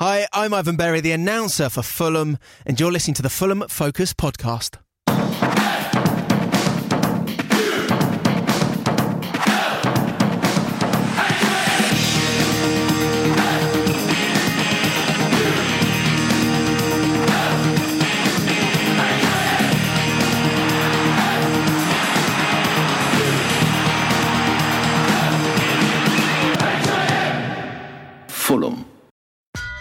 Hi, 0.00 0.26
I'm 0.32 0.54
Ivan 0.54 0.76
Berry, 0.76 1.02
the 1.02 1.12
announcer 1.12 1.68
for 1.68 1.82
Fulham, 1.82 2.38
and 2.64 2.80
you're 2.80 2.90
listening 2.90 3.16
to 3.16 3.22
the 3.22 3.28
Fulham 3.28 3.62
Focus 3.68 4.14
podcast. 4.14 4.78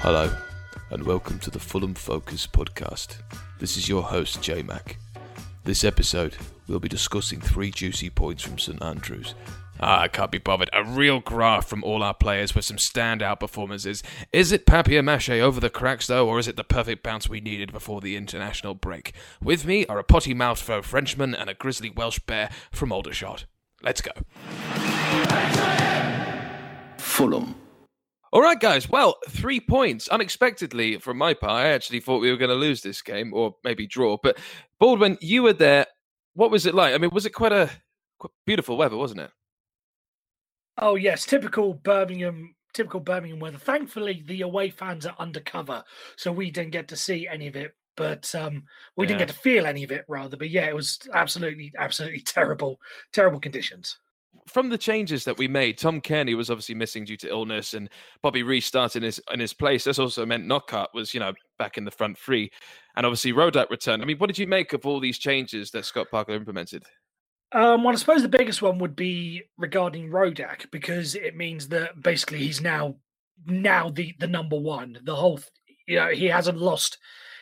Hello, 0.02 0.34
and 0.92 1.04
welcome 1.04 1.40
to 1.40 1.52
the 1.52 1.60
Fulham 1.60 1.94
Focus 1.94 2.48
podcast. 2.48 3.18
This 3.60 3.76
is 3.76 3.90
your 3.90 4.02
host, 4.02 4.42
J 4.42 4.64
Mac. 4.64 4.98
This 5.66 5.84
episode, 5.84 6.38
we'll 6.70 6.80
be 6.80 6.88
discussing 6.88 7.42
three 7.42 7.70
juicy 7.70 8.10
points 8.10 8.42
from 8.42 8.57
St 8.57 8.82
Andrews. 8.82 9.36
Ah, 9.82 10.00
I 10.00 10.07
can't 10.07 10.32
be 10.32 10.38
bothered. 10.38 10.70
A 10.71 10.86
real 10.86 11.20
graph 11.20 11.68
from 11.68 11.84
all 11.84 12.02
our 12.02 12.14
players 12.14 12.56
with 12.56 12.64
some 12.64 12.78
standout 12.78 13.42
performances. 13.42 14.02
Is 14.32 14.54
it 14.54 14.66
papier 14.66 15.04
mache 15.04 15.32
over 15.32 15.60
the 15.60 15.70
cracks, 15.70 16.07
though, 16.07 16.29
or 16.29 16.40
is 16.40 16.48
it 16.48 16.56
the 16.56 16.64
perfect 16.64 17.04
bounce 17.04 17.28
we 17.28 17.42
needed 17.42 17.74
before 17.74 18.00
the 18.00 18.16
international 18.16 18.76
break? 18.76 19.14
With 19.43 19.66
me 19.66 19.86
are 19.88 20.00
a 20.00 20.04
potty 20.06 20.34
mouthed 20.34 20.62
Frenchman 20.62 21.36
and 21.36 21.50
a 21.50 21.54
grizzly 21.54 21.90
Welsh 21.90 22.20
bear 22.20 22.50
from 22.71 22.93
Aldershot. 22.93 23.48
Let's 23.84 24.00
go. 24.00 24.12
Fulham. 26.98 27.56
All 28.32 28.42
right, 28.42 28.60
guys. 28.60 28.88
Well, 28.88 29.18
three 29.29 29.60
points. 29.60 30.07
Unexpectedly, 30.07 31.00
from 31.00 31.18
my 31.18 31.33
part, 31.33 31.54
I 31.54 31.70
actually 31.70 32.00
thought 32.00 32.22
we 32.22 32.30
were 32.30 32.38
going 32.38 32.50
to 32.50 32.56
lose 32.56 32.81
this 32.81 33.02
game 33.02 33.33
or 33.33 33.56
maybe 33.64 33.88
draw. 33.88 34.17
But 34.22 34.38
Baldwin, 34.80 35.17
you 35.20 35.44
were 35.44 35.54
there. 35.54 35.88
What 36.34 36.52
was 36.52 36.66
it 36.66 36.76
like? 36.76 36.94
I 36.94 37.00
mean, 37.00 37.09
was 37.12 37.26
it 37.26 37.31
quite 37.31 37.52
a 37.52 37.70
quite 38.20 38.31
beautiful 38.45 38.78
weather, 38.78 38.98
wasn't 38.98 39.22
it? 39.22 39.31
Oh 40.78 40.95
yes, 40.95 41.26
typical 41.26 41.73
Birmingham, 41.73 42.56
typical 42.73 43.00
Birmingham 43.00 43.39
weather. 43.39 43.58
Thankfully, 43.58 44.23
the 44.28 44.42
away 44.42 44.70
fans 44.70 45.06
are 45.08 45.16
undercover, 45.17 45.84
so 46.16 46.32
we 46.32 46.52
didn't 46.52 46.72
get 46.72 46.88
to 46.89 46.95
see 46.95 47.28
any 47.28 47.48
of 47.48 47.56
it. 47.56 47.73
But 47.98 48.34
um, 48.34 48.64
we 48.95 49.06
didn't 49.08 49.20
get 49.20 49.28
to 49.28 49.34
feel 49.34 49.66
any 49.66 49.84
of 49.84 49.92
it, 49.92 50.06
rather. 50.08 50.38
But 50.38 50.52
yeah, 50.52 50.67
it 50.67 50.76
was 50.76 51.00
absolutely, 51.14 51.73
absolutely 51.78 52.22
terrible, 52.26 52.80
terrible 53.11 53.39
conditions. 53.39 53.98
From 54.50 54.69
the 54.69 54.78
changes 54.78 55.23
that 55.25 55.38
we 55.38 55.47
made, 55.47 55.78
Tom 55.78 56.02
Cairney 56.02 56.36
was 56.36 56.50
obviously 56.50 56.75
missing 56.75 57.05
due 57.05 57.17
to 57.17 57.30
illness, 57.30 57.73
and 57.73 57.89
Bobby 58.22 58.44
Rees 58.44 58.66
started 58.66 59.03
in 59.03 59.05
his 59.05 59.22
in 59.31 59.39
his 59.39 59.53
place. 59.53 59.83
This 59.83 60.00
also 60.00 60.25
meant 60.25 60.45
Knockaert 60.45 60.89
was, 60.94 61.14
you 61.14 61.19
know, 61.19 61.33
back 61.58 61.78
in 61.78 61.86
the 61.86 61.92
front 61.92 62.17
three, 62.17 62.52
and 62.95 63.05
obviously 63.05 63.31
Rodak 63.33 63.70
returned. 63.70 64.02
I 64.02 64.05
mean, 64.05 64.17
what 64.17 64.27
did 64.27 64.38
you 64.38 64.47
make 64.47 64.73
of 64.73 64.86
all 64.86 65.00
these 65.00 65.20
changes 65.20 65.72
that 65.72 65.86
Scott 65.86 66.08
Parker 66.09 66.33
implemented? 66.33 66.83
Um, 67.52 67.83
well, 67.83 67.94
I 67.94 67.97
suppose 67.97 68.22
the 68.22 68.27
biggest 68.27 68.61
one 68.61 68.77
would 68.80 68.95
be 68.95 69.44
regarding 69.58 70.09
Rodak 70.09 70.70
because 70.72 71.16
it 71.16 71.36
means 71.36 71.67
that 71.70 72.02
basically 72.02 72.39
he's 72.39 72.61
now 72.61 72.95
now 73.45 73.89
the 73.89 74.14
the 74.20 74.27
number 74.27 74.58
one. 74.59 75.00
The 75.03 75.16
whole, 75.16 75.38
th- 75.38 75.50
you 75.88 75.95
know, 75.95 76.09
he 76.09 76.25
hasn't 76.25 76.58
lost 76.58 76.97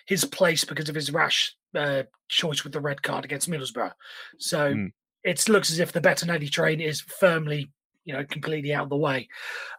his 0.05 0.23
place 0.23 0.63
because 0.63 0.87
of 0.89 0.95
his 0.95 1.11
rash 1.11 1.53
uh, 1.75 2.03
choice 2.29 2.63
with 2.63 2.73
the 2.73 2.79
red 2.79 3.01
card 3.03 3.25
against 3.25 3.49
Middlesbrough. 3.49 3.93
So 4.39 4.73
Mm. 4.73 4.91
It 5.27 5.49
looks 5.49 5.69
as 5.71 5.79
if 5.79 5.91
the 5.91 5.99
Bettinelli 5.99 6.49
train 6.49 6.79
is 6.79 7.01
firmly, 7.01 7.69
you 8.05 8.13
know, 8.13 8.23
completely 8.23 8.73
out 8.73 8.83
of 8.83 8.89
the 8.89 8.95
way. 8.95 9.27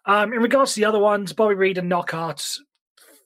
Um, 0.05 0.35
in 0.35 0.43
regards 0.43 0.75
to 0.75 0.81
the 0.81 0.85
other 0.85 0.99
ones, 0.99 1.33
Bobby 1.33 1.55
Reid 1.55 1.79
and 1.79 1.91
Knockaert, 1.91 2.59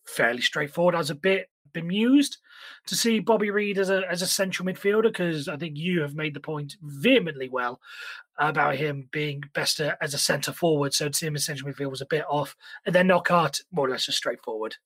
fairly 0.06 0.40
straightforward. 0.40 0.94
I 0.94 0.98
was 0.98 1.10
a 1.10 1.16
bit 1.16 1.50
bemused 1.72 2.38
to 2.86 2.94
see 2.94 3.18
Bobby 3.18 3.50
Reid 3.50 3.76
as 3.76 3.90
a 3.90 4.08
as 4.08 4.22
a 4.22 4.28
central 4.28 4.68
midfielder 4.68 5.04
because 5.04 5.48
I 5.48 5.56
think 5.56 5.76
you 5.76 6.00
have 6.02 6.14
made 6.14 6.32
the 6.32 6.38
point 6.38 6.76
vehemently 6.80 7.48
well 7.48 7.80
about 8.38 8.76
him 8.76 9.08
being 9.10 9.42
best 9.52 9.80
as 9.80 10.14
a 10.14 10.18
centre 10.18 10.52
forward. 10.52 10.94
So 10.94 11.08
to 11.08 11.18
see 11.18 11.26
him 11.26 11.34
as 11.34 11.44
central 11.44 11.72
midfield 11.72 11.90
was 11.90 12.02
a 12.02 12.06
bit 12.06 12.24
off, 12.28 12.54
and 12.86 12.94
then 12.94 13.08
Knockaert 13.08 13.62
more 13.72 13.88
or 13.88 13.90
less 13.90 14.06
just 14.06 14.18
straightforward. 14.18 14.76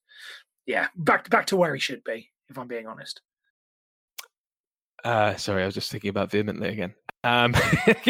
Yeah, 0.65 0.89
back 0.97 1.29
back 1.29 1.45
to 1.49 1.57
where 1.57 1.75
he 1.75 1.81
should 1.81 2.03
be, 2.03 2.31
if 2.49 2.59
I'm 2.59 2.67
being 2.67 2.87
honest. 2.87 3.21
Uh, 5.05 5.37
sorry, 5.37 5.63
I 5.63 5.67
was 5.67 5.75
just 5.75 5.91
thinking 5.91 6.11
about 6.11 6.31
vehemently 6.31 6.69
again. 6.69 6.95
Um, 7.25 7.55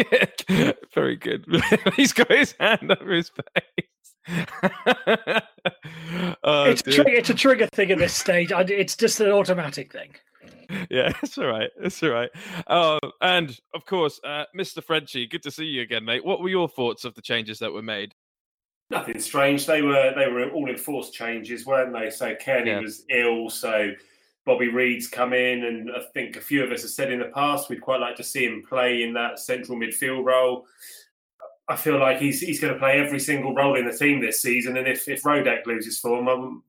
very 0.93 1.15
good. 1.15 1.45
He's 1.95 2.13
got 2.13 2.31
his 2.31 2.53
hand 2.59 2.91
over 2.91 3.11
his 3.13 3.29
face. 3.29 3.85
oh, 6.43 6.63
it's, 6.65 6.81
a 6.81 6.91
dear. 6.91 7.07
it's 7.07 7.29
a 7.29 7.33
trigger 7.33 7.67
thing 7.73 7.91
at 7.91 7.97
this 7.97 8.13
stage. 8.13 8.51
I, 8.51 8.61
it's 8.61 8.95
just 8.95 9.19
an 9.19 9.31
automatic 9.31 9.91
thing. 9.91 10.15
yeah, 10.89 11.13
it's 11.23 11.37
all 11.37 11.47
right. 11.47 11.69
It's 11.81 12.01
all 12.03 12.09
right. 12.09 12.29
Oh, 12.67 12.99
and 13.21 13.57
of 13.73 13.85
course, 13.85 14.19
uh, 14.23 14.43
Mr. 14.55 14.83
Frenchie, 14.83 15.27
good 15.27 15.43
to 15.43 15.51
see 15.51 15.65
you 15.65 15.81
again, 15.81 16.05
mate. 16.05 16.25
What 16.25 16.41
were 16.41 16.49
your 16.49 16.67
thoughts 16.67 17.05
of 17.05 17.15
the 17.15 17.21
changes 17.21 17.59
that 17.59 17.71
were 17.71 17.81
made? 17.81 18.13
Nothing 18.89 19.19
strange. 19.19 19.65
They 19.65 19.81
were 19.81 20.13
they 20.15 20.27
were 20.31 20.49
all 20.51 20.69
enforced 20.69 21.13
changes, 21.13 21.65
weren't 21.65 21.93
they? 21.93 22.09
So 22.09 22.35
Cairney 22.35 22.67
Yeah. 22.67 22.79
was 22.79 23.03
ill, 23.09 23.49
so 23.49 23.91
Bobby 24.47 24.69
Reid's 24.69 25.07
come 25.07 25.33
in, 25.33 25.65
and 25.65 25.91
I 25.91 25.99
think 26.13 26.37
a 26.37 26.41
few 26.41 26.63
of 26.63 26.71
us 26.71 26.81
have 26.81 26.91
said 26.91 27.11
in 27.11 27.19
the 27.19 27.25
past 27.35 27.69
we'd 27.69 27.81
quite 27.81 27.99
like 27.99 28.15
to 28.15 28.23
see 28.23 28.45
him 28.45 28.63
play 28.67 29.03
in 29.03 29.13
that 29.13 29.37
central 29.39 29.77
midfield 29.77 30.23
role. 30.25 30.65
I 31.69 31.75
feel 31.75 31.99
like 31.99 32.17
he's 32.19 32.39
he's 32.39 32.61
going 32.61 32.73
to 32.73 32.79
play 32.79 32.97
every 32.99 33.19
single 33.19 33.53
role 33.53 33.75
in 33.75 33.85
the 33.85 33.91
team 33.95 34.21
this 34.21 34.41
season, 34.41 34.77
and 34.77 34.87
if 34.87 35.07
if 35.09 35.21
Rodak 35.23 35.65
loses 35.67 35.99
form, 35.99 36.27
I 36.29 36.33
wouldn't- 36.33 36.63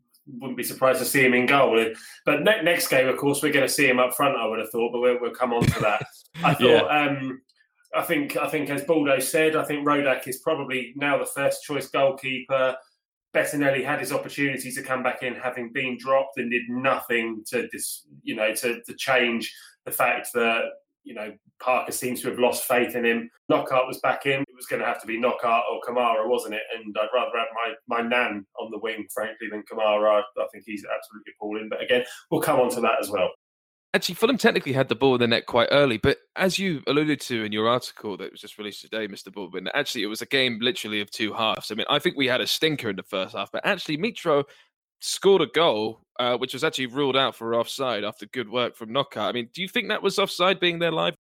be 0.58 0.62
surprised 0.62 0.98
to 0.98 1.06
see 1.06 1.24
him 1.24 1.32
in 1.32 1.46
goal. 1.46 1.82
But 2.26 2.42
ne- 2.42 2.60
next 2.62 2.88
game, 2.88 3.08
of 3.08 3.16
course, 3.16 3.42
we're 3.42 3.50
going 3.52 3.66
to 3.66 3.72
see 3.72 3.88
him 3.88 3.98
up 3.98 4.12
front. 4.14 4.36
I 4.36 4.44
would 4.46 4.58
have 4.58 4.68
thought, 4.68 4.92
but 4.92 5.00
we'll, 5.00 5.18
we'll 5.18 5.30
come 5.30 5.54
on 5.54 5.62
to 5.62 5.80
that. 5.80 6.04
I 6.44 6.50
Yeah. 6.60 6.80
thought. 6.80 7.08
Um, 7.08 7.40
I 7.94 8.02
think 8.02 8.36
I 8.36 8.46
think 8.50 8.68
as 8.68 8.82
Baldo 8.84 9.20
said, 9.20 9.56
I 9.56 9.64
think 9.64 9.86
Rodak 9.86 10.28
is 10.28 10.40
probably 10.40 10.92
now 10.96 11.16
the 11.16 11.24
first 11.24 11.62
choice 11.64 11.88
goalkeeper. 11.88 12.76
Bettinelli 13.34 13.84
had 13.84 14.00
his 14.00 14.12
opportunity 14.12 14.70
to 14.72 14.82
come 14.82 15.02
back 15.02 15.22
in, 15.22 15.34
having 15.34 15.72
been 15.72 15.96
dropped, 15.98 16.38
and 16.38 16.50
did 16.50 16.62
nothing 16.68 17.42
to 17.48 17.68
dis, 17.68 18.06
you 18.22 18.34
know 18.34 18.54
to, 18.54 18.80
to 18.82 18.94
change 18.94 19.54
the 19.84 19.92
fact 19.92 20.28
that 20.34 20.62
you 21.04 21.14
know 21.14 21.32
Parker 21.60 21.92
seems 21.92 22.22
to 22.22 22.30
have 22.30 22.38
lost 22.38 22.64
faith 22.64 22.94
in 22.94 23.04
him. 23.04 23.30
Knockaert 23.48 23.86
was 23.86 24.00
back 24.00 24.26
in; 24.26 24.40
it 24.40 24.56
was 24.56 24.66
going 24.66 24.80
to 24.80 24.86
have 24.86 25.00
to 25.00 25.06
be 25.06 25.18
Knockaert 25.18 25.62
or 25.70 25.80
Kamara, 25.86 26.26
wasn't 26.26 26.54
it? 26.54 26.62
And 26.74 26.96
I'd 26.98 27.08
rather 27.14 27.38
have 27.38 27.48
my 27.54 28.00
my 28.00 28.08
Nan 28.08 28.46
on 28.58 28.70
the 28.70 28.78
wing, 28.78 29.06
frankly, 29.12 29.48
than 29.50 29.62
Kamara. 29.70 30.22
I 30.38 30.46
think 30.52 30.64
he's 30.66 30.84
absolutely 30.84 31.32
appalling. 31.36 31.68
But 31.68 31.82
again, 31.82 32.04
we'll 32.30 32.40
come 32.40 32.60
on 32.60 32.70
to 32.70 32.80
that 32.80 33.00
as 33.00 33.10
well. 33.10 33.30
Actually, 33.94 34.16
Fulham 34.16 34.36
technically 34.36 34.72
had 34.72 34.88
the 34.88 34.94
ball 34.94 35.14
in 35.14 35.20
the 35.20 35.26
net 35.26 35.46
quite 35.46 35.68
early, 35.72 35.96
but 35.96 36.18
as 36.36 36.58
you 36.58 36.82
alluded 36.86 37.20
to 37.22 37.44
in 37.44 37.52
your 37.52 37.68
article 37.68 38.18
that 38.18 38.30
was 38.30 38.40
just 38.40 38.58
released 38.58 38.82
today, 38.82 39.08
Mr. 39.08 39.32
Baldwin, 39.32 39.68
actually 39.74 40.02
it 40.02 40.08
was 40.08 40.20
a 40.20 40.26
game 40.26 40.58
literally 40.60 41.00
of 41.00 41.10
two 41.10 41.32
halves. 41.32 41.70
I 41.70 41.74
mean, 41.74 41.86
I 41.88 41.98
think 41.98 42.16
we 42.16 42.26
had 42.26 42.42
a 42.42 42.46
stinker 42.46 42.90
in 42.90 42.96
the 42.96 43.02
first 43.02 43.34
half, 43.34 43.50
but 43.50 43.64
actually 43.64 43.96
Mitro 43.96 44.44
scored 45.00 45.40
a 45.40 45.46
goal, 45.46 46.02
uh, 46.18 46.36
which 46.36 46.52
was 46.52 46.64
actually 46.64 46.86
ruled 46.86 47.16
out 47.16 47.34
for 47.34 47.54
offside 47.54 48.04
after 48.04 48.26
good 48.26 48.50
work 48.50 48.76
from 48.76 48.92
Knockaert. 48.92 49.30
I 49.30 49.32
mean, 49.32 49.48
do 49.54 49.62
you 49.62 49.68
think 49.68 49.88
that 49.88 50.02
was 50.02 50.18
offside 50.18 50.60
being 50.60 50.78
there 50.78 50.92
live? 50.92 51.14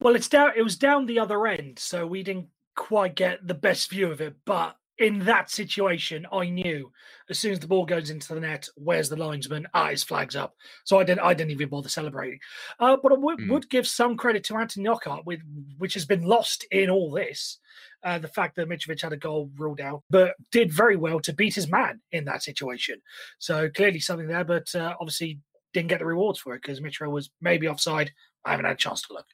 Well, 0.00 0.14
it's 0.14 0.28
down. 0.28 0.52
It 0.56 0.62
was 0.62 0.76
down 0.76 1.06
the 1.06 1.18
other 1.18 1.46
end, 1.46 1.78
so 1.78 2.06
we 2.06 2.22
didn't 2.22 2.48
quite 2.76 3.14
get 3.14 3.46
the 3.46 3.54
best 3.54 3.90
view 3.90 4.10
of 4.10 4.20
it. 4.20 4.36
But 4.44 4.76
in 4.98 5.18
that 5.20 5.50
situation, 5.50 6.26
I 6.32 6.48
knew 6.48 6.92
as 7.28 7.38
soon 7.38 7.52
as 7.52 7.58
the 7.58 7.66
ball 7.66 7.84
goes 7.84 8.10
into 8.10 8.34
the 8.34 8.40
net, 8.40 8.68
where's 8.76 9.08
the 9.08 9.16
linesman? 9.16 9.66
Ah, 9.74 9.88
his 9.88 10.04
flag's 10.04 10.36
up. 10.36 10.54
So 10.84 10.98
I 10.98 11.04
didn't. 11.04 11.20
I 11.20 11.34
didn't 11.34 11.50
even 11.50 11.68
bother 11.68 11.88
celebrating. 11.88 12.38
Uh, 12.78 12.96
but 13.02 13.12
I 13.12 13.16
would, 13.16 13.38
Mm. 13.38 13.50
would 13.50 13.68
give 13.70 13.88
some 13.88 14.16
credit 14.16 14.44
to 14.44 14.56
Anthony 14.56 14.84
Knockaert, 14.84 15.24
with 15.26 15.40
which 15.78 15.94
has 15.94 16.04
been 16.04 16.22
lost 16.22 16.64
in 16.70 16.90
all 16.90 17.10
this. 17.10 17.58
Uh, 18.04 18.18
the 18.18 18.28
fact 18.28 18.54
that 18.56 18.68
Mitrovic 18.68 19.00
had 19.00 19.12
a 19.12 19.16
goal 19.16 19.50
ruled 19.56 19.80
out, 19.80 20.02
but 20.10 20.36
did 20.52 20.70
very 20.72 20.94
well 20.96 21.18
to 21.20 21.32
beat 21.32 21.54
his 21.54 21.70
man 21.70 22.00
in 22.12 22.24
that 22.26 22.42
situation. 22.42 23.00
So 23.38 23.68
clearly 23.70 23.98
something 23.98 24.28
there, 24.28 24.44
but 24.44 24.72
uh, 24.74 24.94
obviously 25.00 25.40
didn't 25.72 25.88
get 25.88 25.98
the 25.98 26.06
rewards 26.06 26.38
for 26.38 26.54
it 26.54 26.62
because 26.62 26.80
Mitro 26.80 27.10
was 27.10 27.30
maybe 27.40 27.66
offside. 27.66 28.12
I 28.44 28.50
haven't 28.52 28.66
had 28.66 28.74
a 28.74 28.78
chance 28.78 29.02
to 29.02 29.14
look. 29.14 29.26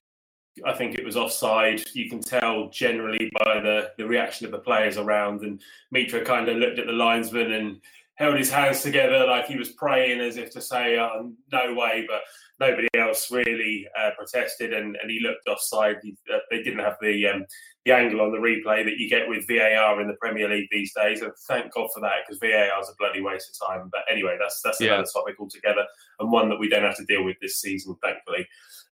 I 0.67 0.73
think 0.75 0.95
it 0.95 1.05
was 1.05 1.17
offside. 1.17 1.83
You 1.95 2.09
can 2.09 2.21
tell 2.21 2.69
generally 2.69 3.31
by 3.45 3.61
the, 3.61 3.91
the 3.99 4.07
reaction 4.07 4.47
of 4.47 4.53
the 4.53 4.59
players 4.59 4.97
around. 4.99 5.43
And 5.43 5.61
Mitro 5.95 6.25
kind 6.25 6.49
of 6.49 6.57
looked 6.57 6.79
at 6.79 6.87
the 6.87 6.93
linesman 6.93 7.53
and 7.53 7.81
held 8.15 8.37
his 8.37 8.51
hands 8.51 8.83
together 8.83 9.27
like 9.27 9.47
he 9.47 9.57
was 9.57 9.71
praying 9.71 10.21
as 10.21 10.37
if 10.37 10.51
to 10.53 10.61
say, 10.61 10.99
oh, 10.99 11.33
no 11.53 11.75
way. 11.75 12.07
But 12.09 12.21
nobody 12.61 12.89
else 12.95 13.31
really 13.31 13.87
uh, 13.99 14.11
protested 14.17 14.75
and, 14.75 14.97
and 15.01 15.11
he 15.11 15.21
looked 15.21 15.49
offside. 15.49 15.97
He, 16.03 16.17
uh, 16.33 16.39
they 16.51 16.63
didn't 16.63 16.81
have 16.81 16.97
the 17.01 17.27
um, 17.27 17.47
the 17.87 17.93
angle 17.93 18.21
on 18.21 18.31
the 18.31 18.37
replay 18.39 18.85
that 18.85 18.99
you 18.99 19.09
get 19.09 19.27
with 19.27 19.47
VAR 19.49 20.03
in 20.03 20.07
the 20.09 20.17
Premier 20.21 20.49
League 20.51 20.69
these 20.71 20.93
days. 20.95 21.23
And 21.23 21.33
thank 21.49 21.73
God 21.73 21.89
for 21.95 22.01
that 22.01 22.27
because 22.27 22.39
VAR 22.39 22.79
is 22.81 22.91
a 22.91 22.95
bloody 22.99 23.23
waste 23.23 23.59
of 23.63 23.69
time. 23.69 23.89
But 23.91 24.03
anyway, 24.11 24.37
that's, 24.39 24.61
that's 24.63 24.81
Yeah. 24.81 24.95
another 24.95 25.09
topic 25.11 25.37
altogether 25.41 25.87
and 26.19 26.31
one 26.31 26.51
that 26.51 26.59
we 26.59 26.69
don't 26.69 26.85
have 26.85 26.99
to 26.99 27.05
deal 27.07 27.25
with 27.25 27.39
this 27.41 27.59
season, 27.59 27.97
thankfully. 28.03 28.47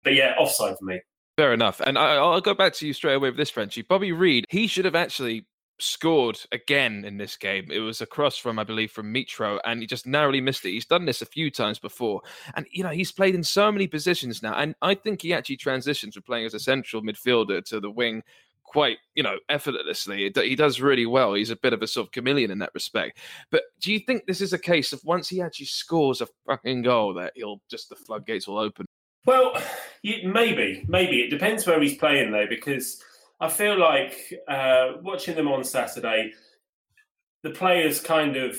But 0.04 0.14
yeah, 0.14 0.36
offside 0.38 0.78
for 0.78 0.86
me. 0.86 1.00
Fair 1.38 1.52
enough. 1.52 1.80
And 1.86 1.96
I, 1.96 2.16
I'll 2.16 2.40
go 2.40 2.52
back 2.52 2.72
to 2.74 2.86
you 2.88 2.92
straight 2.92 3.14
away 3.14 3.28
with 3.28 3.36
this, 3.36 3.48
Frenchie. 3.48 3.82
Bobby 3.82 4.10
Reid, 4.10 4.44
he 4.48 4.66
should 4.66 4.84
have 4.84 4.96
actually 4.96 5.46
scored 5.78 6.40
again 6.50 7.04
in 7.04 7.16
this 7.16 7.36
game. 7.36 7.70
It 7.70 7.78
was 7.78 8.00
a 8.00 8.06
cross 8.06 8.36
from, 8.36 8.58
I 8.58 8.64
believe, 8.64 8.90
from 8.90 9.14
Mitro, 9.14 9.60
and 9.64 9.80
he 9.80 9.86
just 9.86 10.04
narrowly 10.04 10.40
missed 10.40 10.64
it. 10.64 10.72
He's 10.72 10.84
done 10.84 11.04
this 11.04 11.22
a 11.22 11.26
few 11.26 11.48
times 11.48 11.78
before, 11.78 12.22
and 12.56 12.66
you 12.72 12.82
know 12.82 12.90
he's 12.90 13.12
played 13.12 13.36
in 13.36 13.44
so 13.44 13.70
many 13.70 13.86
positions 13.86 14.42
now, 14.42 14.54
and 14.54 14.74
I 14.82 14.96
think 14.96 15.22
he 15.22 15.32
actually 15.32 15.58
transitions 15.58 16.14
from 16.14 16.24
playing 16.24 16.46
as 16.46 16.54
a 16.54 16.58
central 16.58 17.02
midfielder 17.02 17.64
to 17.66 17.78
the 17.78 17.88
wing 17.88 18.24
quite, 18.64 18.98
you 19.14 19.22
know, 19.22 19.38
effortlessly. 19.48 20.32
He 20.34 20.56
does 20.56 20.80
really 20.80 21.06
well. 21.06 21.34
He's 21.34 21.50
a 21.50 21.56
bit 21.56 21.72
of 21.72 21.82
a 21.82 21.86
sort 21.86 22.08
of 22.08 22.10
chameleon 22.10 22.50
in 22.50 22.58
that 22.58 22.74
respect. 22.74 23.18
But 23.52 23.62
do 23.80 23.92
you 23.92 24.00
think 24.00 24.26
this 24.26 24.40
is 24.40 24.52
a 24.52 24.58
case 24.58 24.92
of 24.92 25.00
once 25.04 25.28
he 25.28 25.40
actually 25.40 25.66
scores 25.66 26.20
a 26.20 26.26
fucking 26.48 26.82
goal 26.82 27.14
that 27.14 27.34
he'll 27.36 27.60
just 27.70 27.90
the 27.90 27.94
floodgates 27.94 28.48
will 28.48 28.58
open? 28.58 28.86
Well, 29.28 29.62
maybe, 30.02 30.86
maybe 30.88 31.20
it 31.20 31.28
depends 31.28 31.66
where 31.66 31.78
he's 31.82 31.98
playing 31.98 32.32
though, 32.32 32.46
because 32.48 33.02
I 33.38 33.50
feel 33.50 33.78
like 33.78 34.32
uh, 34.48 34.92
watching 35.02 35.36
them 35.36 35.48
on 35.48 35.64
Saturday, 35.64 36.32
the 37.42 37.50
players 37.50 38.00
kind 38.00 38.38
of 38.38 38.58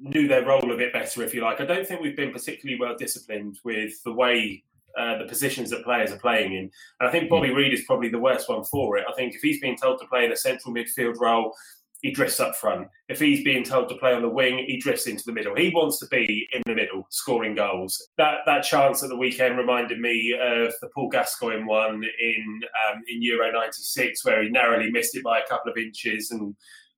knew 0.00 0.26
their 0.26 0.44
role 0.44 0.72
a 0.72 0.76
bit 0.76 0.92
better, 0.92 1.22
if 1.22 1.32
you 1.34 1.42
like. 1.42 1.60
I 1.60 1.66
don't 1.66 1.86
think 1.86 2.00
we've 2.00 2.16
been 2.16 2.32
particularly 2.32 2.80
well 2.80 2.96
disciplined 2.98 3.60
with 3.62 4.02
the 4.02 4.12
way 4.12 4.64
uh, 4.98 5.18
the 5.18 5.26
positions 5.26 5.70
that 5.70 5.84
players 5.84 6.10
are 6.10 6.18
playing 6.18 6.52
in. 6.52 6.68
And 6.98 7.08
I 7.08 7.12
think 7.12 7.30
Bobby 7.30 7.54
Reid 7.54 7.72
is 7.72 7.84
probably 7.86 8.08
the 8.08 8.18
worst 8.18 8.48
one 8.48 8.64
for 8.64 8.96
it. 8.96 9.04
I 9.08 9.12
think 9.12 9.36
if 9.36 9.40
he's 9.40 9.60
being 9.60 9.76
told 9.76 10.00
to 10.00 10.06
play 10.08 10.24
in 10.24 10.32
a 10.32 10.36
central 10.36 10.74
midfield 10.74 11.20
role, 11.20 11.54
he 12.00 12.12
drifts 12.12 12.38
up 12.38 12.54
front. 12.54 12.88
If 13.08 13.18
he's 13.18 13.42
being 13.42 13.64
told 13.64 13.88
to 13.88 13.96
play 13.96 14.12
on 14.12 14.22
the 14.22 14.28
wing, 14.28 14.64
he 14.66 14.78
drifts 14.78 15.06
into 15.06 15.24
the 15.26 15.32
middle. 15.32 15.56
He 15.56 15.70
wants 15.70 15.98
to 15.98 16.06
be 16.06 16.48
in 16.52 16.62
the 16.66 16.74
middle, 16.74 17.06
scoring 17.10 17.54
goals. 17.54 18.08
That 18.18 18.38
that 18.46 18.62
chance 18.62 19.02
at 19.02 19.08
the 19.08 19.16
weekend 19.16 19.58
reminded 19.58 19.98
me 19.98 20.32
of 20.40 20.72
the 20.80 20.88
Paul 20.94 21.08
Gascoigne 21.08 21.64
one 21.64 22.04
in 22.04 22.60
um, 22.88 23.02
in 23.08 23.22
Euro 23.22 23.50
'96, 23.50 24.24
where 24.24 24.42
he 24.42 24.48
narrowly 24.48 24.90
missed 24.90 25.16
it 25.16 25.24
by 25.24 25.40
a 25.40 25.46
couple 25.46 25.72
of 25.72 25.78
inches, 25.78 26.30
and 26.30 26.54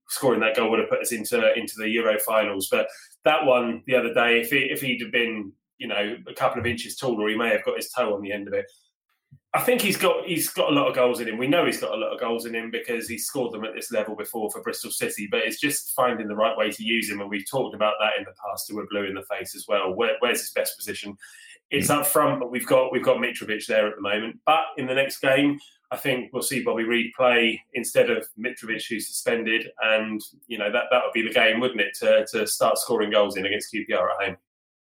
scoring 0.09 0.41
that 0.41 0.57
goal 0.57 0.71
would 0.71 0.81
have 0.81 0.91
put 0.91 1.01
us 1.01 1.13
into 1.13 1.53
into 1.55 1.75
the 1.79 1.89
Euro 1.89 2.19
finals. 2.19 2.69
But 2.71 2.87
that 3.25 3.47
one 3.47 3.83
the 3.87 3.97
other 3.97 4.13
day, 4.13 4.41
if 4.41 4.51
he, 4.51 4.59
if 4.59 4.83
he'd 4.83 5.01
have 5.01 5.13
been 5.13 5.53
you 5.79 5.89
know 5.89 6.17
a 6.29 6.35
couple 6.35 6.61
of 6.61 6.67
inches 6.67 6.97
taller, 6.97 7.29
he 7.29 7.37
may 7.37 7.49
have 7.49 7.65
got 7.65 7.77
his 7.77 7.91
toe 7.91 8.15
on 8.15 8.21
the 8.21 8.33
end 8.33 8.49
of 8.49 8.55
it. 8.55 8.67
I 9.53 9.61
think 9.61 9.81
he's 9.81 9.97
got 9.97 10.27
he's 10.27 10.49
got 10.49 10.71
a 10.71 10.75
lot 10.75 10.89
of 10.89 10.95
goals 10.95 11.19
in 11.19 11.27
him. 11.27 11.37
We 11.37 11.49
know 11.49 11.67
he's 11.67 11.81
got 11.81 11.93
a 11.93 11.97
lot 11.97 12.13
of 12.13 12.21
goals 12.21 12.47
in 12.47 12.55
him 12.55 12.71
because 12.71 13.09
he 13.09 13.19
scored 13.19 13.53
them 13.53 13.65
at 13.65 13.75
this 13.75 13.91
level 13.91 14.15
before 14.15 14.49
for 14.51 14.63
Bristol 14.63 14.93
City. 14.93 15.27
But 15.29 15.41
it's 15.41 15.59
just 15.59 15.93
finding 15.93 16.29
the 16.29 16.37
right 16.37 16.57
way 16.57 16.71
to 16.71 16.85
use 16.85 17.11
him, 17.11 17.21
and 17.21 17.29
we've 17.29 17.49
talked 17.51 17.75
about 17.75 17.95
that 17.99 18.13
in 18.17 18.25
the 18.25 18.35
past. 18.45 18.69
To 18.69 18.75
we're 18.75 18.87
blue 18.87 19.07
in 19.07 19.15
the 19.15 19.23
face 19.23 19.57
as 19.57 19.67
well. 19.67 19.93
Where, 19.93 20.17
where's 20.21 20.41
his 20.41 20.51
best 20.51 20.77
position? 20.77 21.17
It's 21.71 21.91
up 21.91 22.07
front, 22.07 22.39
but 22.39 22.53
we've 22.53 22.67
got 22.67 22.93
we've 22.93 23.05
got 23.05 23.17
Mitrovic 23.17 23.67
there 23.67 23.89
at 23.89 23.97
the 23.97 24.03
moment. 24.03 24.39
But 24.47 24.67
in 24.77 24.87
the 24.87 24.95
next 24.95 25.19
game, 25.19 25.59
I 25.91 25.97
think 25.97 26.33
we'll 26.33 26.43
see 26.43 26.63
Bobby 26.63 26.85
Reid 26.85 27.13
play 27.17 27.61
instead 27.75 28.09
of 28.09 28.29
Mitrovic, 28.39 28.87
who's 28.89 29.09
suspended, 29.09 29.69
and 29.83 30.21
you 30.47 30.59
know 30.59 30.71
that 30.71 30.85
that 30.93 31.03
would 31.05 31.13
be 31.13 31.27
the 31.27 31.35
game, 31.35 31.59
wouldn't 31.59 31.81
it, 31.81 31.95
to 31.99 32.25
to 32.31 32.47
start 32.47 32.79
scoring 32.79 33.11
goals 33.11 33.37
in 33.37 33.47
against 33.47 33.75
QPR 33.75 34.11
at 34.11 34.27
home. 34.27 34.37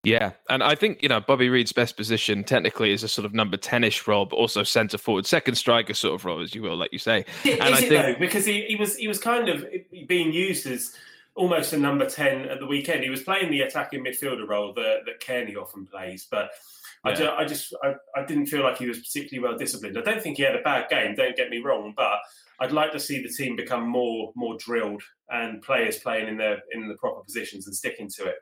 Yeah, 0.07 0.35
and 0.49 0.63
I 0.63 0.77
think 0.77 1.03
you 1.03 1.09
know 1.09 1.19
Bobby 1.19 1.49
Reid's 1.49 1.73
best 1.73 1.97
position 1.97 2.45
technically 2.45 2.93
is 2.93 3.03
a 3.03 3.09
sort 3.09 3.25
of 3.25 3.35
number 3.35 3.57
ten-ish 3.57 4.07
role, 4.07 4.25
but 4.25 4.37
also 4.37 4.63
centre 4.63 4.99
forward, 4.99 5.27
second 5.27 5.57
striker 5.57 5.95
sort 5.95 6.15
of 6.15 6.25
role, 6.25 6.41
as 6.41 6.55
you 6.55 6.63
will, 6.63 6.77
like 6.77 6.93
you 6.93 7.01
say. 7.01 7.25
and 7.45 7.61
I 7.61 7.81
think 7.81 7.91
though? 7.91 8.15
because 8.21 8.45
he, 8.45 8.67
he 8.67 8.77
was 8.77 8.95
he 8.97 9.09
was 9.09 9.19
kind 9.19 9.49
of 9.49 9.67
being 10.07 10.33
used 10.33 10.65
as 10.69 10.95
almost 11.35 11.73
a 11.73 11.77
number 11.77 12.09
ten 12.09 12.43
at 12.43 12.61
the 12.61 12.67
weekend. 12.67 13.03
He 13.03 13.11
was 13.11 13.25
playing 13.25 13.51
the 13.51 13.63
attacking 13.63 14.05
midfielder 14.05 14.47
role 14.47 14.73
that 14.75 14.99
that 15.07 15.21
Cairney 15.21 15.57
often 15.57 15.87
plays, 15.87 16.29
but. 16.31 16.51
Yeah. 17.05 17.13
I, 17.13 17.15
just, 17.15 17.31
I 17.39 17.45
just 17.45 17.75
I, 17.85 18.21
I 18.21 18.25
didn't 18.25 18.47
feel 18.47 18.65
like 18.65 18.79
he 18.79 18.89
was 18.89 18.99
particularly 18.99 19.47
well 19.47 19.57
disciplined. 19.57 19.97
I 19.97 20.01
don't 20.01 20.21
think 20.21 20.39
he 20.39 20.43
had 20.43 20.57
a 20.57 20.63
bad 20.63 20.89
game. 20.89 21.15
Don't 21.15 21.37
get 21.37 21.51
me 21.51 21.59
wrong, 21.59 21.95
but 21.97 22.19
I'd 22.59 22.73
like 22.73 22.91
to 22.93 22.99
see 22.99 23.23
the 23.23 23.29
team 23.29 23.55
become 23.55 23.89
more 23.89 24.33
more 24.35 24.57
drilled 24.59 25.03
and 25.31 25.63
players 25.63 25.99
playing 25.99 26.27
in 26.27 26.37
their 26.37 26.63
in 26.73 26.89
the 26.89 26.95
proper 26.95 27.23
positions 27.23 27.67
and 27.67 27.77
sticking 27.77 28.09
to 28.17 28.25
it. 28.25 28.37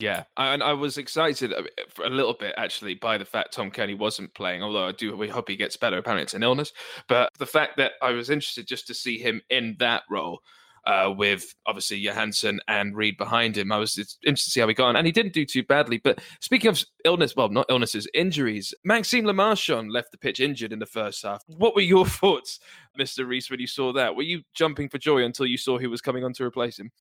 Yeah, 0.00 0.24
and 0.36 0.62
I 0.62 0.72
was 0.72 0.98
excited 0.98 1.52
a 1.52 2.08
little 2.10 2.34
bit 2.34 2.54
actually 2.56 2.94
by 2.94 3.16
the 3.16 3.24
fact 3.24 3.52
Tom 3.52 3.70
Cairney 3.70 3.96
wasn't 3.96 4.34
playing. 4.34 4.62
Although 4.62 4.88
I 4.88 4.92
do, 4.92 5.16
we 5.16 5.28
hope 5.28 5.48
he 5.48 5.56
gets 5.56 5.76
better. 5.76 5.98
Apparently, 5.98 6.24
it's 6.24 6.34
an 6.34 6.42
illness, 6.42 6.72
but 7.08 7.28
the 7.38 7.46
fact 7.46 7.76
that 7.76 7.92
I 8.02 8.10
was 8.10 8.28
interested 8.28 8.66
just 8.66 8.88
to 8.88 8.94
see 8.94 9.18
him 9.18 9.40
in 9.50 9.76
that 9.78 10.02
role. 10.10 10.40
Uh, 10.86 11.14
with 11.16 11.54
obviously 11.64 11.98
Johansen 12.04 12.58
and 12.68 12.94
Reid 12.94 13.16
behind 13.16 13.56
him. 13.56 13.72
I 13.72 13.78
was 13.78 13.96
interested 13.96 14.36
to 14.36 14.50
see 14.50 14.60
how 14.60 14.68
he 14.68 14.74
got 14.74 14.88
on, 14.88 14.96
and 14.96 15.06
he 15.06 15.12
didn't 15.12 15.32
do 15.32 15.46
too 15.46 15.62
badly. 15.62 15.96
But 15.96 16.18
speaking 16.42 16.68
of 16.68 16.84
illness, 17.06 17.34
well, 17.34 17.48
not 17.48 17.64
illnesses, 17.70 18.06
injuries, 18.12 18.74
Maxime 18.84 19.24
Le 19.24 19.32
Marchand 19.32 19.90
left 19.90 20.12
the 20.12 20.18
pitch 20.18 20.40
injured 20.40 20.74
in 20.74 20.80
the 20.80 20.84
first 20.84 21.22
half. 21.22 21.42
What 21.46 21.74
were 21.74 21.80
your 21.80 22.04
thoughts, 22.20 22.60
Mr. 23.00 23.26
Reese, 23.26 23.50
when 23.50 23.60
you 23.60 23.66
saw 23.66 23.94
that? 23.94 24.14
Were 24.14 24.24
you 24.24 24.42
jumping 24.52 24.90
for 24.90 24.98
joy 24.98 25.24
until 25.24 25.46
you 25.46 25.56
saw 25.56 25.78
who 25.78 25.88
was 25.88 26.02
coming 26.02 26.22
on 26.22 26.34
to 26.34 26.44
replace 26.44 26.78
him? 26.78 26.92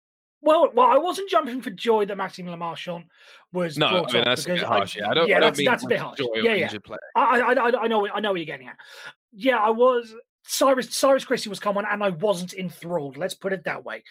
Well, 0.44 0.70
well, 0.74 0.88
I 0.88 0.98
wasn't 0.98 1.30
jumping 1.30 1.62
for 1.62 1.70
joy 1.70 2.06
that 2.06 2.18
Maxime 2.18 2.50
Le 2.50 2.58
Marchand 2.58 3.06
was 3.54 3.78
no, 3.78 3.90
brought 3.90 4.10
I 4.10 4.14
mean, 4.14 4.24
that's 4.26 4.46
a 4.46 4.50
bit 4.50 4.64
harsh. 4.64 4.98
I, 4.98 5.00
yeah, 5.00 5.10
I 5.10 5.14
don't. 5.14 5.30
yeah, 5.30 5.38
I 5.38 5.40
don't 5.40 5.56
that's, 5.56 5.66
that's 5.66 5.84
a 5.86 5.88
bit 5.88 6.00
harsh. 6.00 6.20
Yeah, 6.36 6.54
yeah. 6.54 6.70
I, 7.16 7.40
I, 7.40 7.84
I 7.84 7.88
know, 7.88 8.08
I 8.10 8.20
know 8.20 8.32
what 8.32 8.40
you're 8.40 8.46
getting 8.46 8.68
at. 8.68 8.76
Yeah, 9.32 9.58
I 9.58 9.70
was. 9.70 10.14
Cyrus 10.46 10.94
Cyrus 10.94 11.24
Christie 11.24 11.48
was 11.48 11.62
coming, 11.62 11.86
and 11.90 12.04
I 12.04 12.10
wasn't 12.10 12.54
enthralled. 12.56 13.16
Let's 13.16 13.34
put 13.34 13.54
it 13.54 13.64
that 13.64 13.86
way. 13.86 14.04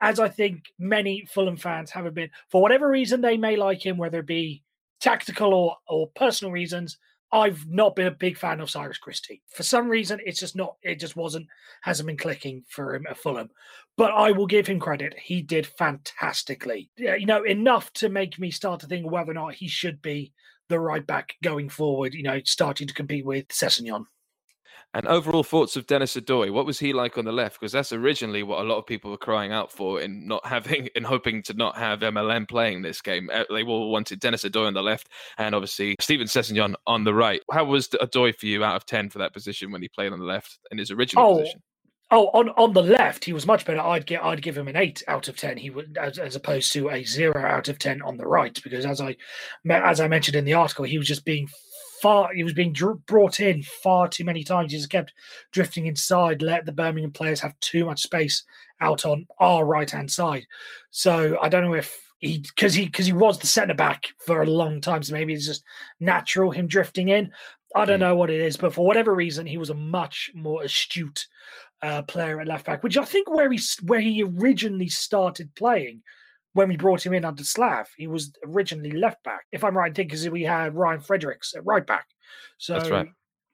As 0.00 0.20
I 0.20 0.28
think 0.28 0.66
many 0.78 1.26
Fulham 1.26 1.56
fans 1.56 1.90
haven't 1.90 2.14
been, 2.14 2.30
for 2.50 2.62
whatever 2.62 2.88
reason 2.88 3.20
they 3.20 3.36
may 3.36 3.56
like 3.56 3.84
him, 3.84 3.96
whether 3.96 4.20
it 4.20 4.26
be 4.26 4.62
tactical 5.00 5.52
or 5.52 5.76
or 5.88 6.08
personal 6.14 6.52
reasons. 6.52 6.98
I've 7.32 7.66
not 7.68 7.94
been 7.94 8.06
a 8.06 8.12
big 8.12 8.36
fan 8.36 8.60
of 8.60 8.70
Cyrus 8.70 8.98
Christie. 8.98 9.42
For 9.48 9.62
some 9.62 9.88
reason, 9.88 10.20
it's 10.24 10.40
just 10.40 10.56
not, 10.56 10.76
it 10.82 10.98
just 10.98 11.16
wasn't, 11.16 11.46
hasn't 11.82 12.08
been 12.08 12.16
clicking 12.16 12.64
for 12.68 12.94
him 12.94 13.06
at 13.08 13.18
Fulham. 13.18 13.50
But 13.96 14.12
I 14.12 14.32
will 14.32 14.46
give 14.46 14.66
him 14.66 14.80
credit. 14.80 15.14
He 15.16 15.42
did 15.42 15.66
fantastically. 15.66 16.90
You 16.96 17.26
know, 17.26 17.44
enough 17.44 17.92
to 17.94 18.08
make 18.08 18.38
me 18.38 18.50
start 18.50 18.80
to 18.80 18.86
think 18.86 19.08
whether 19.08 19.30
or 19.30 19.34
not 19.34 19.54
he 19.54 19.68
should 19.68 20.02
be 20.02 20.32
the 20.68 20.80
right 20.80 21.06
back 21.06 21.34
going 21.42 21.68
forward, 21.68 22.14
you 22.14 22.22
know, 22.22 22.40
starting 22.44 22.86
to 22.86 22.94
compete 22.94 23.26
with 23.26 23.48
Sessegnon. 23.48 24.06
And 24.92 25.06
overall 25.06 25.44
thoughts 25.44 25.76
of 25.76 25.86
Denis 25.86 26.16
Odoi. 26.16 26.52
What 26.52 26.66
was 26.66 26.80
he 26.80 26.92
like 26.92 27.16
on 27.16 27.24
the 27.24 27.32
left? 27.32 27.60
Because 27.60 27.70
that's 27.70 27.92
originally 27.92 28.42
what 28.42 28.60
a 28.60 28.64
lot 28.64 28.78
of 28.78 28.86
people 28.86 29.10
were 29.10 29.16
crying 29.16 29.52
out 29.52 29.70
for 29.70 30.00
in 30.00 30.26
not 30.26 30.44
having, 30.44 30.88
in 30.96 31.04
hoping 31.04 31.42
to 31.44 31.54
not 31.54 31.76
have 31.76 32.00
MLM 32.00 32.48
playing 32.48 32.82
this 32.82 33.00
game. 33.00 33.30
Uh, 33.32 33.44
they 33.50 33.62
all 33.62 33.92
wanted 33.92 34.18
Denis 34.18 34.44
Odoi 34.44 34.66
on 34.66 34.74
the 34.74 34.82
left 34.82 35.08
and 35.38 35.54
obviously 35.54 35.94
Steven 36.00 36.26
Sessegnon 36.26 36.74
on 36.86 37.04
the 37.04 37.14
right. 37.14 37.40
How 37.52 37.64
was 37.64 37.88
Odoi 37.88 38.34
for 38.34 38.46
you 38.46 38.64
out 38.64 38.76
of 38.76 38.86
10 38.86 39.10
for 39.10 39.18
that 39.18 39.32
position 39.32 39.70
when 39.70 39.82
he 39.82 39.88
played 39.88 40.12
on 40.12 40.18
the 40.18 40.24
left 40.24 40.58
in 40.72 40.78
his 40.78 40.90
original 40.90 41.24
oh. 41.24 41.38
position? 41.38 41.62
Oh, 42.12 42.26
on, 42.28 42.48
on 42.50 42.72
the 42.72 42.82
left, 42.82 43.24
he 43.24 43.32
was 43.32 43.46
much 43.46 43.64
better. 43.64 43.80
I'd 43.80 44.04
get 44.04 44.24
I'd 44.24 44.42
give 44.42 44.58
him 44.58 44.66
an 44.66 44.74
eight 44.74 45.00
out 45.06 45.28
of 45.28 45.36
ten. 45.36 45.56
He 45.56 45.70
would 45.70 45.96
as, 45.96 46.18
as 46.18 46.34
opposed 46.34 46.72
to 46.72 46.90
a 46.90 47.04
zero 47.04 47.40
out 47.40 47.68
of 47.68 47.78
ten 47.78 48.02
on 48.02 48.16
the 48.16 48.26
right 48.26 48.58
because 48.64 48.84
as 48.84 49.00
I 49.00 49.16
as 49.70 50.00
I 50.00 50.08
mentioned 50.08 50.34
in 50.34 50.44
the 50.44 50.54
article, 50.54 50.84
he 50.84 50.98
was 50.98 51.06
just 51.06 51.24
being 51.24 51.46
far 52.00 52.32
he 52.32 52.44
was 52.44 52.52
being 52.52 52.72
dr- 52.72 53.04
brought 53.06 53.40
in 53.40 53.62
far 53.62 54.08
too 54.08 54.24
many 54.24 54.44
times. 54.44 54.72
He 54.72 54.78
just 54.78 54.90
kept 54.90 55.12
drifting 55.52 55.86
inside, 55.86 56.42
let 56.42 56.66
the 56.66 56.72
Birmingham 56.72 57.12
players 57.12 57.40
have 57.40 57.58
too 57.60 57.84
much 57.84 58.02
space 58.02 58.44
out 58.80 59.04
on 59.04 59.26
our 59.38 59.64
right 59.64 59.90
hand 59.90 60.10
side. 60.10 60.46
So 60.90 61.38
I 61.40 61.48
don't 61.48 61.64
know 61.64 61.74
if 61.74 62.00
he 62.18 62.38
because 62.38 62.74
he 62.74 62.86
because 62.86 63.06
he 63.06 63.12
was 63.12 63.38
the 63.38 63.46
centre 63.46 63.74
back 63.74 64.08
for 64.18 64.42
a 64.42 64.46
long 64.46 64.80
time, 64.80 65.02
so 65.02 65.12
maybe 65.12 65.32
it's 65.32 65.46
just 65.46 65.64
natural 66.00 66.50
him 66.50 66.66
drifting 66.66 67.08
in. 67.08 67.32
I 67.74 67.84
don't 67.84 67.98
hmm. 67.98 68.04
know 68.04 68.16
what 68.16 68.30
it 68.30 68.40
is, 68.40 68.56
but 68.56 68.74
for 68.74 68.86
whatever 68.86 69.14
reason, 69.14 69.46
he 69.46 69.58
was 69.58 69.70
a 69.70 69.74
much 69.74 70.30
more 70.34 70.62
astute 70.62 71.26
uh, 71.82 72.02
player 72.02 72.40
at 72.40 72.48
left 72.48 72.66
back, 72.66 72.82
which 72.82 72.96
I 72.96 73.04
think 73.04 73.30
where 73.30 73.50
he 73.50 73.60
where 73.84 74.00
he 74.00 74.22
originally 74.22 74.88
started 74.88 75.54
playing 75.54 76.02
when 76.52 76.68
we 76.68 76.76
brought 76.76 77.04
him 77.04 77.14
in 77.14 77.24
under 77.24 77.44
Slav, 77.44 77.88
he 77.96 78.06
was 78.06 78.32
originally 78.44 78.92
left 78.92 79.22
back. 79.22 79.46
If 79.52 79.64
I'm 79.64 79.76
right, 79.76 79.94
because 79.94 80.28
we 80.28 80.42
had 80.42 80.74
Ryan 80.74 81.00
Fredericks 81.00 81.54
at 81.54 81.64
right 81.64 81.86
back. 81.86 82.06
So 82.58 82.74
That's 82.74 82.90
right. 82.90 83.08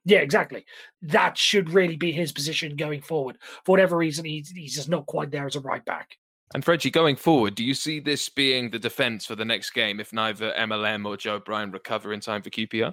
Yeah, 0.05 0.19
exactly. 0.19 0.65
That 1.03 1.37
should 1.37 1.71
really 1.71 1.97
be 1.97 2.13
his 2.13 2.31
position 2.31 2.77
going 2.77 3.01
forward. 3.01 3.39
For 3.65 3.73
whatever 3.73 3.97
reason, 3.97 4.25
he's, 4.25 4.51
he's 4.51 4.77
just 4.77 4.89
not 4.89 5.07
quite 5.07 5.33
there 5.33 5.47
as 5.47 5.57
a 5.57 5.61
right 5.61 5.85
back. 5.85 6.17
And 6.55 6.65
Fredgie, 6.65 6.93
going 6.93 7.17
forward, 7.17 7.57
do 7.57 7.65
you 7.65 7.75
see 7.75 7.99
this 7.99 8.29
being 8.29 8.71
the 8.71 8.79
defence 8.79 9.27
for 9.27 9.35
the 9.35 9.45
next 9.45 9.71
game 9.71 9.99
if 9.99 10.13
neither 10.13 10.53
MLM 10.53 11.05
or 11.05 11.17
Joe 11.17 11.41
Bryan 11.41 11.73
recover 11.73 12.13
in 12.13 12.21
time 12.21 12.41
for 12.41 12.51
QPR? 12.51 12.93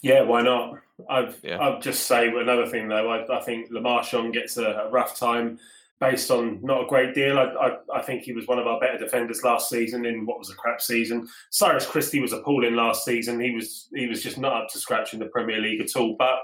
Yeah, 0.00 0.22
why 0.22 0.42
not? 0.42 0.78
I've, 1.10 1.38
yeah. 1.42 1.58
I'll 1.58 1.80
just 1.80 2.06
say 2.06 2.28
another 2.28 2.66
thing 2.66 2.88
though. 2.88 3.10
I, 3.10 3.38
I 3.38 3.42
think 3.42 3.70
Le 3.70 3.82
Marchand 3.82 4.32
gets 4.32 4.56
a, 4.56 4.64
a 4.64 4.90
rough 4.90 5.18
time 5.18 5.58
based 6.00 6.30
on 6.30 6.60
not 6.62 6.84
a 6.84 6.86
great 6.86 7.14
deal. 7.14 7.38
I, 7.38 7.44
I, 7.44 7.76
I, 7.94 8.02
think 8.02 8.22
he 8.22 8.32
was 8.32 8.46
one 8.46 8.58
of 8.58 8.66
our 8.66 8.78
better 8.78 8.98
defenders 8.98 9.42
last 9.42 9.70
season 9.70 10.04
in 10.04 10.26
what 10.26 10.38
was 10.38 10.50
a 10.50 10.54
crap 10.54 10.80
season. 10.80 11.26
Cyrus 11.50 11.86
Christie 11.86 12.20
was 12.20 12.32
appalling 12.32 12.74
last 12.74 13.04
season. 13.04 13.40
He 13.40 13.52
was 13.52 13.88
he 13.94 14.06
was 14.06 14.22
just 14.22 14.38
not 14.38 14.64
up 14.64 14.68
to 14.70 14.78
scratch 14.78 15.14
in 15.14 15.20
the 15.20 15.26
Premier 15.26 15.60
League 15.60 15.80
at 15.80 15.96
all. 15.96 16.14
But 16.18 16.38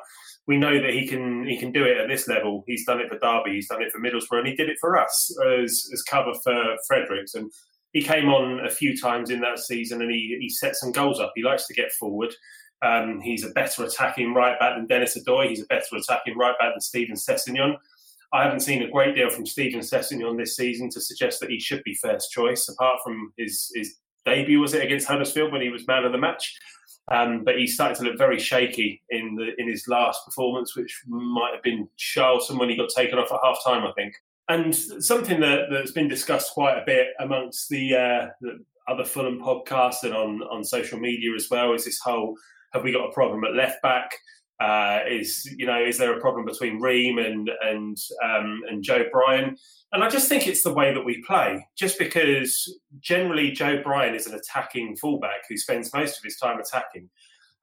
we 0.46 0.56
know 0.56 0.80
that 0.80 0.94
he 0.94 1.06
can 1.06 1.46
he 1.46 1.58
can 1.58 1.70
do 1.70 1.84
it 1.84 1.98
at 1.98 2.08
this 2.08 2.28
level. 2.28 2.64
He's 2.66 2.86
done 2.86 3.00
it 3.00 3.08
for 3.08 3.18
Derby, 3.18 3.54
he's 3.56 3.68
done 3.68 3.82
it 3.82 3.92
for 3.92 4.00
Middlesbrough, 4.00 4.38
and 4.38 4.48
he 4.48 4.56
did 4.56 4.70
it 4.70 4.78
for 4.80 4.98
us 4.98 5.36
as, 5.46 5.88
as 5.92 6.02
cover 6.02 6.32
for 6.42 6.76
Fredericks. 6.86 7.34
And 7.34 7.52
he 7.92 8.02
came 8.02 8.28
on 8.28 8.64
a 8.64 8.70
few 8.70 8.96
times 8.96 9.30
in 9.30 9.40
that 9.40 9.58
season 9.58 10.00
and 10.00 10.10
he, 10.10 10.38
he 10.40 10.48
set 10.48 10.76
some 10.76 10.92
goals 10.92 11.20
up. 11.20 11.32
He 11.34 11.42
likes 11.42 11.66
to 11.66 11.74
get 11.74 11.92
forward. 11.92 12.34
Um, 12.80 13.20
he's 13.20 13.44
a 13.44 13.50
better 13.50 13.84
attacking 13.84 14.34
right 14.34 14.58
back 14.58 14.76
than 14.76 14.86
Dennis 14.86 15.16
Odoi. 15.16 15.48
He's 15.48 15.62
a 15.62 15.66
better 15.66 15.96
attacking 15.96 16.36
right 16.36 16.58
back 16.58 16.72
than 16.72 16.80
Steven 16.80 17.14
Sessegnon. 17.14 17.76
I 18.32 18.44
haven't 18.44 18.60
seen 18.60 18.82
a 18.82 18.90
great 18.90 19.14
deal 19.14 19.30
from 19.30 19.44
Steven 19.44 19.80
Sessegnon 19.80 20.38
this 20.38 20.56
season 20.56 20.88
to 20.90 21.00
suggest 21.00 21.40
that 21.40 21.50
he 21.50 21.60
should 21.60 21.82
be 21.84 21.94
first 21.94 22.30
choice, 22.30 22.68
apart 22.68 23.00
from 23.04 23.32
his, 23.36 23.70
his 23.74 23.96
debut, 24.24 24.60
was 24.60 24.72
it, 24.74 24.82
against 24.82 25.06
Huddersfield 25.06 25.52
when 25.52 25.60
he 25.60 25.68
was 25.68 25.86
man 25.86 26.04
of 26.04 26.12
the 26.12 26.18
match. 26.18 26.58
Um, 27.10 27.44
but 27.44 27.58
he 27.58 27.66
started 27.66 27.96
to 27.98 28.04
look 28.04 28.16
very 28.16 28.38
shaky 28.38 29.02
in 29.10 29.34
the 29.34 29.50
in 29.58 29.68
his 29.68 29.88
last 29.88 30.24
performance, 30.24 30.76
which 30.76 31.02
might 31.08 31.52
have 31.52 31.62
been 31.62 31.88
Charlton 31.96 32.58
when 32.58 32.70
he 32.70 32.76
got 32.76 32.90
taken 32.90 33.18
off 33.18 33.32
at 33.32 33.40
half 33.42 33.58
time, 33.64 33.84
I 33.84 33.92
think. 33.92 34.14
And 34.48 34.74
something 34.74 35.40
that, 35.40 35.66
that's 35.70 35.90
been 35.90 36.08
discussed 36.08 36.52
quite 36.52 36.76
a 36.76 36.84
bit 36.86 37.08
amongst 37.20 37.68
the, 37.68 37.94
uh, 37.94 38.28
the 38.40 38.64
other 38.88 39.04
Fulham 39.04 39.40
podcasts 39.40 40.02
and 40.04 40.14
on, 40.14 40.42
on 40.42 40.64
social 40.64 40.98
media 40.98 41.34
as 41.34 41.48
well 41.50 41.72
is 41.72 41.84
this 41.84 42.00
whole 42.00 42.36
have 42.72 42.82
we 42.82 42.92
got 42.92 43.08
a 43.08 43.12
problem 43.12 43.44
at 43.44 43.54
left 43.54 43.82
back? 43.82 44.10
Uh, 44.60 45.00
is 45.08 45.44
you 45.56 45.66
know 45.66 45.82
is 45.82 45.98
there 45.98 46.16
a 46.16 46.20
problem 46.20 46.44
between 46.44 46.80
Ream 46.80 47.18
and 47.18 47.50
and 47.62 47.96
um, 48.22 48.62
and 48.68 48.82
Joe 48.82 49.04
Bryan? 49.10 49.56
And 49.92 50.02
I 50.02 50.08
just 50.08 50.28
think 50.28 50.46
it's 50.46 50.62
the 50.62 50.72
way 50.72 50.94
that 50.94 51.04
we 51.04 51.22
play. 51.26 51.66
Just 51.76 51.98
because 51.98 52.78
generally 53.00 53.50
Joe 53.50 53.82
Bryan 53.82 54.14
is 54.14 54.26
an 54.26 54.34
attacking 54.34 54.96
fullback 54.96 55.42
who 55.48 55.56
spends 55.56 55.92
most 55.92 56.18
of 56.18 56.24
his 56.24 56.36
time 56.36 56.60
attacking. 56.60 57.10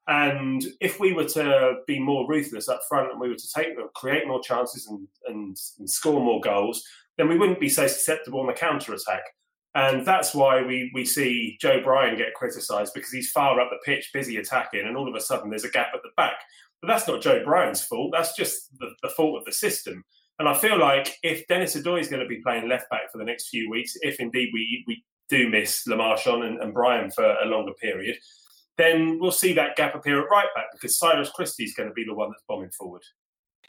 And 0.06 0.64
if 0.80 0.98
we 0.98 1.12
were 1.12 1.28
to 1.28 1.74
be 1.86 2.00
more 2.00 2.28
ruthless 2.28 2.68
up 2.68 2.80
front 2.88 3.12
and 3.12 3.20
we 3.20 3.28
were 3.28 3.36
to 3.36 3.52
take 3.54 3.68
create 3.94 4.26
more 4.26 4.42
chances 4.42 4.88
and, 4.88 5.06
and, 5.26 5.56
and 5.78 5.88
score 5.88 6.20
more 6.20 6.40
goals, 6.40 6.82
then 7.16 7.28
we 7.28 7.38
wouldn't 7.38 7.60
be 7.60 7.68
so 7.68 7.86
susceptible 7.86 8.40
on 8.40 8.46
the 8.46 8.52
counter 8.52 8.92
attack. 8.92 9.22
And 9.74 10.04
that's 10.04 10.34
why 10.34 10.62
we, 10.62 10.90
we 10.94 11.04
see 11.04 11.56
Joe 11.60 11.80
Bryan 11.80 12.16
get 12.16 12.34
criticised 12.34 12.92
because 12.92 13.12
he's 13.12 13.30
far 13.30 13.60
up 13.60 13.70
the 13.70 13.78
pitch, 13.84 14.10
busy 14.12 14.36
attacking, 14.38 14.84
and 14.84 14.96
all 14.96 15.08
of 15.08 15.14
a 15.14 15.20
sudden 15.20 15.48
there's 15.48 15.64
a 15.64 15.70
gap 15.70 15.88
at 15.94 16.02
the 16.02 16.10
back. 16.16 16.40
But 16.80 16.88
that's 16.88 17.06
not 17.06 17.20
Joe 17.20 17.42
Bryan's 17.44 17.82
fault. 17.82 18.10
That's 18.12 18.34
just 18.34 18.76
the, 18.78 18.90
the 19.02 19.10
fault 19.10 19.38
of 19.38 19.44
the 19.44 19.52
system. 19.52 20.04
And 20.38 20.48
I 20.48 20.54
feel 20.54 20.78
like 20.78 21.18
if 21.22 21.46
Dennis 21.48 21.76
Odoi 21.76 22.00
is 22.00 22.08
going 22.08 22.22
to 22.22 22.28
be 22.28 22.40
playing 22.40 22.68
left 22.68 22.88
back 22.88 23.12
for 23.12 23.18
the 23.18 23.24
next 23.24 23.48
few 23.48 23.70
weeks, 23.70 23.96
if 24.00 24.20
indeed 24.20 24.48
we, 24.54 24.84
we 24.86 25.04
do 25.28 25.50
miss 25.50 25.86
Le 25.86 25.96
Marchand 25.96 26.42
and, 26.42 26.58
and 26.62 26.72
Bryan 26.72 27.10
for 27.10 27.24
a 27.24 27.44
longer 27.44 27.74
period, 27.74 28.16
then 28.78 29.18
we'll 29.20 29.30
see 29.30 29.52
that 29.52 29.76
gap 29.76 29.94
appear 29.94 30.22
at 30.22 30.30
right 30.30 30.48
back 30.54 30.66
because 30.72 30.98
Cyrus 30.98 31.30
Christie 31.30 31.64
is 31.64 31.74
going 31.74 31.90
to 31.90 31.94
be 31.94 32.04
the 32.04 32.14
one 32.14 32.30
that's 32.30 32.42
bombing 32.48 32.70
forward. 32.70 33.02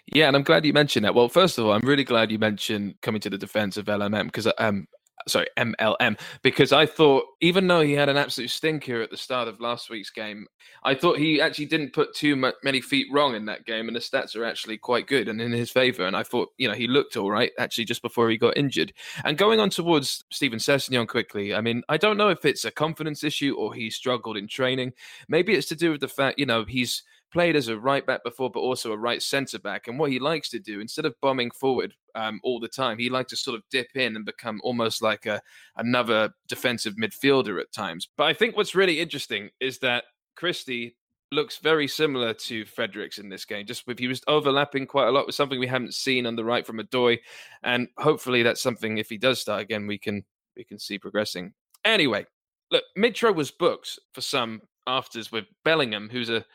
Yeah, 0.07 0.27
and 0.27 0.35
I'm 0.35 0.43
glad 0.43 0.65
you 0.65 0.73
mentioned 0.73 1.05
that. 1.05 1.13
Well, 1.13 1.29
first 1.29 1.57
of 1.57 1.65
all, 1.65 1.73
I'm 1.73 1.85
really 1.85 2.03
glad 2.05 2.31
you 2.31 2.39
mentioned 2.39 2.95
coming 3.01 3.21
to 3.21 3.29
the 3.29 3.37
defense 3.37 3.75
of 3.75 3.85
LMM 3.85 4.25
because 4.25 4.47
um, 4.57 4.87
sorry, 5.27 5.47
MLM, 5.57 6.19
because 6.41 6.71
I 6.71 6.85
thought 6.85 7.25
even 7.41 7.67
though 7.67 7.81
he 7.81 7.93
had 7.93 8.09
an 8.09 8.17
absolute 8.17 8.49
stinker 8.49 9.01
at 9.01 9.11
the 9.11 9.17
start 9.17 9.47
of 9.47 9.59
last 9.59 9.89
week's 9.89 10.09
game, 10.09 10.47
I 10.83 10.95
thought 10.95 11.17
he 11.17 11.41
actually 11.41 11.65
didn't 11.65 11.93
put 11.93 12.15
too 12.15 12.35
many 12.63 12.81
feet 12.81 13.07
wrong 13.11 13.35
in 13.35 13.45
that 13.45 13.65
game, 13.65 13.87
and 13.87 13.95
the 13.95 13.99
stats 13.99 14.35
are 14.35 14.45
actually 14.45 14.77
quite 14.77 15.07
good 15.07 15.27
and 15.27 15.41
in 15.41 15.51
his 15.51 15.71
favour. 15.71 16.05
And 16.05 16.15
I 16.15 16.23
thought, 16.23 16.49
you 16.57 16.67
know, 16.67 16.73
he 16.73 16.87
looked 16.87 17.17
all 17.17 17.31
right 17.31 17.51
actually 17.59 17.85
just 17.85 18.01
before 18.01 18.29
he 18.29 18.37
got 18.37 18.57
injured. 18.57 18.93
And 19.23 19.37
going 19.37 19.59
on 19.59 19.69
towards 19.69 20.23
Steven 20.31 20.59
Sessegnon 20.59 21.07
quickly, 21.07 21.53
I 21.53 21.61
mean, 21.61 21.83
I 21.89 21.97
don't 21.97 22.17
know 22.17 22.29
if 22.29 22.45
it's 22.45 22.65
a 22.65 22.71
confidence 22.71 23.23
issue 23.23 23.55
or 23.57 23.73
he 23.73 23.89
struggled 23.89 24.37
in 24.37 24.47
training. 24.47 24.93
Maybe 25.27 25.53
it's 25.53 25.67
to 25.67 25.75
do 25.75 25.91
with 25.91 26.01
the 26.01 26.07
fact, 26.07 26.39
you 26.39 26.45
know, 26.45 26.65
he's 26.65 27.03
played 27.31 27.55
as 27.55 27.67
a 27.67 27.79
right 27.79 28.05
back 28.05 28.23
before, 28.23 28.49
but 28.49 28.59
also 28.59 28.91
a 28.91 28.97
right 28.97 29.21
centre 29.21 29.59
back. 29.59 29.87
And 29.87 29.97
what 29.97 30.11
he 30.11 30.19
likes 30.19 30.49
to 30.49 30.59
do, 30.59 30.79
instead 30.79 31.05
of 31.05 31.19
bombing 31.21 31.51
forward 31.51 31.93
um, 32.15 32.39
all 32.43 32.59
the 32.59 32.67
time, 32.67 32.97
he 32.97 33.09
likes 33.09 33.29
to 33.31 33.37
sort 33.37 33.55
of 33.55 33.63
dip 33.71 33.87
in 33.95 34.15
and 34.15 34.25
become 34.25 34.59
almost 34.63 35.01
like 35.01 35.25
a 35.25 35.41
another 35.77 36.31
defensive 36.47 36.95
midfielder 36.95 37.59
at 37.59 37.71
times. 37.71 38.09
But 38.17 38.25
I 38.25 38.33
think 38.33 38.55
what's 38.55 38.75
really 38.75 38.99
interesting 38.99 39.49
is 39.59 39.79
that 39.79 40.05
Christie 40.35 40.95
looks 41.31 41.59
very 41.59 41.87
similar 41.87 42.33
to 42.33 42.65
Fredericks 42.65 43.17
in 43.17 43.29
this 43.29 43.45
game. 43.45 43.65
Just 43.65 43.87
with 43.87 43.99
he 43.99 44.07
was 44.07 44.21
overlapping 44.27 44.85
quite 44.85 45.07
a 45.07 45.11
lot 45.11 45.25
with 45.25 45.35
something 45.35 45.59
we 45.59 45.67
haven't 45.67 45.93
seen 45.93 46.25
on 46.25 46.35
the 46.35 46.43
right 46.43 46.67
from 46.67 46.79
Odoi, 46.79 47.19
and 47.63 47.87
hopefully 47.97 48.43
that's 48.43 48.61
something 48.61 48.97
if 48.97 49.09
he 49.09 49.17
does 49.17 49.39
start 49.39 49.61
again, 49.61 49.87
we 49.87 49.97
can 49.97 50.23
we 50.55 50.63
can 50.63 50.77
see 50.77 50.99
progressing. 50.99 51.53
Anyway, 51.85 52.25
look, 52.69 52.83
Mitro 52.97 53.33
was 53.33 53.51
booked 53.51 53.97
for 54.13 54.21
some 54.21 54.61
afters 54.87 55.31
with 55.31 55.45
Bellingham, 55.63 56.09
who's 56.09 56.29
a 56.29 56.45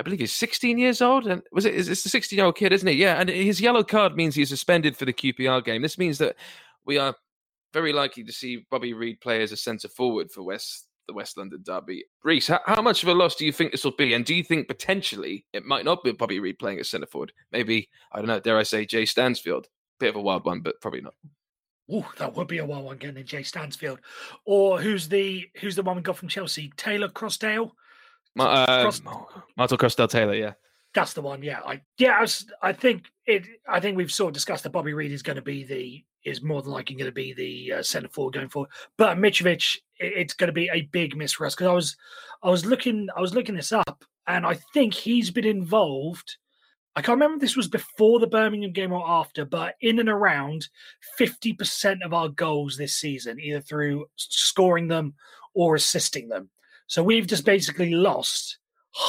I 0.00 0.02
believe 0.02 0.20
he's 0.20 0.32
16 0.32 0.78
years 0.78 1.02
old. 1.02 1.26
And 1.26 1.42
was 1.52 1.66
it? 1.66 1.74
It's 1.74 2.06
a 2.06 2.08
16 2.08 2.34
year 2.34 2.46
old 2.46 2.56
kid, 2.56 2.72
isn't 2.72 2.88
he? 2.88 2.94
Yeah. 2.94 3.20
And 3.20 3.28
his 3.28 3.60
yellow 3.60 3.84
card 3.84 4.16
means 4.16 4.34
he's 4.34 4.48
suspended 4.48 4.96
for 4.96 5.04
the 5.04 5.12
QPR 5.12 5.62
game. 5.62 5.82
This 5.82 5.98
means 5.98 6.16
that 6.18 6.36
we 6.86 6.96
are 6.96 7.14
very 7.74 7.92
likely 7.92 8.24
to 8.24 8.32
see 8.32 8.64
Bobby 8.70 8.94
Reid 8.94 9.20
play 9.20 9.42
as 9.42 9.52
a 9.52 9.58
centre 9.58 9.88
forward 9.88 10.30
for 10.32 10.42
West 10.42 10.86
the 11.06 11.12
West 11.12 11.36
London 11.36 11.62
derby. 11.66 12.04
Reese, 12.24 12.48
how, 12.48 12.60
how, 12.64 12.80
much 12.80 13.02
of 13.02 13.10
a 13.10 13.14
loss 13.14 13.34
do 13.34 13.44
you 13.44 13.52
think 13.52 13.72
this 13.72 13.84
will 13.84 13.90
be? 13.90 14.14
And 14.14 14.24
do 14.24 14.34
you 14.34 14.42
think 14.42 14.68
potentially 14.68 15.44
it 15.52 15.66
might 15.66 15.84
not 15.84 16.02
be 16.02 16.12
Bobby 16.12 16.40
Reid 16.40 16.58
playing 16.58 16.78
as 16.78 16.88
centre 16.88 17.06
forward? 17.06 17.32
Maybe 17.52 17.90
I 18.12 18.18
don't 18.18 18.28
know. 18.28 18.40
Dare 18.40 18.58
I 18.58 18.62
say 18.62 18.86
Jay 18.86 19.04
Stansfield? 19.04 19.68
Bit 19.98 20.10
of 20.10 20.16
a 20.16 20.22
wild 20.22 20.46
one, 20.46 20.60
but 20.60 20.80
probably 20.80 21.02
not. 21.02 21.14
Oh, 21.92 22.10
that 22.16 22.34
would 22.36 22.46
be 22.46 22.58
a 22.58 22.64
wild 22.64 22.86
one 22.86 22.96
getting 22.96 23.18
in 23.18 23.26
Jay 23.26 23.42
Stansfield. 23.42 24.00
Or 24.46 24.80
who's 24.80 25.08
the 25.08 25.46
who's 25.56 25.76
the 25.76 25.82
one 25.82 25.96
we 25.96 26.02
got 26.02 26.16
from 26.16 26.28
Chelsea? 26.28 26.72
Taylor 26.78 27.08
Crossdale. 27.08 27.72
Ma- 28.36 28.44
uh, 28.44 28.82
Cross- 28.82 29.02
Martin 29.56 29.78
Crossdale 29.78 30.08
Taylor, 30.08 30.34
yeah. 30.34 30.52
That's 30.94 31.12
the 31.12 31.22
one, 31.22 31.42
yeah. 31.42 31.60
I 31.64 31.80
yeah, 31.98 32.18
I, 32.18 32.22
was, 32.22 32.50
I 32.62 32.72
think 32.72 33.06
it. 33.26 33.46
I 33.68 33.78
think 33.78 33.96
we've 33.96 34.10
sort 34.10 34.30
of 34.30 34.34
discussed 34.34 34.64
that 34.64 34.70
Bobby 34.70 34.92
Reid 34.92 35.12
is 35.12 35.22
going 35.22 35.36
to 35.36 35.42
be 35.42 35.64
the 35.64 36.04
is 36.24 36.42
more 36.42 36.62
than 36.62 36.72
likely 36.72 36.96
going 36.96 37.06
to 37.06 37.12
be 37.12 37.32
the 37.32 37.78
uh, 37.78 37.82
centre 37.82 38.08
forward 38.08 38.34
going 38.34 38.48
forward. 38.48 38.70
But 38.96 39.16
Mitrovic, 39.16 39.76
it, 39.98 40.12
it's 40.16 40.34
going 40.34 40.48
to 40.48 40.52
be 40.52 40.68
a 40.72 40.82
big 40.82 41.16
miss 41.16 41.32
for 41.32 41.46
us 41.46 41.54
because 41.54 41.68
I 41.68 41.72
was 41.72 41.96
I 42.42 42.50
was 42.50 42.66
looking 42.66 43.08
I 43.16 43.20
was 43.20 43.34
looking 43.34 43.54
this 43.54 43.72
up 43.72 44.04
and 44.26 44.44
I 44.44 44.58
think 44.74 44.94
he's 44.94 45.30
been 45.30 45.46
involved. 45.46 46.36
I 46.96 47.02
can't 47.02 47.16
remember 47.16 47.36
if 47.36 47.40
this 47.42 47.56
was 47.56 47.68
before 47.68 48.18
the 48.18 48.26
Birmingham 48.26 48.72
game 48.72 48.92
or 48.92 49.08
after, 49.08 49.44
but 49.44 49.76
in 49.80 50.00
and 50.00 50.08
around 50.08 50.68
fifty 51.16 51.52
percent 51.52 52.02
of 52.02 52.12
our 52.12 52.28
goals 52.28 52.76
this 52.76 52.94
season, 52.94 53.38
either 53.38 53.60
through 53.60 54.06
scoring 54.16 54.88
them 54.88 55.14
or 55.54 55.76
assisting 55.76 56.28
them. 56.28 56.50
So 56.90 57.04
we've 57.04 57.28
just 57.28 57.44
basically 57.44 57.94
lost 57.94 58.58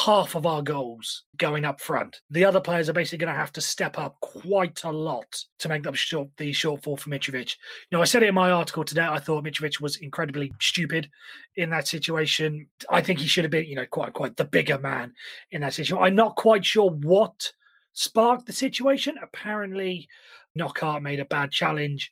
half 0.06 0.36
of 0.36 0.46
our 0.46 0.62
goals 0.62 1.24
going 1.38 1.66
up 1.66 1.82
front. 1.82 2.22
The 2.30 2.46
other 2.46 2.60
players 2.60 2.90
are 2.90 2.94
basically 2.94 3.18
going 3.18 3.34
to 3.34 3.40
have 3.40 3.52
to 3.54 3.62
step 3.62 3.98
up 3.98 4.20
quite 4.20 4.84
a 4.84 4.92
lot 4.92 5.26
to 5.58 5.68
make 5.68 5.88
up 5.88 5.96
short, 5.96 6.30
the 6.38 6.52
shortfall 6.52 7.00
for 7.00 7.10
Mitrovic. 7.10 7.56
You 7.90 7.98
know, 7.98 8.02
I 8.04 8.06
said 8.06 8.22
it 8.22 8.30
in 8.30 8.36
my 8.36 8.52
article 8.52 8.84
today. 8.84 9.08
I 9.10 9.18
thought 9.18 9.44
Mitrovic 9.44 9.82
was 9.82 9.96
incredibly 9.96 10.54
stupid 10.62 11.10
in 11.56 11.72
that 11.72 11.88
situation. 11.88 12.68
I 12.92 13.02
think 13.02 13.18
he 13.18 13.26
should 13.26 13.46
have 13.46 13.52
been, 13.52 13.66
you 13.66 13.76
know, 13.76 13.88
quite 13.88 14.14
quite 14.14 14.38
the 14.38 14.46
bigger 14.46 14.78
man 14.78 15.14
in 15.50 15.62
that 15.62 15.74
situation. 15.74 16.04
I'm 16.04 16.14
not 16.14 16.36
quite 16.36 16.64
sure 16.64 16.92
what 16.92 17.52
sparked 17.94 18.46
the 18.46 18.54
situation. 18.54 19.16
Apparently, 19.24 20.08
Knockaert 20.56 21.02
made 21.02 21.20
a 21.20 21.26
bad 21.26 21.50
challenge 21.50 22.12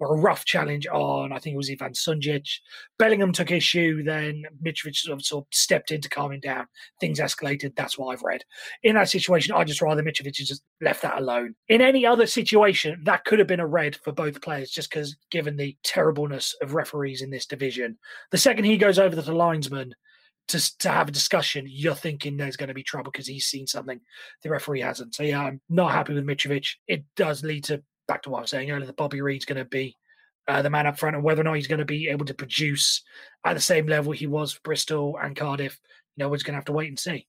or 0.00 0.16
a 0.16 0.20
rough 0.20 0.44
challenge 0.46 0.86
on, 0.86 1.32
I 1.32 1.38
think 1.38 1.54
it 1.54 1.58
was 1.58 1.70
Ivan 1.70 1.92
Sunjic. 1.92 2.48
Bellingham 2.98 3.32
took 3.32 3.50
issue, 3.50 4.02
then 4.02 4.42
Mitrovic 4.64 4.96
sort 4.96 5.18
of, 5.18 5.24
sort 5.24 5.44
of 5.44 5.48
stepped 5.52 5.90
in 5.92 6.00
to 6.00 6.08
calm 6.08 6.32
him 6.32 6.40
down. 6.40 6.66
Things 7.00 7.20
escalated. 7.20 7.76
That's 7.76 7.98
what 7.98 8.08
I've 8.12 8.22
read. 8.22 8.42
In 8.82 8.94
that 8.94 9.10
situation, 9.10 9.54
I 9.54 9.62
just 9.64 9.82
rather 9.82 10.02
Mitrovic 10.02 10.32
just 10.32 10.62
left 10.80 11.02
that 11.02 11.18
alone. 11.18 11.54
In 11.68 11.82
any 11.82 12.06
other 12.06 12.26
situation, 12.26 13.00
that 13.04 13.24
could 13.26 13.38
have 13.38 13.48
been 13.48 13.60
a 13.60 13.66
red 13.66 13.94
for 13.96 14.12
both 14.12 14.40
players, 14.40 14.70
just 14.70 14.90
because 14.90 15.16
given 15.30 15.56
the 15.56 15.76
terribleness 15.84 16.56
of 16.62 16.74
referees 16.74 17.20
in 17.20 17.30
this 17.30 17.46
division. 17.46 17.98
The 18.30 18.38
second 18.38 18.64
he 18.64 18.78
goes 18.78 18.98
over 18.98 19.14
to 19.14 19.22
the 19.22 19.34
linesman, 19.34 19.94
to, 20.48 20.78
to 20.78 20.88
have 20.88 21.08
a 21.08 21.12
discussion, 21.12 21.64
you're 21.68 21.94
thinking 21.94 22.36
there's 22.36 22.56
going 22.56 22.68
to 22.68 22.74
be 22.74 22.82
trouble 22.82 23.12
because 23.12 23.26
he's 23.26 23.46
seen 23.46 23.66
something 23.66 24.00
the 24.42 24.50
referee 24.50 24.80
hasn't. 24.80 25.14
So 25.14 25.22
yeah, 25.22 25.42
I'm 25.42 25.60
not 25.68 25.92
happy 25.92 26.12
with 26.12 26.26
Mitrovic. 26.26 26.66
It 26.88 27.04
does 27.16 27.44
lead 27.44 27.64
to 27.64 27.82
back 28.10 28.22
to 28.22 28.30
what 28.30 28.38
I 28.38 28.40
was 28.40 28.50
saying 28.50 28.70
earlier, 28.70 28.86
that 28.86 28.96
Bobby 28.96 29.20
Reid's 29.20 29.44
going 29.44 29.58
to 29.58 29.64
be 29.64 29.96
uh, 30.48 30.62
the 30.62 30.70
man 30.70 30.86
up 30.88 30.98
front, 30.98 31.14
and 31.14 31.24
whether 31.24 31.42
or 31.42 31.44
not 31.44 31.54
he's 31.54 31.68
going 31.68 31.78
to 31.78 31.84
be 31.84 32.08
able 32.08 32.26
to 32.26 32.34
produce 32.34 33.04
at 33.44 33.54
the 33.54 33.60
same 33.60 33.86
level 33.86 34.10
he 34.10 34.26
was 34.26 34.52
for 34.52 34.60
Bristol 34.64 35.16
and 35.22 35.36
Cardiff, 35.36 35.78
you 36.16 36.24
know, 36.24 36.28
we're 36.28 36.36
just 36.36 36.44
going 36.44 36.54
to 36.54 36.58
have 36.58 36.64
to 36.64 36.72
wait 36.72 36.88
and 36.88 36.98
see. 36.98 37.28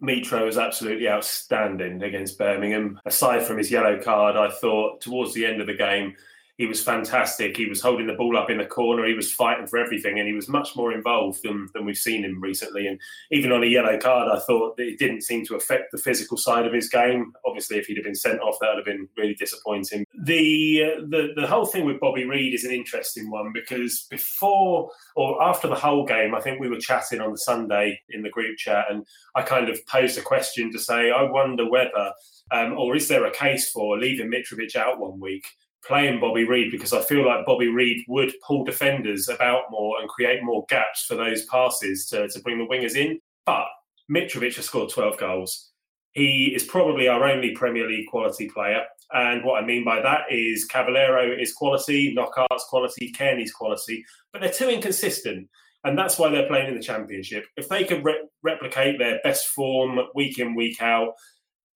Mitro 0.00 0.46
was 0.46 0.56
absolutely 0.56 1.08
outstanding 1.08 2.02
against 2.04 2.38
Birmingham. 2.38 3.00
Aside 3.06 3.42
from 3.42 3.58
his 3.58 3.72
yellow 3.72 4.00
card, 4.00 4.36
I 4.36 4.50
thought 4.50 5.00
towards 5.00 5.34
the 5.34 5.46
end 5.46 5.60
of 5.60 5.66
the 5.66 5.74
game, 5.74 6.14
he 6.56 6.66
was 6.66 6.82
fantastic. 6.82 7.56
He 7.56 7.66
was 7.66 7.80
holding 7.80 8.06
the 8.06 8.14
ball 8.14 8.36
up 8.36 8.48
in 8.48 8.58
the 8.58 8.64
corner. 8.64 9.06
He 9.06 9.14
was 9.14 9.32
fighting 9.32 9.66
for 9.66 9.78
everything, 9.78 10.18
and 10.18 10.28
he 10.28 10.34
was 10.34 10.48
much 10.48 10.76
more 10.76 10.92
involved 10.92 11.42
than, 11.42 11.68
than 11.74 11.84
we've 11.84 11.96
seen 11.96 12.24
him 12.24 12.40
recently. 12.40 12.86
And 12.86 13.00
even 13.32 13.50
on 13.50 13.64
a 13.64 13.66
yellow 13.66 13.98
card, 13.98 14.28
I 14.30 14.38
thought 14.38 14.76
that 14.76 14.86
it 14.86 14.98
didn't 14.98 15.22
seem 15.22 15.44
to 15.46 15.56
affect 15.56 15.90
the 15.90 15.98
physical 15.98 16.36
side 16.36 16.64
of 16.64 16.72
his 16.72 16.88
game. 16.88 17.32
Obviously, 17.44 17.78
if 17.78 17.86
he'd 17.86 17.96
have 17.96 18.04
been 18.04 18.14
sent 18.14 18.40
off, 18.40 18.56
that 18.60 18.68
would 18.68 18.78
have 18.78 18.84
been 18.84 19.08
really 19.16 19.34
disappointing. 19.34 20.06
The 20.22 20.84
uh, 20.84 21.00
the 21.08 21.32
the 21.34 21.46
whole 21.46 21.66
thing 21.66 21.84
with 21.84 21.98
Bobby 21.98 22.24
Reid 22.24 22.54
is 22.54 22.64
an 22.64 22.72
interesting 22.72 23.30
one 23.30 23.52
because 23.52 24.06
before 24.08 24.90
or 25.16 25.42
after 25.42 25.66
the 25.66 25.74
whole 25.74 26.06
game, 26.06 26.36
I 26.36 26.40
think 26.40 26.60
we 26.60 26.68
were 26.68 26.78
chatting 26.78 27.20
on 27.20 27.32
the 27.32 27.38
Sunday 27.38 28.00
in 28.10 28.22
the 28.22 28.30
group 28.30 28.56
chat, 28.58 28.86
and 28.90 29.04
I 29.34 29.42
kind 29.42 29.68
of 29.68 29.84
posed 29.86 30.18
a 30.18 30.22
question 30.22 30.70
to 30.72 30.78
say, 30.78 31.10
I 31.10 31.22
wonder 31.22 31.68
whether. 31.68 32.12
Um, 32.50 32.74
or 32.74 32.94
is 32.94 33.08
there 33.08 33.24
a 33.24 33.30
case 33.30 33.70
for 33.70 33.98
leaving 33.98 34.30
Mitrovic 34.30 34.76
out 34.76 35.00
one 35.00 35.18
week 35.18 35.46
playing 35.86 36.20
Bobby 36.20 36.44
Reid 36.44 36.70
because 36.70 36.92
I 36.92 37.02
feel 37.02 37.26
like 37.26 37.46
Bobby 37.46 37.68
Reid 37.68 38.04
would 38.08 38.32
pull 38.46 38.64
defenders 38.64 39.28
about 39.28 39.64
more 39.70 40.00
and 40.00 40.08
create 40.08 40.42
more 40.42 40.64
gaps 40.68 41.04
for 41.04 41.14
those 41.14 41.44
passes 41.46 42.06
to, 42.06 42.28
to 42.28 42.40
bring 42.40 42.58
the 42.58 42.66
wingers 42.66 42.96
in. 42.96 43.20
But 43.46 43.66
Mitrovic 44.10 44.56
has 44.56 44.66
scored 44.66 44.90
12 44.90 45.18
goals. 45.18 45.70
He 46.12 46.52
is 46.54 46.64
probably 46.64 47.08
our 47.08 47.24
only 47.28 47.54
Premier 47.54 47.88
League 47.88 48.08
quality 48.08 48.48
player. 48.48 48.84
And 49.12 49.44
what 49.44 49.62
I 49.62 49.66
mean 49.66 49.84
by 49.84 50.00
that 50.00 50.22
is 50.30 50.66
Cavaleiro 50.66 51.36
is 51.38 51.52
quality, 51.52 52.14
Knockaert's 52.14 52.64
quality, 52.68 53.12
Cairney's 53.12 53.52
quality, 53.52 54.04
but 54.32 54.40
they're 54.40 54.50
too 54.50 54.68
inconsistent. 54.68 55.48
And 55.82 55.98
that's 55.98 56.18
why 56.18 56.30
they're 56.30 56.46
playing 56.46 56.68
in 56.68 56.76
the 56.76 56.82
Championship. 56.82 57.44
If 57.56 57.68
they 57.68 57.84
could 57.84 58.04
re- 58.04 58.26
replicate 58.42 58.98
their 58.98 59.20
best 59.22 59.48
form 59.48 59.98
week 60.14 60.38
in, 60.38 60.54
week 60.54 60.80
out, 60.80 61.12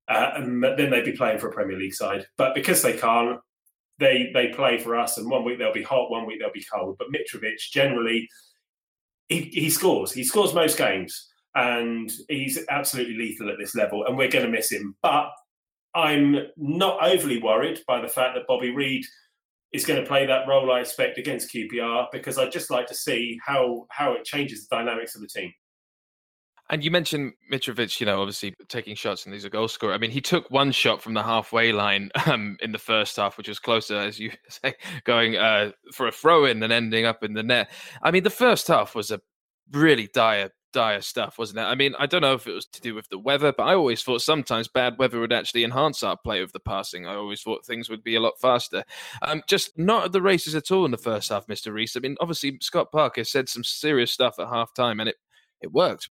uh, 0.09 0.31
and 0.37 0.65
then 0.65 0.91
they'd 0.91 1.05
be 1.05 1.13
playing 1.13 1.39
for 1.39 1.49
a 1.49 1.53
Premier 1.53 1.77
League 1.77 1.95
side. 1.95 2.27
But 2.39 2.55
because 2.55 2.81
they 2.81 2.97
can't, 2.97 3.39
they 3.99 4.31
they 4.33 4.49
play 4.49 4.79
for 4.79 4.97
us, 4.97 5.19
and 5.19 5.31
one 5.31 5.45
week 5.45 5.59
they'll 5.59 5.73
be 5.73 5.83
hot, 5.83 6.11
one 6.11 6.27
week 6.27 6.41
they'll 6.41 6.53
be 6.53 6.67
cold. 6.73 6.97
But 6.99 7.09
Mitrovic 7.09 7.59
generally, 7.71 8.29
he, 9.29 9.43
he 9.53 9.71
scores. 9.71 10.13
He 10.13 10.25
scores 10.25 10.55
most 10.55 10.79
games, 10.79 11.29
and 11.55 12.11
he's 12.29 12.65
absolutely 12.69 13.17
lethal 13.17 13.51
at 13.51 13.59
this 13.59 13.75
level. 13.75 14.05
And 14.05 14.17
we're 14.17 14.31
going 14.31 14.45
to 14.45 14.51
miss 14.51 14.71
him. 14.71 14.95
But 15.03 15.31
I'm 15.95 16.37
not 16.57 17.03
overly 17.03 17.43
worried 17.43 17.81
by 17.87 18.01
the 18.01 18.09
fact 18.09 18.35
that 18.35 18.47
Bobby 18.47 18.71
Reid 18.71 19.05
is 19.73 19.85
going 19.85 20.01
to 20.01 20.07
play 20.07 20.27
that 20.27 20.49
role 20.49 20.71
I 20.71 20.81
expect 20.81 21.19
against 21.19 21.53
QPR 21.53 22.07
because 22.13 22.39
I'd 22.39 22.53
just 22.53 22.71
like 22.71 22.87
to 22.87 22.95
see 22.95 23.39
how 23.45 23.87
how 23.91 24.13
it 24.13 24.25
changes 24.25 24.67
the 24.67 24.77
dynamics 24.77 25.15
of 25.15 25.21
the 25.21 25.29
team. 25.29 25.53
And 26.71 26.85
you 26.85 26.91
mentioned 26.91 27.33
Mitrovic, 27.51 27.99
you 27.99 28.07
know, 28.07 28.21
obviously 28.21 28.55
taking 28.69 28.95
shots 28.95 29.25
and 29.25 29.33
he's 29.33 29.45
a 29.45 29.51
goal 29.51 29.69
scorer. 29.69 29.95
I 29.95 29.99
mean, 29.99 30.11
he 30.11 30.21
took 30.21 30.51
one 30.51 30.71
shot 30.71 31.01
from 31.01 31.15
the 31.15 31.23
halfway 31.23 31.73
line 31.73 32.11
um, 32.27 32.59
in 32.61 32.73
the 32.73 32.79
first 32.79 33.17
half, 33.17 33.39
which 33.39 33.49
was 33.49 33.59
closer, 33.59 33.97
as 33.97 34.19
you 34.19 34.33
say, 34.49 34.75
going 35.05 35.37
uh, 35.37 35.73
for 35.93 36.07
a 36.07 36.13
throw 36.13 36.45
in 36.45 36.63
and 36.63 36.73
ending 36.73 37.07
up 37.07 37.25
in 37.25 37.35
the 37.35 37.43
net. 37.43 37.71
I 38.03 38.11
mean, 38.11 38.23
the 38.23 38.31
first 38.31 38.69
half 38.69 38.95
was 38.95 39.11
a 39.11 39.21
really 39.73 40.09
dire, 40.13 40.51
dire 40.75 41.01
stuff, 41.01 41.39
wasn't 41.39 41.61
it? 41.61 41.63
I 41.63 41.75
mean, 41.75 41.95
I 41.99 42.05
don't 42.05 42.21
know 42.21 42.35
if 42.35 42.47
it 42.47 42.53
was 42.53 42.67
to 42.67 42.83
do 42.83 42.95
with 42.95 43.09
the 43.09 43.19
weather, 43.19 43.51
but 43.57 43.65
I 43.65 43.75
always 43.75 44.03
thought 44.03 44.21
sometimes 44.21 44.69
bad 44.69 44.99
weather 44.99 45.21
would 45.21 45.33
actually 45.33 45.65
enhance 45.65 46.03
our 46.03 46.19
play 46.23 46.43
of 46.43 46.53
the 46.53 46.61
passing. 46.61 47.07
I 47.07 47.15
always 47.15 47.41
thought 47.41 47.65
things 47.65 47.89
would 47.89 48.05
be 48.05 48.15
a 48.15 48.21
lot 48.21 48.35
faster. 48.39 48.85
Um, 49.23 49.43
just 49.49 49.79
not 49.79 50.05
at 50.05 50.13
the 50.13 50.21
races 50.21 50.55
at 50.55 50.71
all 50.71 50.85
in 50.85 50.91
the 50.91 50.99
first 50.99 51.31
half, 51.31 51.47
Mr. 51.47 51.73
Reese. 51.73 51.97
I 51.97 52.01
mean, 52.01 52.17
obviously, 52.21 52.59
Scott 52.61 52.93
Parker 52.93 53.25
said 53.25 53.49
some 53.49 53.65
serious 53.65 54.13
stuff 54.13 54.39
at 54.39 54.49
half 54.49 54.75
time 54.75 55.01
and 55.01 55.09
it, 55.09 55.17
it 55.63 55.73
worked. 55.73 56.11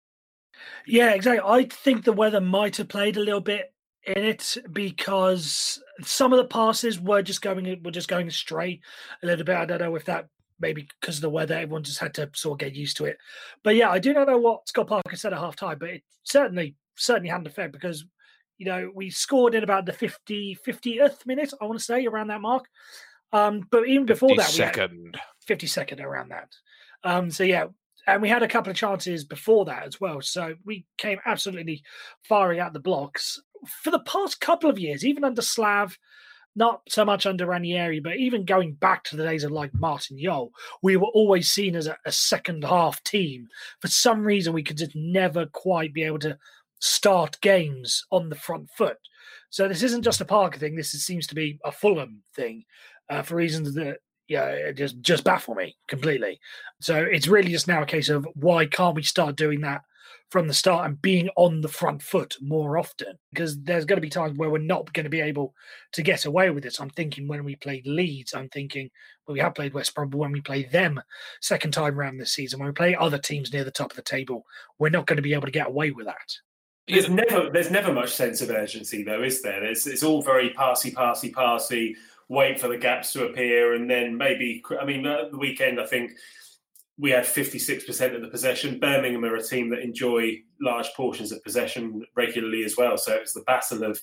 Yeah, 0.86 1.10
exactly. 1.10 1.42
I 1.44 1.64
think 1.64 2.04
the 2.04 2.12
weather 2.12 2.40
might 2.40 2.76
have 2.76 2.88
played 2.88 3.16
a 3.16 3.20
little 3.20 3.40
bit 3.40 3.72
in 4.06 4.24
it 4.24 4.56
because 4.72 5.82
some 6.02 6.32
of 6.32 6.36
the 6.38 6.44
passes 6.44 7.00
were 7.00 7.22
just 7.22 7.42
going 7.42 7.82
were 7.82 7.90
just 7.90 8.08
going 8.08 8.28
astray 8.28 8.80
a 9.22 9.26
little 9.26 9.44
bit. 9.44 9.56
I 9.56 9.64
don't 9.64 9.80
know 9.80 9.94
if 9.96 10.04
that 10.06 10.28
maybe 10.60 10.88
because 11.00 11.16
of 11.16 11.22
the 11.22 11.30
weather, 11.30 11.54
everyone 11.54 11.82
just 11.82 11.98
had 11.98 12.14
to 12.14 12.30
sort 12.34 12.56
of 12.56 12.66
get 12.66 12.76
used 12.76 12.96
to 12.98 13.06
it. 13.06 13.18
But 13.62 13.76
yeah, 13.76 13.90
I 13.90 13.98
do 13.98 14.12
not 14.12 14.28
know 14.28 14.38
what 14.38 14.68
Scott 14.68 14.88
Parker 14.88 15.16
said 15.16 15.32
at 15.32 15.38
half 15.38 15.56
time, 15.56 15.78
but 15.78 15.90
it 15.90 16.02
certainly 16.22 16.76
certainly 16.96 17.28
had 17.28 17.40
an 17.40 17.46
effect 17.46 17.72
because 17.72 18.04
you 18.58 18.66
know 18.66 18.90
we 18.94 19.10
scored 19.10 19.54
in 19.54 19.64
about 19.64 19.86
the 19.86 19.92
50 19.92 20.58
50th 20.66 21.26
minute, 21.26 21.52
I 21.60 21.64
want 21.64 21.78
to 21.78 21.84
say 21.84 22.06
around 22.06 22.28
that 22.28 22.40
mark. 22.40 22.66
Um, 23.32 23.66
but 23.70 23.88
even 23.88 24.06
before 24.06 24.36
that, 24.36 24.48
second. 24.48 25.18
we 25.48 25.56
52nd 25.56 26.00
around 26.00 26.30
that. 26.30 26.48
Um, 27.02 27.30
so 27.30 27.42
yeah, 27.42 27.66
and 28.06 28.20
we 28.20 28.28
had 28.28 28.42
a 28.42 28.48
couple 28.48 28.70
of 28.70 28.76
chances 28.76 29.24
before 29.24 29.64
that 29.64 29.84
as 29.84 30.00
well. 30.00 30.20
So 30.20 30.54
we 30.64 30.86
came 30.98 31.18
absolutely 31.26 31.82
firing 32.22 32.60
out 32.60 32.72
the 32.72 32.80
blocks 32.80 33.40
for 33.82 33.90
the 33.90 34.00
past 34.00 34.40
couple 34.40 34.70
of 34.70 34.78
years, 34.78 35.04
even 35.04 35.24
under 35.24 35.42
Slav, 35.42 35.98
not 36.56 36.82
so 36.88 37.04
much 37.04 37.26
under 37.26 37.46
Ranieri, 37.46 38.00
but 38.00 38.16
even 38.16 38.44
going 38.44 38.74
back 38.74 39.04
to 39.04 39.16
the 39.16 39.24
days 39.24 39.44
of 39.44 39.50
like 39.50 39.72
Martin 39.74 40.18
Jol, 40.22 40.52
we 40.82 40.96
were 40.96 41.08
always 41.08 41.50
seen 41.50 41.74
as 41.74 41.86
a, 41.86 41.96
a 42.06 42.12
second 42.12 42.64
half 42.64 43.02
team. 43.02 43.48
For 43.80 43.88
some 43.88 44.24
reason, 44.24 44.52
we 44.52 44.62
could 44.62 44.78
just 44.78 44.94
never 44.94 45.46
quite 45.46 45.92
be 45.92 46.04
able 46.04 46.20
to 46.20 46.38
start 46.80 47.40
games 47.40 48.04
on 48.12 48.28
the 48.28 48.36
front 48.36 48.70
foot. 48.76 48.98
So 49.50 49.66
this 49.66 49.82
isn't 49.82 50.02
just 50.02 50.20
a 50.20 50.24
Parker 50.24 50.58
thing. 50.58 50.76
This 50.76 50.92
seems 50.92 51.26
to 51.28 51.34
be 51.34 51.58
a 51.64 51.72
Fulham 51.72 52.22
thing 52.36 52.64
uh, 53.08 53.22
for 53.22 53.36
reasons 53.36 53.74
that 53.74 53.98
yeah, 54.28 54.46
it 54.46 54.76
just 54.76 55.00
just 55.00 55.24
baffle 55.24 55.54
me 55.54 55.76
completely. 55.88 56.40
So 56.80 56.96
it's 56.96 57.28
really 57.28 57.50
just 57.50 57.68
now 57.68 57.82
a 57.82 57.86
case 57.86 58.08
of 58.08 58.26
why 58.34 58.66
can't 58.66 58.96
we 58.96 59.02
start 59.02 59.36
doing 59.36 59.60
that 59.62 59.82
from 60.30 60.48
the 60.48 60.54
start 60.54 60.86
and 60.86 61.00
being 61.00 61.28
on 61.36 61.60
the 61.60 61.68
front 61.68 62.02
foot 62.02 62.36
more 62.40 62.78
often? 62.78 63.18
Because 63.32 63.60
there's 63.62 63.84
going 63.84 63.98
to 63.98 64.02
be 64.02 64.10
times 64.10 64.36
where 64.36 64.50
we're 64.50 64.58
not 64.58 64.92
going 64.92 65.04
to 65.04 65.10
be 65.10 65.20
able 65.20 65.54
to 65.92 66.02
get 66.02 66.24
away 66.24 66.50
with 66.50 66.64
this. 66.64 66.80
I'm 66.80 66.90
thinking 66.90 67.28
when 67.28 67.44
we 67.44 67.56
played 67.56 67.86
Leeds, 67.86 68.34
I'm 68.34 68.48
thinking 68.48 68.90
well, 69.26 69.34
we 69.34 69.40
have 69.40 69.54
played 69.54 69.74
West 69.74 69.94
Brom, 69.94 70.08
but 70.08 70.18
when 70.18 70.32
we 70.32 70.40
play 70.40 70.64
them 70.64 71.00
second 71.40 71.72
time 71.72 71.98
around 71.98 72.18
this 72.18 72.32
season, 72.32 72.60
when 72.60 72.68
we 72.68 72.74
play 72.74 72.96
other 72.96 73.18
teams 73.18 73.52
near 73.52 73.64
the 73.64 73.70
top 73.70 73.90
of 73.90 73.96
the 73.96 74.02
table, 74.02 74.44
we're 74.78 74.88
not 74.88 75.06
going 75.06 75.16
to 75.16 75.22
be 75.22 75.34
able 75.34 75.46
to 75.46 75.52
get 75.52 75.68
away 75.68 75.90
with 75.90 76.06
that. 76.06 76.38
There's 76.86 77.08
never 77.08 77.48
there's 77.50 77.70
never 77.70 77.92
much 77.92 78.10
sense 78.10 78.42
of 78.42 78.50
urgency 78.50 79.02
though, 79.02 79.22
is 79.22 79.40
there? 79.40 79.64
It's 79.64 79.86
it's 79.86 80.02
all 80.02 80.20
very 80.20 80.50
passy, 80.50 80.90
passy, 80.90 81.30
passy 81.30 81.96
wait 82.28 82.60
for 82.60 82.68
the 82.68 82.78
gaps 82.78 83.12
to 83.12 83.26
appear, 83.26 83.74
and 83.74 83.90
then 83.90 84.16
maybe. 84.16 84.62
I 84.80 84.84
mean, 84.84 85.02
the 85.02 85.38
weekend, 85.38 85.80
I 85.80 85.86
think 85.86 86.12
we 86.98 87.10
had 87.10 87.24
56% 87.24 88.14
of 88.14 88.22
the 88.22 88.28
possession. 88.28 88.78
Birmingham 88.78 89.24
are 89.24 89.36
a 89.36 89.42
team 89.42 89.70
that 89.70 89.80
enjoy 89.80 90.36
large 90.60 90.88
portions 90.96 91.32
of 91.32 91.42
possession 91.42 92.02
regularly 92.16 92.64
as 92.64 92.76
well. 92.76 92.96
So 92.96 93.14
it's 93.14 93.32
the 93.32 93.42
battle 93.42 93.82
of, 93.82 94.00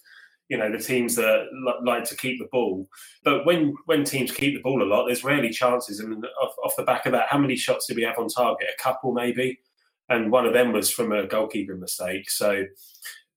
you 0.49 0.57
know, 0.57 0.69
the 0.69 0.83
teams 0.83 1.15
that 1.15 1.45
like 1.85 2.03
to 2.05 2.17
keep 2.17 2.39
the 2.39 2.49
ball. 2.51 2.89
But 3.23 3.45
when 3.45 3.73
when 3.85 4.03
teams 4.03 4.31
keep 4.31 4.55
the 4.55 4.61
ball 4.61 4.83
a 4.83 4.85
lot, 4.85 5.05
there's 5.05 5.23
rarely 5.23 5.51
chances. 5.51 6.01
And 6.01 6.25
off, 6.41 6.53
off 6.65 6.75
the 6.77 6.83
back 6.83 7.05
of 7.05 7.13
that, 7.13 7.29
how 7.29 7.37
many 7.37 7.55
shots 7.55 7.87
did 7.87 7.95
we 7.95 8.03
have 8.03 8.19
on 8.19 8.27
target? 8.27 8.67
A 8.77 8.81
couple, 8.81 9.13
maybe. 9.13 9.59
And 10.09 10.29
one 10.29 10.45
of 10.45 10.51
them 10.51 10.73
was 10.73 10.89
from 10.89 11.13
a 11.13 11.25
goalkeeping 11.25 11.79
mistake. 11.79 12.29
So 12.29 12.65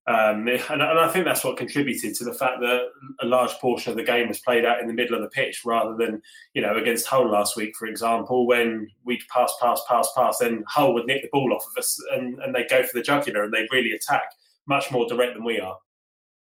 um, 0.06 0.46
and, 0.48 0.60
and, 0.70 0.82
I 0.82 1.08
think 1.08 1.24
that's 1.24 1.44
what 1.44 1.56
contributed 1.56 2.14
to 2.16 2.24
the 2.24 2.34
fact 2.34 2.60
that 2.60 2.88
a 3.20 3.26
large 3.26 3.52
portion 3.52 3.90
of 3.90 3.96
the 3.96 4.02
game 4.02 4.28
was 4.28 4.38
played 4.38 4.66
out 4.66 4.80
in 4.80 4.86
the 4.86 4.92
middle 4.92 5.16
of 5.16 5.22
the 5.22 5.28
pitch 5.28 5.64
rather 5.64 5.96
than, 5.96 6.20
you 6.52 6.60
know, 6.60 6.76
against 6.76 7.06
Hull 7.06 7.30
last 7.30 7.56
week, 7.56 7.74
for 7.76 7.86
example, 7.86 8.46
when 8.46 8.90
we'd 9.04 9.22
pass, 9.32 9.54
pass, 9.62 9.80
pass, 9.88 10.10
pass, 10.14 10.38
then 10.38 10.62
Hull 10.68 10.92
would 10.92 11.06
nick 11.06 11.22
the 11.22 11.28
ball 11.32 11.54
off 11.54 11.66
of 11.66 11.78
us 11.78 11.98
and, 12.12 12.38
and 12.40 12.54
they 12.54 12.66
go 12.66 12.82
for 12.82 12.98
the 12.98 13.02
jugular 13.02 13.44
and 13.44 13.52
they 13.52 13.66
really 13.72 13.92
attack 13.92 14.24
much 14.66 14.90
more 14.90 15.06
direct 15.06 15.34
than 15.34 15.44
we 15.44 15.58
are 15.58 15.78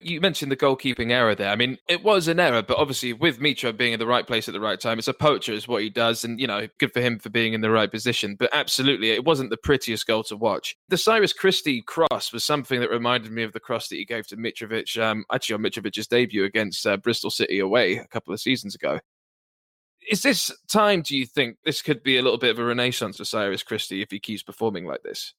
you 0.05 0.21
mentioned 0.21 0.51
the 0.51 0.57
goalkeeping 0.57 1.11
error 1.11 1.35
there. 1.35 1.49
I 1.49 1.55
mean, 1.55 1.77
it 1.87 2.03
was 2.03 2.27
an 2.27 2.39
error, 2.39 2.61
but 2.61 2.77
obviously 2.77 3.13
with 3.13 3.39
Mitro 3.39 3.75
being 3.75 3.93
in 3.93 3.99
the 3.99 4.07
right 4.07 4.25
place 4.25 4.47
at 4.47 4.53
the 4.53 4.59
right 4.59 4.79
time, 4.79 4.99
it's 4.99 5.07
a 5.07 5.13
poacher 5.13 5.53
is 5.53 5.67
what 5.67 5.81
he 5.81 5.89
does, 5.89 6.23
and 6.23 6.39
you 6.39 6.47
know, 6.47 6.67
good 6.79 6.93
for 6.93 7.01
him 7.01 7.19
for 7.19 7.29
being 7.29 7.53
in 7.53 7.61
the 7.61 7.71
right 7.71 7.91
position. 7.91 8.35
But 8.35 8.49
absolutely, 8.53 9.11
it 9.11 9.25
wasn't 9.25 9.49
the 9.49 9.57
prettiest 9.57 10.07
goal 10.07 10.23
to 10.25 10.37
watch. 10.37 10.75
The 10.89 10.97
Cyrus 10.97 11.33
Christie 11.33 11.81
cross 11.81 12.31
was 12.33 12.43
something 12.43 12.79
that 12.79 12.89
reminded 12.89 13.31
me 13.31 13.43
of 13.43 13.53
the 13.53 13.59
cross 13.59 13.87
that 13.89 13.95
he 13.95 14.05
gave 14.05 14.27
to 14.27 14.37
Mitrovic, 14.37 15.01
um, 15.01 15.25
actually 15.31 15.55
on 15.55 15.61
Mitrovic's 15.61 16.07
debut 16.07 16.43
against 16.43 16.85
uh, 16.85 16.97
Bristol 16.97 17.29
City 17.29 17.59
away 17.59 17.97
a 17.97 18.07
couple 18.07 18.33
of 18.33 18.39
seasons 18.39 18.75
ago. 18.75 18.99
Is 20.09 20.21
this 20.21 20.51
time? 20.67 21.01
Do 21.01 21.17
you 21.17 21.25
think 21.25 21.57
this 21.63 21.81
could 21.81 22.03
be 22.03 22.17
a 22.17 22.21
little 22.21 22.37
bit 22.37 22.51
of 22.51 22.59
a 22.59 22.65
renaissance 22.65 23.17
for 23.17 23.25
Cyrus 23.25 23.63
Christie 23.63 24.01
if 24.01 24.11
he 24.11 24.19
keeps 24.19 24.43
performing 24.43 24.85
like 24.85 25.03
this? 25.03 25.33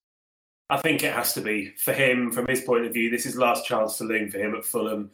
I 0.70 0.78
think 0.78 1.02
it 1.02 1.12
has 1.12 1.34
to 1.34 1.40
be 1.40 1.72
for 1.76 1.92
him, 1.92 2.32
from 2.32 2.46
his 2.46 2.62
point 2.62 2.86
of 2.86 2.92
view. 2.92 3.10
This 3.10 3.26
is 3.26 3.36
last 3.36 3.66
chance 3.66 3.96
saloon 3.96 4.30
for 4.30 4.38
him 4.38 4.54
at 4.54 4.64
Fulham. 4.64 5.10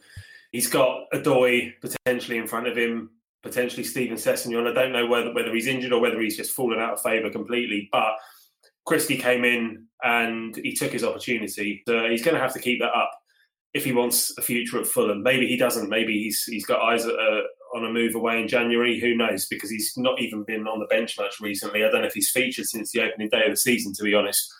He's 0.51 0.69
got 0.69 1.09
Odoi 1.13 1.73
potentially 1.81 2.37
in 2.37 2.47
front 2.47 2.67
of 2.67 2.77
him, 2.77 3.09
potentially 3.43 3.83
Steven 3.83 4.17
Sessegnon. 4.17 4.69
I 4.69 4.73
don't 4.73 4.93
know 4.93 5.07
whether 5.07 5.33
whether 5.33 5.53
he's 5.53 5.67
injured 5.67 5.93
or 5.93 6.01
whether 6.01 6.19
he's 6.21 6.37
just 6.37 6.51
fallen 6.51 6.79
out 6.79 6.93
of 6.93 7.01
favour 7.01 7.29
completely. 7.29 7.89
But 7.91 8.13
Christie 8.85 9.17
came 9.17 9.43
in 9.43 9.87
and 10.03 10.55
he 10.55 10.73
took 10.73 10.91
his 10.91 11.03
opportunity. 11.03 11.83
So 11.85 12.09
he's 12.09 12.23
going 12.23 12.35
to 12.35 12.41
have 12.41 12.53
to 12.53 12.59
keep 12.59 12.79
that 12.79 12.95
up 12.95 13.11
if 13.73 13.83
he 13.83 13.91
wants 13.91 14.37
a 14.37 14.41
future 14.41 14.79
at 14.79 14.87
Fulham. 14.87 15.21
Maybe 15.21 15.47
he 15.47 15.57
doesn't. 15.57 15.89
Maybe 15.89 16.23
he's 16.23 16.43
he's 16.45 16.65
got 16.65 16.81
eyes 16.81 17.05
at, 17.05 17.13
on 17.75 17.85
a 17.85 17.89
move 17.91 18.15
away 18.15 18.41
in 18.41 18.47
January. 18.47 18.99
Who 18.99 19.15
knows? 19.15 19.47
Because 19.47 19.69
he's 19.69 19.93
not 19.97 20.21
even 20.21 20.43
been 20.43 20.67
on 20.67 20.79
the 20.79 20.85
bench 20.85 21.17
much 21.17 21.39
recently. 21.41 21.83
I 21.83 21.89
don't 21.89 22.01
know 22.01 22.07
if 22.07 22.13
he's 22.13 22.31
featured 22.31 22.67
since 22.67 22.91
the 22.91 23.01
opening 23.01 23.29
day 23.29 23.43
of 23.45 23.51
the 23.51 23.57
season, 23.57 23.93
to 23.93 24.03
be 24.03 24.13
honest. 24.13 24.53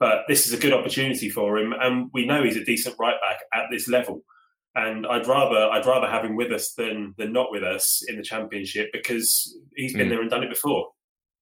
But 0.00 0.24
this 0.28 0.46
is 0.46 0.52
a 0.52 0.58
good 0.58 0.72
opportunity 0.72 1.28
for 1.28 1.58
him, 1.58 1.72
and 1.72 2.10
we 2.12 2.26
know 2.26 2.42
he's 2.42 2.56
a 2.56 2.64
decent 2.64 2.96
right 2.98 3.16
back 3.20 3.38
at 3.52 3.66
this 3.70 3.88
level. 3.88 4.22
And 4.74 5.06
I'd 5.06 5.26
rather 5.26 5.68
I'd 5.70 5.86
rather 5.86 6.06
have 6.06 6.24
him 6.24 6.36
with 6.36 6.52
us 6.52 6.74
than 6.74 7.14
than 7.18 7.32
not 7.32 7.50
with 7.50 7.64
us 7.64 8.02
in 8.06 8.16
the 8.16 8.22
championship 8.22 8.90
because 8.92 9.58
he's 9.74 9.94
been 9.94 10.06
mm. 10.06 10.10
there 10.10 10.20
and 10.20 10.30
done 10.30 10.44
it 10.44 10.50
before. 10.50 10.88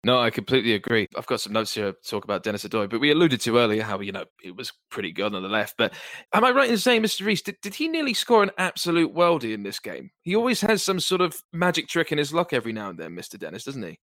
No, 0.07 0.21
I 0.21 0.31
completely 0.31 0.75
agree. 0.75 1.09
I've 1.17 1.27
got 1.27 1.41
some 1.41 1.53
notes 1.53 1.75
here 1.75 1.91
to 1.91 2.09
talk 2.09 2.23
about 2.23 2.45
Dennis 2.45 2.65
Odoi, 2.65 2.89
but 2.89 3.01
we 3.01 3.11
alluded 3.11 3.41
to 3.41 3.59
earlier 3.59 3.83
how, 3.83 3.99
you 3.99 4.13
know, 4.13 4.25
it 4.41 4.55
was 4.55 4.73
pretty 4.89 5.11
good 5.11 5.35
on 5.35 5.43
the 5.43 5.49
left. 5.49 5.75
But 5.77 5.95
am 6.33 6.45
I 6.45 6.53
right 6.53 6.71
in 6.71 6.79
saying, 6.79 7.03
Mr. 7.03 7.27
Reese, 7.27 7.43
did, 7.43 7.57
did 7.61 7.75
he 7.75 7.89
nearly 7.89 8.15
score 8.15 8.45
an 8.45 8.53
absolute 8.57 9.13
worldie 9.13 9.53
in 9.53 9.65
this 9.65 9.81
game? 9.81 10.11
He 10.23 10.37
always 10.37 10.61
has 10.61 10.85
some 10.85 11.01
sort 11.01 11.23
of 11.23 11.43
magic 11.53 11.89
trick 11.89 12.13
in 12.13 12.19
his 12.19 12.33
luck 12.33 12.53
every 12.53 12.73
now 12.73 12.91
and 12.91 12.97
then, 12.97 13.17
Mr. 13.17 13.37
Dennis, 13.37 13.65
doesn't 13.65 13.83
he? 13.83 13.99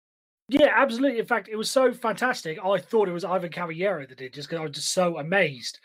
Yeah, 0.51 0.73
absolutely. 0.75 1.17
In 1.19 1.25
fact, 1.25 1.47
it 1.47 1.55
was 1.55 1.69
so 1.69 1.93
fantastic. 1.93 2.59
I 2.61 2.77
thought 2.77 3.07
it 3.07 3.13
was 3.13 3.23
Ivan 3.23 3.51
Cavaleiro 3.51 4.05
that 4.05 4.17
did, 4.17 4.33
just 4.33 4.49
because 4.49 4.59
I 4.59 4.63
was 4.63 4.73
just 4.73 4.91
so 4.91 5.17
amazed. 5.17 5.79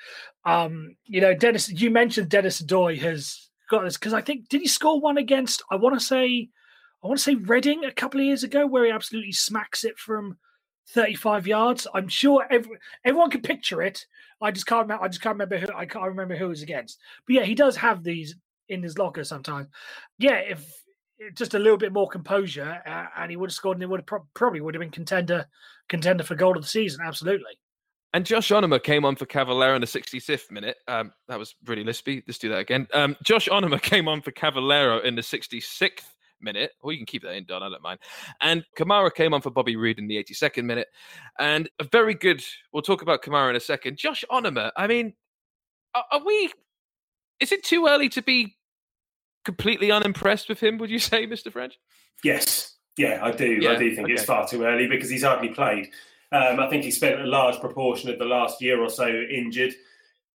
Um, 0.45 0.97
you 1.05 1.21
know, 1.21 1.35
Dennis, 1.35 1.71
you 1.71 1.89
mentioned 1.89 2.31
Dennis 2.31 2.61
Odoi 2.61 2.99
has 2.99 3.49
got 3.71 3.85
this 3.85 3.97
because 3.97 4.13
I 4.13 4.23
think 4.23 4.49
did 4.49 4.63
he 4.63 4.67
score 4.67 5.01
one 5.01 5.19
against? 5.19 5.63
I 5.71 5.77
want 5.77 5.97
to 5.97 6.05
say, 6.05 6.49
I 7.05 7.07
want 7.07 7.17
to 7.17 7.23
say 7.23 7.37
Reading 7.37 7.85
a 7.85 7.93
couple 7.93 8.19
of 8.19 8.27
years 8.27 8.43
ago, 8.43 8.67
where 8.67 8.85
he 8.85 8.91
absolutely 8.91 9.31
smacks 9.31 9.85
it 9.85 9.99
from 9.99 10.37
35 10.89 11.47
yards. 11.47 11.87
I'm 11.95 12.09
sure 12.09 12.45
every, 12.51 12.77
everyone 13.05 13.31
can 13.31 13.43
picture 13.43 13.83
it. 13.83 14.05
I 14.43 14.51
just 14.51 14.67
can't 14.67 14.83
remember. 14.83 15.05
I 15.05 15.09
just 15.09 15.23
can't 15.23 15.35
remember 15.37 15.59
who. 15.59 15.69
I 15.77 15.87
can't 15.87 16.07
remember 16.07 16.35
who 16.35 16.47
it 16.47 16.49
was 16.49 16.63
against. 16.63 16.99
But 17.29 17.35
yeah, 17.35 17.45
he 17.45 17.55
does 17.55 17.77
have 17.77 18.03
these 18.03 18.35
in 18.69 18.83
his 18.83 18.99
locker 18.99 19.23
sometimes. 19.23 19.69
Yeah, 20.19 20.39
if 20.39 20.69
just 21.35 21.55
a 21.55 21.59
little 21.59 21.79
bit 21.79 21.93
more 21.93 22.09
composure, 22.09 22.83
uh, 22.87 23.07
and 23.17 23.31
he 23.31 23.37
would 23.37 23.51
have 23.51 23.55
scored, 23.55 23.77
and 23.77 23.83
he 23.83 23.87
would 23.87 24.01
have 24.01 24.07
pro- 24.07 24.27
probably 24.35 24.61
would 24.61 24.75
have 24.75 24.81
been 24.81 24.91
contender 24.91 25.47
contender 25.89 26.25
for 26.25 26.35
goal 26.35 26.57
of 26.57 26.63
the 26.63 26.69
season. 26.69 27.01
Absolutely. 27.05 27.59
And 28.13 28.25
Josh 28.25 28.49
Onomah 28.49 28.83
came 28.83 29.05
on 29.05 29.17
for 29.17 29.27
Cavaleiro 29.27 29.75
in 29.75 29.81
the 29.81 29.87
65th 29.87 30.51
minute. 30.51 30.77
Um, 30.89 31.13
that 31.29 31.39
was 31.39 31.55
really 31.67 31.85
lispy. 31.85 32.23
Let's 32.27 32.39
do 32.39 32.49
that 32.49 32.59
again. 32.61 32.87
Um, 32.95 33.17
Josh 33.23 33.49
Onomah 33.49 33.83
came 33.83 34.09
on 34.09 34.23
for 34.23 34.31
Cavaleiro 34.31 35.01
in 35.01 35.15
the 35.15 35.23
66th 35.23 36.01
minute, 36.41 36.73
or 36.81 36.93
you 36.93 36.99
can 36.99 37.07
keep 37.07 37.23
that 37.23 37.35
in, 37.35 37.45
Don. 37.45 37.63
I 37.63 37.69
don't 37.69 37.83
mind. 37.83 37.99
And 38.41 38.65
Kamara 38.79 39.13
came 39.13 39.35
on 39.35 39.43
for 39.43 39.51
Bobby 39.51 39.77
Reid 39.77 39.99
in 39.99 40.07
the 40.09 40.17
82nd 40.23 40.65
minute, 40.65 40.89
and 41.39 41.69
a 41.79 41.85
very 41.85 42.15
good. 42.15 42.43
We'll 42.73 42.83
talk 42.83 43.03
about 43.03 43.23
Kamara 43.23 43.51
in 43.51 43.57
a 43.57 43.61
second. 43.61 43.99
Josh 43.99 44.25
Onomah. 44.31 44.71
I 44.77 44.87
mean, 44.87 45.15
are, 45.95 46.05
are 46.13 46.25
we? 46.25 46.53
Is 47.41 47.53
it 47.53 47.65
too 47.65 47.87
early 47.87 48.09
to 48.11 48.23
be 48.23 48.56
completely 49.47 49.91
unimpressed 49.91 50.51
with 50.51 50.61
him? 50.63 50.77
Would 50.77 50.91
you 50.91 50.99
say, 50.99 51.25
Mister 51.25 51.51
French? 51.51 51.79
Yes. 52.23 52.75
Yeah, 52.99 53.21
I 53.23 53.31
do. 53.31 53.59
Yeah, 53.61 53.73
I 53.73 53.77
do 53.77 53.95
think 53.95 54.07
okay. 54.07 54.15
it's 54.15 54.25
far 54.25 54.47
too 54.47 54.65
early 54.65 54.87
because 54.87 55.09
he's 55.09 55.23
hardly 55.23 55.49
played. 55.51 55.89
Um, 56.33 56.61
I 56.61 56.69
think 56.69 56.83
he 56.83 56.91
spent 56.91 57.21
a 57.21 57.27
large 57.27 57.61
proportion 57.61 58.11
of 58.11 58.19
the 58.19 58.25
last 58.25 58.61
year 58.61 58.83
or 58.83 58.91
so 58.91 59.07
injured, 59.07 59.75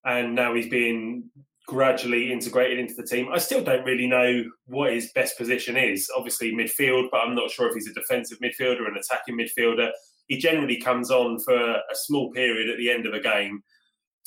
and 0.05 0.35
now 0.35 0.53
he's 0.55 0.69
being 0.69 1.29
gradually 1.67 2.31
integrated 2.31 2.79
into 2.79 2.93
the 2.93 3.03
team. 3.03 3.29
I 3.31 3.39
still 3.39 3.63
don't 3.63 3.83
really 3.85 4.07
know 4.07 4.43
what 4.65 4.93
his 4.93 5.11
best 5.13 5.37
position 5.37 5.75
is. 5.75 6.09
Obviously 6.15 6.53
midfield, 6.53 7.09
but 7.11 7.21
I'm 7.21 7.35
not 7.35 7.51
sure 7.51 7.67
if 7.67 7.73
he's 7.73 7.89
a 7.89 7.93
defensive 7.93 8.39
midfielder, 8.39 8.81
or 8.81 8.87
an 8.87 8.97
attacking 8.97 9.37
midfielder. 9.37 9.89
He 10.27 10.37
generally 10.37 10.77
comes 10.77 11.11
on 11.11 11.39
for 11.39 11.57
a 11.57 11.95
small 11.95 12.31
period 12.31 12.69
at 12.69 12.77
the 12.77 12.91
end 12.91 13.05
of 13.05 13.13
a 13.13 13.19
game, 13.19 13.63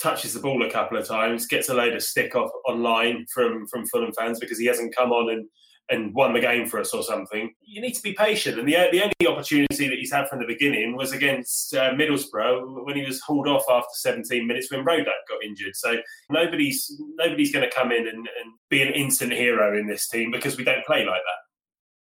touches 0.01 0.35
the 0.35 0.41
ball 0.41 0.65
a 0.65 0.71
couple 0.71 0.99
of 0.99 1.07
times, 1.07 1.47
gets 1.47 1.69
a 1.69 1.75
load 1.75 1.95
of 1.95 2.03
stick 2.03 2.35
off 2.35 2.51
online 2.67 3.27
from 3.33 3.67
from 3.67 3.87
Fulham 3.87 4.13
fans 4.13 4.41
because 4.41 4.59
he 4.59 4.67
hasn't 4.67 4.95
come 4.95 5.13
on 5.13 5.31
and 5.31 5.49
and 5.91 6.15
won 6.15 6.33
the 6.33 6.41
game 6.41 6.67
for 6.67 6.81
us 6.81 6.95
or 6.95 7.03
something. 7.03 7.53
You 7.61 7.83
need 7.83 7.93
to 7.93 8.03
be 8.03 8.15
patient. 8.15 8.59
And 8.59 8.67
the 8.67 8.77
the 8.91 9.03
only 9.03 9.27
opportunity 9.27 9.89
that 9.89 9.99
he's 9.99 10.13
had 10.13 10.29
from 10.29 10.41
the 10.41 10.47
beginning 10.47 10.97
was 10.97 11.13
against 11.13 11.75
uh, 11.75 11.93
Middlesbrough 11.93 12.85
when 12.85 12.97
he 12.97 13.05
was 13.05 13.21
hauled 13.21 13.49
off 13.49 13.65
after 13.71 13.89
17 13.95 14.47
minutes 14.47 14.71
when 14.71 14.85
Rodak 14.85 15.05
got 15.29 15.45
injured. 15.45 15.77
So 15.77 15.97
nobody's 16.31 16.91
nobody's 17.17 17.53
going 17.53 17.69
to 17.69 17.75
come 17.75 17.93
in 17.93 18.09
and, 18.09 18.19
and 18.19 18.55
be 18.71 18.83
an 18.83 18.93
instant 18.95 19.33
hero 19.33 19.79
in 19.79 19.87
this 19.87 20.09
team 20.09 20.31
because 20.31 20.57
we 20.57 20.65
don't 20.65 20.85
play 20.87 21.05
like 21.05 21.21
that. 21.23 21.54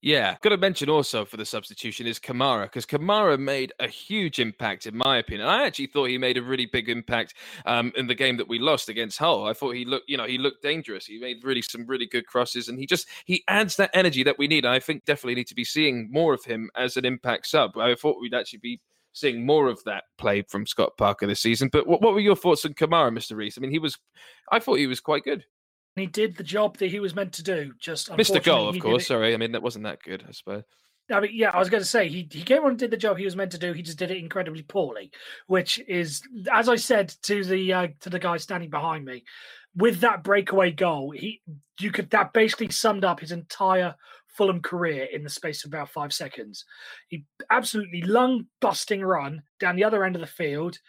Yeah, 0.06 0.36
got 0.42 0.50
to 0.50 0.58
mention 0.58 0.90
also 0.90 1.24
for 1.24 1.38
the 1.38 1.46
substitution 1.46 2.08
is 2.08 2.20
Kamara 2.20 2.64
because 2.64 2.86
Kamara 2.86 3.40
made 3.40 3.72
a 3.80 3.88
huge 3.88 4.38
impact 4.38 4.86
in 4.86 4.98
my 4.98 5.18
opinion. 5.18 5.48
I 5.48 5.66
actually 5.66 5.88
thought 5.88 6.10
he 6.10 6.18
made 6.18 6.38
a 6.38 6.44
really 6.44 6.66
big 6.66 6.90
impact 6.90 7.36
um, 7.66 7.94
in 7.96 8.08
the 8.08 8.14
game 8.14 8.36
that 8.36 8.50
we 8.50 8.60
lost 8.60 8.90
against 8.90 9.18
Hull. 9.18 9.46
I 9.46 9.54
thought 9.54 9.76
he 9.76 9.86
looked, 9.86 10.10
you 10.10 10.18
know, 10.18 10.26
he 10.26 10.38
looked 10.38 10.62
dangerous. 10.62 11.06
He 11.06 11.20
made 11.20 11.38
really 11.42 11.62
some 11.62 11.86
really 11.88 12.06
good 12.06 12.28
crosses, 12.28 12.68
and 12.68 12.78
he 12.78 12.86
just 12.86 13.08
he 13.24 13.46
adds 13.48 13.78
that 13.78 13.92
energy 13.94 14.24
that 14.24 14.38
we 14.38 14.46
need. 14.46 14.66
I 14.66 14.80
think 14.80 15.06
definitely 15.06 15.36
need 15.36 15.48
to 15.48 15.56
be 15.56 15.64
seeing 15.64 16.12
more 16.12 16.34
of 16.34 16.44
him 16.44 16.70
as 16.76 16.98
an 16.98 17.06
impact 17.06 17.48
sub. 17.48 17.78
I 17.78 17.96
thought 17.96 18.20
we'd 18.20 18.34
actually 18.34 18.60
be 18.60 18.82
seeing 19.14 19.46
more 19.46 19.70
of 19.70 19.82
that 19.86 20.04
play 20.18 20.42
from 20.42 20.68
Scott 20.68 20.98
Parker 20.98 21.28
this 21.28 21.40
season. 21.40 21.70
But 21.72 21.88
what, 21.88 22.02
what 22.02 22.14
were 22.14 22.20
your 22.20 22.36
thoughts 22.36 22.66
on 22.66 22.74
Kamara, 22.74 23.14
Mister 23.14 23.38
Reese? 23.38 23.58
I 23.58 23.62
mean, 23.62 23.72
he 23.72 23.80
was, 23.80 23.98
I 24.52 24.60
thought 24.60 24.80
he 24.80 24.88
was 24.88 25.00
quite 25.00 25.24
good. 25.24 25.46
He 25.96 26.08
did 26.08 26.38
the 26.38 26.44
job 26.44 26.78
that 26.78 26.90
he 26.90 27.00
was 27.00 27.16
meant 27.16 27.34
to 27.34 27.44
do. 27.44 27.74
Just 27.80 28.16
Missed 28.18 28.36
a 28.36 28.40
goal, 28.40 28.70
of 28.70 28.80
course. 28.80 29.08
Sorry, 29.08 29.34
I 29.34 29.38
mean 29.38 29.52
that 29.52 29.64
wasn't 29.64 29.86
that 29.86 30.02
good. 30.02 30.24
I 30.28 30.32
suppose. 30.32 30.64
I 31.12 31.20
mean, 31.20 31.32
yeah, 31.34 31.52
I 31.52 31.60
was 31.60 31.70
going 31.70 31.84
to 31.84 31.90
say 31.90 32.08
he 32.08 32.28
he 32.32 32.44
came 32.44 32.64
on 32.64 32.72
and 32.72 32.80
did 32.80 32.92
the 32.92 32.98
job 32.98 33.18
he 33.18 33.26
was 33.26 33.36
meant 33.36 33.52
to 33.52 33.60
do. 33.60 33.74
He 33.74 33.82
just 33.82 34.00
did 34.00 34.10
it 34.10 34.18
incredibly 34.18 34.64
poorly, 34.64 35.12
which 35.48 35.80
is, 35.88 36.22
as 36.52 36.70
I 36.70 36.78
said 36.78 37.14
to 37.24 37.44
the 37.44 37.74
uh, 37.74 37.88
to 38.02 38.10
the 38.10 38.20
guy 38.20 38.38
standing 38.38 38.70
behind 38.70 39.06
me, 39.06 39.24
with 39.76 40.00
that 40.00 40.24
breakaway 40.24 40.72
goal, 40.72 41.12
he 41.12 41.42
you 41.80 41.92
could 41.92 42.10
that 42.12 42.34
basically 42.34 42.70
summed 42.70 43.04
up 43.04 43.20
his 43.20 43.32
entire 43.32 43.96
Fulham 44.28 44.62
career 44.62 45.08
in 45.12 45.24
the 45.24 45.30
space 45.30 45.64
of 45.64 45.70
about 45.70 45.90
five 45.90 46.12
seconds. 46.12 46.66
He 47.08 47.26
absolutely 47.52 48.02
lung 48.02 48.48
busting 48.62 49.02
run 49.02 49.44
down 49.60 49.76
the 49.76 49.84
other 49.84 50.04
end 50.04 50.16
of 50.16 50.22
the 50.22 50.28
field. 50.28 50.80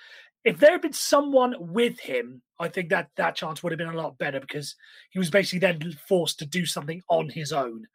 If 0.44 0.59
there 0.59 0.72
had 0.72 0.83
been 0.83 0.92
someone 0.92 1.54
with 1.59 1.98
him, 1.98 2.42
I 2.61 2.68
think 2.68 2.90
that 2.90 3.11
that 3.16 3.35
chance 3.35 3.62
would 3.62 3.72
have 3.72 3.78
been 3.78 3.88
a 3.88 3.96
lot 3.96 4.18
better 4.18 4.40
because 4.40 4.76
he 5.11 5.18
was 5.18 5.30
basically 5.30 5.61
then 5.61 5.96
forced 6.07 6.38
to 6.38 6.46
do 6.46 6.66
something 6.66 7.02
on 7.09 7.28
his 7.28 7.52
own, 7.52 7.87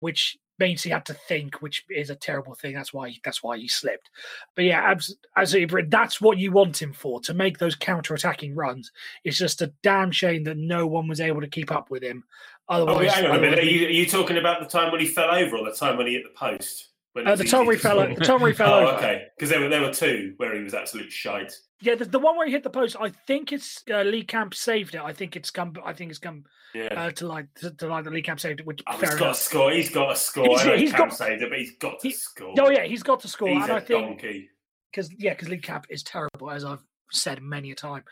which 0.00 0.38
means 0.58 0.82
he 0.82 0.90
had 0.90 1.06
to 1.06 1.14
think, 1.14 1.62
which 1.62 1.84
is 1.88 2.10
a 2.10 2.14
terrible 2.14 2.54
thing. 2.54 2.74
That's 2.74 2.92
why 2.92 3.14
that's 3.24 3.42
why 3.42 3.56
he 3.56 3.66
slipped. 3.66 4.10
But 4.54 4.66
yeah, 4.66 4.82
abs- 4.82 5.16
absolutely, 5.36 5.82
that's 5.84 6.20
what 6.20 6.38
you 6.38 6.52
want 6.52 6.80
him 6.80 6.92
for 6.92 7.20
to 7.22 7.34
make 7.34 7.58
those 7.58 7.74
counter-attacking 7.74 8.54
runs. 8.54 8.92
It's 9.24 9.38
just 9.38 9.62
a 9.62 9.72
damn 9.82 10.10
shame 10.12 10.44
that 10.44 10.58
no 10.58 10.86
one 10.86 11.08
was 11.08 11.20
able 11.20 11.40
to 11.40 11.48
keep 11.48 11.72
up 11.72 11.90
with 11.90 12.02
him. 12.02 12.24
Oh, 12.68 12.82
Otherwise, 12.82 12.98
wait, 12.98 13.10
hang 13.10 13.26
on 13.26 13.36
a 13.36 13.40
minute. 13.40 13.58
Are 13.58 13.62
you, 13.62 13.86
are 13.86 13.90
you 13.90 14.06
talking 14.06 14.36
about 14.36 14.60
the 14.60 14.68
time 14.68 14.92
when 14.92 15.00
he 15.00 15.06
fell 15.06 15.34
over 15.34 15.56
or 15.56 15.64
the 15.64 15.76
time 15.76 15.96
when 15.96 16.06
he 16.06 16.14
hit 16.14 16.24
the 16.24 16.38
post? 16.38 16.89
When 17.12 17.26
Uh, 17.26 17.34
the 17.34 17.42
easy 17.44 17.50
time 17.50 17.66
where 17.66 17.74
to 17.74 17.78
he 17.78 17.82
fell, 17.82 17.96
score? 17.98 18.52
the 18.52 18.64
oh, 18.64 18.96
okay. 18.96 19.24
Because 19.36 19.50
there 19.50 19.60
were 19.60 19.68
there 19.68 19.80
were 19.80 19.92
two 19.92 20.34
where 20.36 20.54
he 20.56 20.62
was 20.62 20.74
absolute 20.74 21.10
shite. 21.12 21.52
Yeah, 21.80 21.94
the, 21.96 22.04
the 22.04 22.18
one 22.18 22.36
where 22.36 22.46
he 22.46 22.52
hit 22.52 22.62
the 22.62 22.70
post. 22.70 22.96
I 23.00 23.08
think 23.26 23.52
it's 23.52 23.82
uh, 23.90 24.02
Lee 24.02 24.22
Camp 24.22 24.54
saved 24.54 24.94
it. 24.94 25.00
I 25.00 25.12
think 25.12 25.34
it's 25.34 25.50
come. 25.50 25.72
I 25.84 25.92
think 25.92 26.10
it's 26.10 26.18
come 26.20 26.44
Yeah. 26.74 26.84
uh, 26.94 27.10
to 27.12 27.26
like 27.26 27.46
to, 27.56 27.70
to 27.72 27.88
like 27.88 28.04
the 28.04 28.10
Lee 28.10 28.22
Camp 28.22 28.38
saved 28.38 28.60
it. 28.60 28.66
Which 28.66 28.82
Oh, 28.86 28.92
he's 28.92 29.00
fair 29.00 29.10
got 29.10 29.18
to 29.18 29.24
enough. 29.24 29.36
score. 29.36 29.70
He's 29.72 29.90
got 29.90 30.12
a 30.12 30.16
score. 30.16 30.44
He's- 30.46 30.60
I 30.60 30.64
know 30.66 30.76
he's 30.76 30.90
Cam 30.92 31.08
got- 31.08 31.16
saved 31.18 31.42
it, 31.42 31.48
but 31.50 31.58
he's 31.58 31.76
got 31.78 31.98
to 32.00 32.08
he- 32.08 32.14
score. 32.14 32.54
Oh 32.58 32.70
yeah, 32.70 32.84
he's 32.84 33.02
got 33.02 33.20
to 33.20 33.28
score, 33.28 33.48
he's 33.48 33.62
and 33.64 33.72
a 33.72 33.74
I 33.76 33.80
think 33.80 34.06
donkey. 34.20 34.50
because 34.92 35.10
yeah, 35.18 35.32
because 35.32 35.48
Lee 35.48 35.58
Camp 35.58 35.86
is 35.90 36.02
terrible, 36.04 36.50
as 36.50 36.64
I've 36.64 36.82
said 37.12 37.42
many 37.42 37.72
a 37.72 37.74
time, 37.74 38.04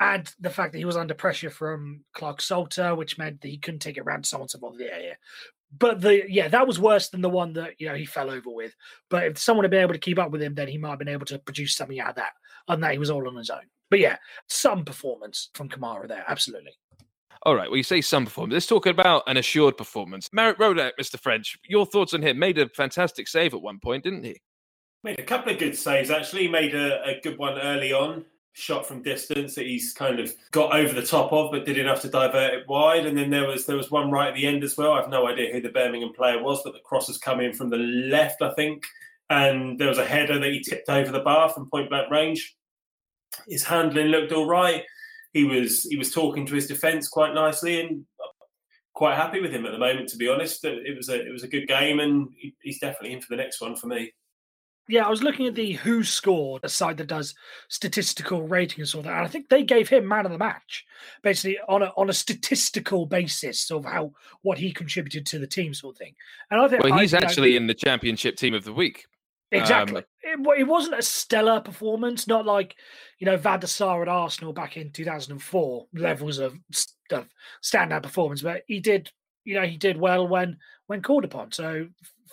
and 0.00 0.28
the 0.40 0.50
fact 0.50 0.72
that 0.72 0.78
he 0.78 0.84
was 0.84 0.96
under 0.96 1.14
pressure 1.14 1.50
from 1.50 2.04
Clark 2.14 2.40
Salter, 2.40 2.96
which 2.96 3.16
meant 3.18 3.42
that 3.42 3.48
he 3.48 3.58
couldn't 3.58 3.78
take 3.80 3.96
it 3.96 4.00
around 4.00 4.22
to 4.24 4.28
someone. 4.28 4.48
Someone, 4.48 4.74
yeah, 4.78 4.98
yeah. 4.98 5.14
But 5.78 6.00
the 6.00 6.24
yeah, 6.28 6.48
that 6.48 6.66
was 6.66 6.80
worse 6.80 7.08
than 7.08 7.20
the 7.20 7.28
one 7.28 7.52
that 7.54 7.74
you 7.78 7.88
know 7.88 7.94
he 7.94 8.04
fell 8.04 8.30
over 8.30 8.50
with. 8.50 8.74
But 9.08 9.24
if 9.24 9.38
someone 9.38 9.64
had 9.64 9.70
been 9.70 9.82
able 9.82 9.94
to 9.94 10.00
keep 10.00 10.18
up 10.18 10.30
with 10.30 10.42
him, 10.42 10.54
then 10.54 10.68
he 10.68 10.78
might 10.78 10.90
have 10.90 10.98
been 10.98 11.08
able 11.08 11.26
to 11.26 11.38
produce 11.38 11.76
something 11.76 12.00
out 12.00 12.10
of 12.10 12.16
that. 12.16 12.32
And 12.68 12.82
that 12.82 12.92
he 12.92 12.98
was 12.98 13.10
all 13.10 13.26
on 13.26 13.36
his 13.36 13.50
own. 13.50 13.66
But 13.88 14.00
yeah, 14.00 14.16
some 14.48 14.84
performance 14.84 15.50
from 15.54 15.68
Kamara 15.68 16.08
there, 16.08 16.24
absolutely. 16.28 16.72
All 17.44 17.54
right. 17.54 17.70
Well, 17.70 17.78
you 17.78 17.82
say 17.82 18.00
some 18.00 18.26
performance. 18.26 18.52
Let's 18.52 18.66
talk 18.66 18.86
about 18.86 19.22
an 19.26 19.38
assured 19.38 19.78
performance. 19.78 20.28
Marek 20.32 20.58
Rodak, 20.58 20.92
Mr. 21.00 21.18
French. 21.18 21.58
Your 21.66 21.86
thoughts 21.86 22.12
on 22.12 22.22
him? 22.22 22.38
Made 22.38 22.58
a 22.58 22.68
fantastic 22.68 23.28
save 23.28 23.54
at 23.54 23.62
one 23.62 23.78
point, 23.80 24.04
didn't 24.04 24.24
he? 24.24 24.40
Made 25.02 25.18
a 25.18 25.24
couple 25.24 25.52
of 25.52 25.58
good 25.58 25.76
saves 25.76 26.10
actually. 26.10 26.48
Made 26.48 26.74
a, 26.74 27.02
a 27.02 27.20
good 27.22 27.38
one 27.38 27.58
early 27.58 27.92
on. 27.92 28.26
Shot 28.52 28.84
from 28.84 29.02
distance 29.02 29.54
that 29.54 29.66
he's 29.66 29.92
kind 29.92 30.18
of 30.18 30.34
got 30.50 30.74
over 30.74 30.92
the 30.92 31.06
top 31.06 31.32
of, 31.32 31.52
but 31.52 31.64
did 31.64 31.78
enough 31.78 32.02
to 32.02 32.08
divert 32.08 32.52
it 32.52 32.68
wide. 32.68 33.06
And 33.06 33.16
then 33.16 33.30
there 33.30 33.46
was 33.46 33.64
there 33.64 33.76
was 33.76 33.90
one 33.90 34.10
right 34.10 34.28
at 34.28 34.34
the 34.34 34.46
end 34.46 34.64
as 34.64 34.76
well. 34.76 34.92
I've 34.92 35.08
no 35.08 35.28
idea 35.28 35.52
who 35.52 35.60
the 35.60 35.68
Birmingham 35.68 36.12
player 36.12 36.42
was, 36.42 36.60
but 36.64 36.72
the 36.72 36.80
cross 36.80 37.06
has 37.06 37.16
come 37.16 37.40
in 37.40 37.52
from 37.52 37.70
the 37.70 37.76
left, 37.76 38.42
I 38.42 38.52
think. 38.54 38.84
And 39.30 39.78
there 39.78 39.88
was 39.88 39.98
a 39.98 40.04
header 40.04 40.38
that 40.38 40.52
he 40.52 40.60
tipped 40.60 40.88
over 40.88 41.12
the 41.12 41.20
bar 41.20 41.48
from 41.48 41.70
point 41.70 41.90
blank 41.90 42.10
range. 42.10 42.56
His 43.46 43.62
handling 43.62 44.08
looked 44.08 44.32
all 44.32 44.46
right. 44.46 44.82
He 45.32 45.44
was 45.44 45.84
he 45.84 45.96
was 45.96 46.12
talking 46.12 46.44
to 46.46 46.54
his 46.54 46.66
defence 46.66 47.08
quite 47.08 47.32
nicely, 47.34 47.80
and 47.80 48.04
quite 48.94 49.14
happy 49.14 49.40
with 49.40 49.52
him 49.52 49.64
at 49.64 49.72
the 49.72 49.78
moment. 49.78 50.08
To 50.08 50.16
be 50.16 50.28
honest, 50.28 50.64
it 50.64 50.96
was 50.96 51.08
a 51.08 51.24
it 51.24 51.32
was 51.32 51.44
a 51.44 51.48
good 51.48 51.68
game, 51.68 52.00
and 52.00 52.28
he- 52.36 52.56
he's 52.62 52.80
definitely 52.80 53.12
in 53.12 53.20
for 53.20 53.28
the 53.30 53.42
next 53.42 53.60
one 53.60 53.76
for 53.76 53.86
me. 53.86 54.12
Yeah, 54.88 55.06
I 55.06 55.10
was 55.10 55.22
looking 55.22 55.46
at 55.46 55.54
the 55.54 55.72
Who 55.74 56.02
Scored, 56.02 56.64
a 56.64 56.68
site 56.68 56.96
that 56.96 57.06
does 57.06 57.34
statistical 57.68 58.42
ratings 58.42 58.92
and 58.92 58.98
all 59.06 59.10
that, 59.10 59.18
and 59.18 59.24
I 59.24 59.28
think 59.28 59.48
they 59.48 59.62
gave 59.62 59.88
him 59.88 60.08
man 60.08 60.26
of 60.26 60.32
the 60.32 60.38
match, 60.38 60.84
basically 61.22 61.58
on 61.68 61.82
a 61.82 61.92
on 61.96 62.10
a 62.10 62.12
statistical 62.12 63.06
basis 63.06 63.70
of 63.70 63.84
how 63.84 64.12
what 64.42 64.58
he 64.58 64.72
contributed 64.72 65.26
to 65.26 65.38
the 65.38 65.46
team, 65.46 65.74
sort 65.74 65.94
of 65.94 65.98
thing. 65.98 66.14
And 66.50 66.60
I 66.60 66.66
think 66.66 66.82
Well, 66.82 66.94
I- 66.94 67.02
he's 67.02 67.12
know, 67.12 67.20
actually 67.22 67.56
in 67.56 67.66
the 67.68 67.74
championship 67.74 68.36
team 68.36 68.54
of 68.54 68.64
the 68.64 68.72
week. 68.72 69.06
Um, 69.52 69.60
exactly. 69.60 70.04
it, 70.22 70.38
it 70.60 70.64
wasn't 70.64 70.98
a 70.98 71.02
stellar 71.02 71.60
performance, 71.60 72.26
not 72.28 72.46
like 72.46 72.76
you 73.18 73.26
know 73.26 73.36
Van 73.36 73.60
der 73.60 73.66
Sar 73.66 74.02
at 74.02 74.08
Arsenal 74.08 74.52
back 74.52 74.76
in 74.76 74.90
two 74.92 75.04
thousand 75.04 75.32
and 75.32 75.42
four 75.42 75.86
levels 75.94 76.38
of, 76.38 76.56
of 77.10 77.28
standout 77.62 78.02
performance, 78.02 78.42
but 78.42 78.62
he 78.66 78.80
did. 78.80 79.10
You 79.44 79.54
know, 79.54 79.66
he 79.66 79.76
did 79.76 79.96
well 79.96 80.28
when 80.28 80.58
when 80.86 81.00
called 81.02 81.24
upon. 81.24 81.50
So 81.52 81.86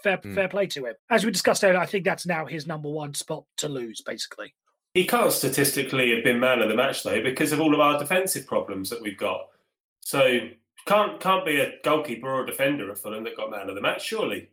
fair 0.04 0.18
Hmm. 0.18 0.36
fair 0.36 0.48
play 0.48 0.68
to 0.68 0.86
him. 0.86 0.96
As 1.10 1.26
we 1.26 1.32
discussed 1.32 1.64
earlier, 1.64 1.80
I 1.80 1.86
think 1.86 2.04
that's 2.06 2.26
now 2.26 2.46
his 2.46 2.68
number 2.68 2.90
one 2.90 3.14
spot 3.14 3.44
to 3.58 3.70
lose, 3.70 4.02
basically. 4.02 4.54
He 4.94 5.06
can't 5.06 5.32
statistically 5.32 6.16
have 6.16 6.24
been 6.24 6.40
man 6.40 6.62
of 6.62 6.70
the 6.70 6.76
match 6.76 7.04
though 7.04 7.22
because 7.22 7.52
of 7.52 7.60
all 7.60 7.74
of 7.74 7.80
our 7.80 8.00
defensive 8.00 8.48
problems 8.48 8.90
that 8.90 9.02
we've 9.02 9.18
got. 9.18 9.48
So 10.02 10.40
can't 10.88 11.20
can't 11.20 11.46
be 11.46 11.60
a 11.60 11.74
goalkeeper 11.84 12.28
or 12.28 12.44
a 12.44 12.48
defender 12.48 12.90
at 12.92 12.98
Fulham 12.98 13.24
that 13.26 13.36
got 13.38 13.52
man 13.52 13.70
of 13.70 13.76
the 13.76 13.82
match, 13.82 14.06
surely. 14.06 14.50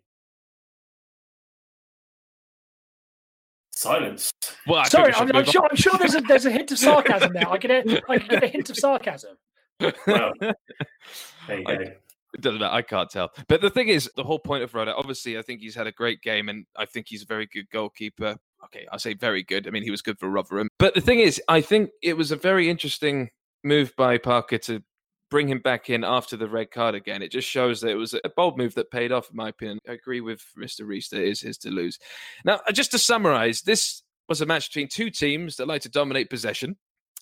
Silence. 3.73 4.33
Well, 4.67 4.81
I 4.81 4.89
Sorry, 4.89 5.13
I'm, 5.15 5.31
I'm 5.35 5.45
sure. 5.45 5.67
I'm 5.69 5.77
sure 5.77 5.93
there's 5.99 6.15
a 6.15 6.21
there's 6.23 6.47
a 6.47 6.51
hint 6.51 6.71
of 6.73 6.79
sarcasm 6.79 7.33
there. 7.33 7.49
I 7.49 7.59
can 7.59 7.71
hear- 7.71 8.01
I 8.09 8.19
can 8.19 8.29
get 8.29 8.43
a 8.45 8.49
hint 8.49 8.71
of 8.71 8.77
sarcasm. 8.77 9.37
Well, 10.07 10.33
There 10.41 11.59
you 11.61 11.65
I- 11.67 11.77
go. 11.77 11.93
Doesn't. 12.41 12.63
I 12.63 12.83
can't 12.83 13.11
tell. 13.11 13.31
But 13.49 13.61
the 13.61 13.71
thing 13.71 13.89
is, 13.89 14.11
the 14.17 14.25
whole 14.25 14.39
point 14.39 14.63
of 14.63 14.75
Roda, 14.75 14.95
obviously, 14.95 15.39
I 15.39 15.43
think 15.43 15.61
he's 15.61 15.75
had 15.75 15.87
a 15.87 15.93
great 15.93 16.21
game 16.23 16.49
and 16.49 16.67
I 16.77 16.85
think 16.85 17.07
he's 17.09 17.23
a 17.23 17.27
very 17.27 17.47
good 17.47 17.69
goalkeeper. 17.71 18.37
okay, 18.65 18.87
I'll 18.91 18.99
say 18.99 19.15
very 19.15 19.43
good. 19.43 19.67
I 19.67 19.71
mean, 19.71 19.83
he 19.83 19.91
was 19.91 20.03
good 20.03 20.19
for 20.19 20.29
Rotherham. 20.29 20.69
But 20.79 20.95
the 20.95 21.01
thing 21.01 21.21
is, 21.21 21.41
I 21.49 21.61
think 21.61 21.91
it 22.03 22.17
was 22.17 22.33
a 22.33 22.37
very 22.37 22.69
interesting 22.69 23.31
move 23.63 23.93
by 23.97 24.19
Parker 24.19 24.59
to 24.59 24.83
bring 25.31 25.49
him 25.49 25.59
back 25.59 25.91
in 25.91 26.05
after 26.05 26.37
the 26.37 26.49
red 26.49 26.71
card 26.71 26.95
again. 26.95 27.23
It 27.23 27.33
just 27.33 27.49
shows 27.49 27.81
that 27.81 27.91
it 27.91 27.97
was 27.97 28.15
a 28.15 28.29
bold 28.37 28.57
move 28.59 28.75
that 28.75 28.91
paid 28.91 29.11
off, 29.11 29.31
in 29.31 29.37
my 29.37 29.49
opinion. 29.49 29.79
I 29.89 29.93
agree 29.93 30.21
with 30.21 30.45
Mr. 30.57 30.87
Reese 30.87 31.09
that 31.09 31.23
it 31.23 31.29
is 31.29 31.41
his 31.41 31.59
to 31.59 31.71
lose. 31.71 31.99
Now, 32.45 32.61
just 32.73 32.91
to 32.93 32.99
summarize, 32.99 33.63
this 33.63 34.03
was 34.29 34.41
a 34.41 34.47
match 34.47 34.69
between 34.69 34.89
two 34.89 35.11
teams 35.11 35.57
that 35.57 35.67
like 35.67 35.83
to 35.83 35.89
dominate 35.89 36.31
possession. 36.31 36.77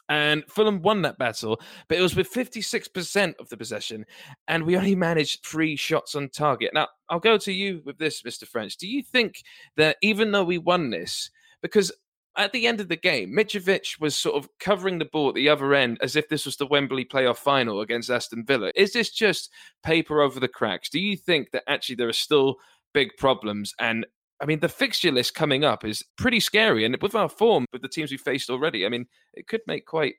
And 0.08 0.44
Fulham 0.48 0.82
won 0.82 1.02
that 1.02 1.18
battle, 1.18 1.60
but 1.88 1.96
it 1.96 2.02
was 2.02 2.16
with 2.16 2.30
56% 2.30 3.34
of 3.38 3.48
the 3.48 3.56
possession, 3.56 4.04
and 4.48 4.64
we 4.64 4.76
only 4.76 4.94
managed 4.94 5.44
three 5.44 5.76
shots 5.76 6.14
on 6.14 6.28
target. 6.28 6.72
Now, 6.74 6.88
I'll 7.08 7.20
go 7.20 7.38
to 7.38 7.52
you 7.52 7.82
with 7.84 7.98
this, 7.98 8.22
Mr. 8.22 8.46
French. 8.46 8.76
Do 8.76 8.88
you 8.88 9.02
think 9.02 9.42
that 9.76 9.96
even 10.02 10.32
though 10.32 10.44
we 10.44 10.58
won 10.58 10.90
this, 10.90 11.30
because 11.62 11.92
at 12.36 12.52
the 12.52 12.66
end 12.66 12.80
of 12.80 12.88
the 12.88 12.96
game, 12.96 13.30
Mitrovic 13.30 14.00
was 14.00 14.16
sort 14.16 14.36
of 14.36 14.48
covering 14.58 14.98
the 14.98 15.04
ball 15.04 15.28
at 15.28 15.34
the 15.34 15.48
other 15.48 15.74
end 15.74 15.98
as 16.00 16.16
if 16.16 16.28
this 16.28 16.46
was 16.46 16.56
the 16.56 16.66
Wembley 16.66 17.04
playoff 17.04 17.36
final 17.36 17.80
against 17.80 18.10
Aston 18.10 18.44
Villa. 18.44 18.72
Is 18.74 18.92
this 18.92 19.10
just 19.10 19.50
paper 19.82 20.22
over 20.22 20.40
the 20.40 20.48
cracks? 20.48 20.88
Do 20.88 20.98
you 20.98 21.16
think 21.16 21.50
that 21.50 21.64
actually 21.68 21.96
there 21.96 22.08
are 22.08 22.14
still 22.14 22.56
big 22.94 23.10
problems? 23.18 23.74
And 23.78 24.06
I 24.42 24.44
mean, 24.44 24.58
the 24.58 24.68
fixture 24.68 25.12
list 25.12 25.34
coming 25.34 25.64
up 25.64 25.84
is 25.84 26.04
pretty 26.18 26.40
scary. 26.40 26.84
And 26.84 27.00
with 27.00 27.14
our 27.14 27.28
form, 27.28 27.64
with 27.72 27.80
the 27.80 27.88
teams 27.88 28.10
we 28.10 28.16
faced 28.16 28.50
already, 28.50 28.84
I 28.84 28.88
mean, 28.88 29.06
it 29.34 29.46
could 29.46 29.60
make 29.68 29.86
quite, 29.86 30.16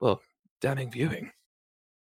well, 0.00 0.20
damning 0.60 0.92
viewing. 0.92 1.32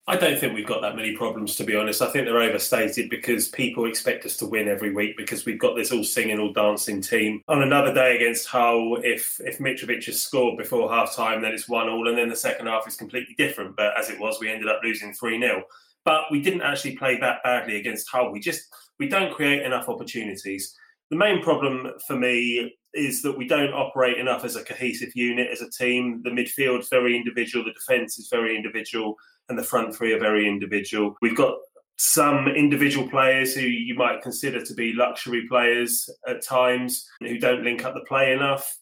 I 0.05 0.17
don't 0.17 0.37
think 0.37 0.53
we've 0.53 0.67
got 0.67 0.81
that 0.81 0.97
many 0.97 1.15
problems, 1.15 1.55
to 1.55 1.63
be 1.63 1.77
honest. 1.77 2.01
I 2.01 2.11
think 2.11 2.25
they're 2.25 2.37
overstated 2.37 3.09
because 3.09 3.47
people 3.47 3.85
expect 3.85 4.25
us 4.25 4.35
to 4.37 4.45
win 4.45 4.67
every 4.67 4.93
week 4.93 5.15
because 5.15 5.45
we've 5.45 5.59
got 5.59 5.77
this 5.77 5.93
all 5.93 6.03
singing, 6.03 6.39
all 6.39 6.51
dancing 6.51 7.01
team. 7.01 7.41
On 7.47 7.63
another 7.63 7.93
day 7.93 8.17
against 8.17 8.47
Hull, 8.47 8.97
if 9.01 9.39
if 9.45 9.59
Mitrovic 9.59 10.03
has 10.07 10.21
scored 10.21 10.57
before 10.57 10.91
half 10.91 11.15
time, 11.15 11.41
then 11.41 11.53
it's 11.53 11.69
one 11.69 11.87
all, 11.87 12.09
and 12.09 12.17
then 12.17 12.27
the 12.27 12.35
second 12.35 12.67
half 12.67 12.85
is 12.85 12.97
completely 12.97 13.33
different. 13.37 13.77
But 13.77 13.97
as 13.97 14.09
it 14.09 14.19
was, 14.19 14.41
we 14.41 14.51
ended 14.51 14.67
up 14.67 14.81
losing 14.83 15.13
3 15.13 15.39
0. 15.39 15.63
But 16.03 16.23
we 16.29 16.41
didn't 16.41 16.63
actually 16.63 16.97
play 16.97 17.17
that 17.19 17.41
badly 17.45 17.77
against 17.77 18.09
Hull. 18.09 18.33
We 18.33 18.41
just 18.41 18.63
we 18.99 19.07
don't 19.07 19.33
create 19.33 19.61
enough 19.61 19.87
opportunities. 19.87 20.77
The 21.13 21.19
main 21.19 21.43
problem 21.43 21.91
for 22.07 22.15
me 22.15 22.73
is 22.95 23.21
that 23.21 23.37
we 23.37 23.47
don't 23.47 23.71
operate 23.71 24.17
enough 24.17 24.43
as 24.43 24.55
a 24.55 24.63
cohesive 24.63 25.11
unit, 25.13 25.47
as 25.51 25.61
a 25.61 25.69
team. 25.69 26.23
The 26.23 26.31
midfield's 26.31 26.89
very 26.89 27.15
individual, 27.15 27.63
the 27.63 27.71
defence 27.71 28.17
is 28.17 28.29
very 28.31 28.55
individual 28.55 29.13
and 29.47 29.55
the 29.55 29.63
front 29.63 29.95
three 29.95 30.13
are 30.13 30.19
very 30.19 30.47
individual. 30.47 31.15
We've 31.21 31.37
got 31.37 31.53
some 31.97 32.47
individual 32.47 33.07
players 33.07 33.53
who 33.53 33.61
you 33.61 33.93
might 33.93 34.23
consider 34.23 34.65
to 34.65 34.73
be 34.73 34.93
luxury 34.93 35.45
players 35.47 36.09
at 36.27 36.43
times 36.43 37.07
who 37.19 37.37
don't 37.37 37.63
link 37.63 37.85
up 37.85 37.93
the 37.93 38.05
play 38.07 38.33
enough. 38.33 38.75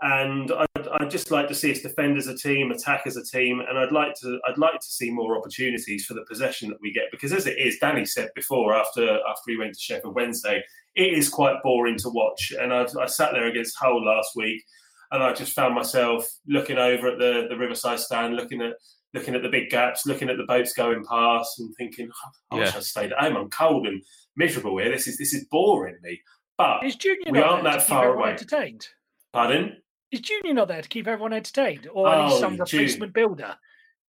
And 0.00 0.52
I'd, 0.52 0.88
I'd, 1.00 1.10
just 1.10 1.32
like 1.32 1.48
to 1.48 1.54
see 1.56 1.72
us 1.72 1.80
defend 1.80 2.18
as 2.18 2.28
a 2.28 2.36
team, 2.36 2.70
attack 2.70 3.02
as 3.06 3.16
a 3.16 3.24
team, 3.24 3.60
and 3.68 3.76
I'd 3.76 3.90
like 3.90 4.14
to 4.20 4.38
I'd 4.48 4.56
like 4.56 4.78
to 4.78 4.86
see 4.86 5.10
more 5.10 5.36
opportunities 5.36 6.04
for 6.04 6.14
the 6.14 6.24
possession 6.28 6.68
that 6.68 6.80
we 6.80 6.92
get 6.92 7.10
because 7.10 7.32
as 7.32 7.48
it 7.48 7.58
is, 7.58 7.78
Danny 7.80 8.04
said 8.04 8.28
before 8.36 8.76
after 8.76 9.18
after 9.28 9.42
we 9.48 9.56
went 9.56 9.74
to 9.74 9.80
Sheffield 9.80 10.14
Wednesday, 10.14 10.62
it 10.94 11.18
is 11.18 11.28
quite 11.28 11.62
boring 11.64 11.96
to 11.98 12.10
watch. 12.10 12.52
And 12.60 12.72
I, 12.72 12.86
I 13.00 13.06
sat 13.06 13.32
there 13.32 13.48
against 13.48 13.76
Hull 13.76 14.04
last 14.04 14.36
week, 14.36 14.62
and 15.10 15.20
I 15.20 15.32
just 15.32 15.52
found 15.52 15.74
myself 15.74 16.28
looking 16.46 16.78
over 16.78 17.08
at 17.08 17.18
the 17.18 17.46
the 17.48 17.56
Riverside 17.56 17.98
stand, 17.98 18.36
looking 18.36 18.62
at 18.62 18.74
looking 19.14 19.34
at 19.34 19.42
the 19.42 19.48
big 19.48 19.68
gaps, 19.68 20.06
looking 20.06 20.28
at 20.28 20.36
the 20.36 20.44
boats 20.44 20.74
going 20.74 21.04
past, 21.04 21.58
and 21.58 21.74
thinking, 21.76 22.08
oh, 22.12 22.30
"I 22.52 22.58
yeah. 22.58 22.64
wish 22.66 22.76
I 22.76 22.80
stayed 22.80 23.10
at 23.10 23.18
home. 23.18 23.36
I'm 23.36 23.50
cold 23.50 23.88
and 23.88 24.00
miserable 24.36 24.78
here. 24.78 24.92
This 24.92 25.08
is 25.08 25.18
this 25.18 25.34
is 25.34 25.44
boring 25.50 25.96
me." 26.02 26.20
But 26.56 26.84
is 26.84 26.94
Junior 26.94 27.32
we 27.32 27.40
aren't 27.40 27.64
that 27.64 27.82
far 27.82 28.14
away. 28.14 28.30
Entertained. 28.30 28.86
Pardon? 29.32 29.76
Is 30.10 30.20
Junior 30.20 30.54
not 30.54 30.68
there 30.68 30.82
to 30.82 30.88
keep 30.88 31.06
everyone 31.06 31.32
entertained, 31.32 31.88
or 31.92 32.08
oh, 32.08 32.40
some 32.40 32.56
replacement 32.56 33.14
June. 33.14 33.22
builder? 33.28 33.56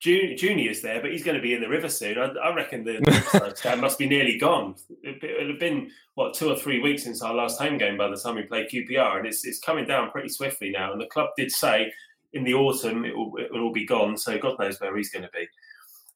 Junior's 0.01 0.81
there, 0.81 1.01
but 1.01 1.11
he's 1.11 1.25
going 1.25 1.35
to 1.35 1.43
be 1.43 1.53
in 1.53 1.59
the 1.59 1.67
river 1.67 1.89
soon. 1.89 2.17
I, 2.17 2.27
I 2.27 2.55
reckon 2.55 2.85
the 2.85 3.53
stand 3.55 3.81
must 3.81 3.99
be 3.99 4.07
nearly 4.07 4.37
gone. 4.37 4.75
It, 5.03 5.21
will 5.21 5.51
have 5.51 5.59
been 5.59 5.91
what 6.15 6.33
two 6.33 6.49
or 6.49 6.55
three 6.55 6.79
weeks 6.79 7.03
since 7.03 7.21
our 7.21 7.33
last 7.33 7.59
home 7.59 7.77
game 7.77 7.97
by 7.97 8.07
the 8.09 8.15
time 8.15 8.35
we 8.35 8.43
played 8.43 8.69
QPR, 8.69 9.17
and 9.17 9.27
it's 9.27 9.45
it's 9.45 9.59
coming 9.59 9.85
down 9.85 10.11
pretty 10.11 10.29
swiftly 10.29 10.69
now. 10.69 10.93
And 10.93 11.01
the 11.01 11.07
club 11.07 11.31
did 11.35 11.51
say 11.51 11.91
in 12.31 12.45
the 12.45 12.53
autumn 12.53 13.03
it 13.03 13.15
will, 13.15 13.33
it 13.37 13.51
will 13.51 13.63
all 13.63 13.73
be 13.73 13.85
gone. 13.85 14.17
So 14.17 14.37
God 14.37 14.57
knows 14.57 14.79
where 14.79 14.95
he's 14.95 15.09
going 15.09 15.23
to 15.23 15.31
be. 15.33 15.45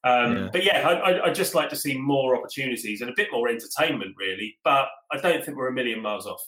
Um, 0.04 0.36
yeah. 0.36 0.48
But 0.50 0.64
yeah, 0.64 0.88
I, 0.88 1.26
would 1.26 1.34
just 1.34 1.54
like 1.54 1.68
to 1.70 1.76
see 1.76 1.98
more 1.98 2.36
opportunities 2.36 3.02
and 3.02 3.10
a 3.10 3.14
bit 3.14 3.28
more 3.32 3.48
entertainment, 3.48 4.14
really. 4.18 4.56
But 4.64 4.88
I 5.10 5.18
don't 5.20 5.44
think 5.44 5.58
we're 5.58 5.68
a 5.68 5.72
million 5.72 6.00
miles 6.00 6.26
off. 6.26 6.42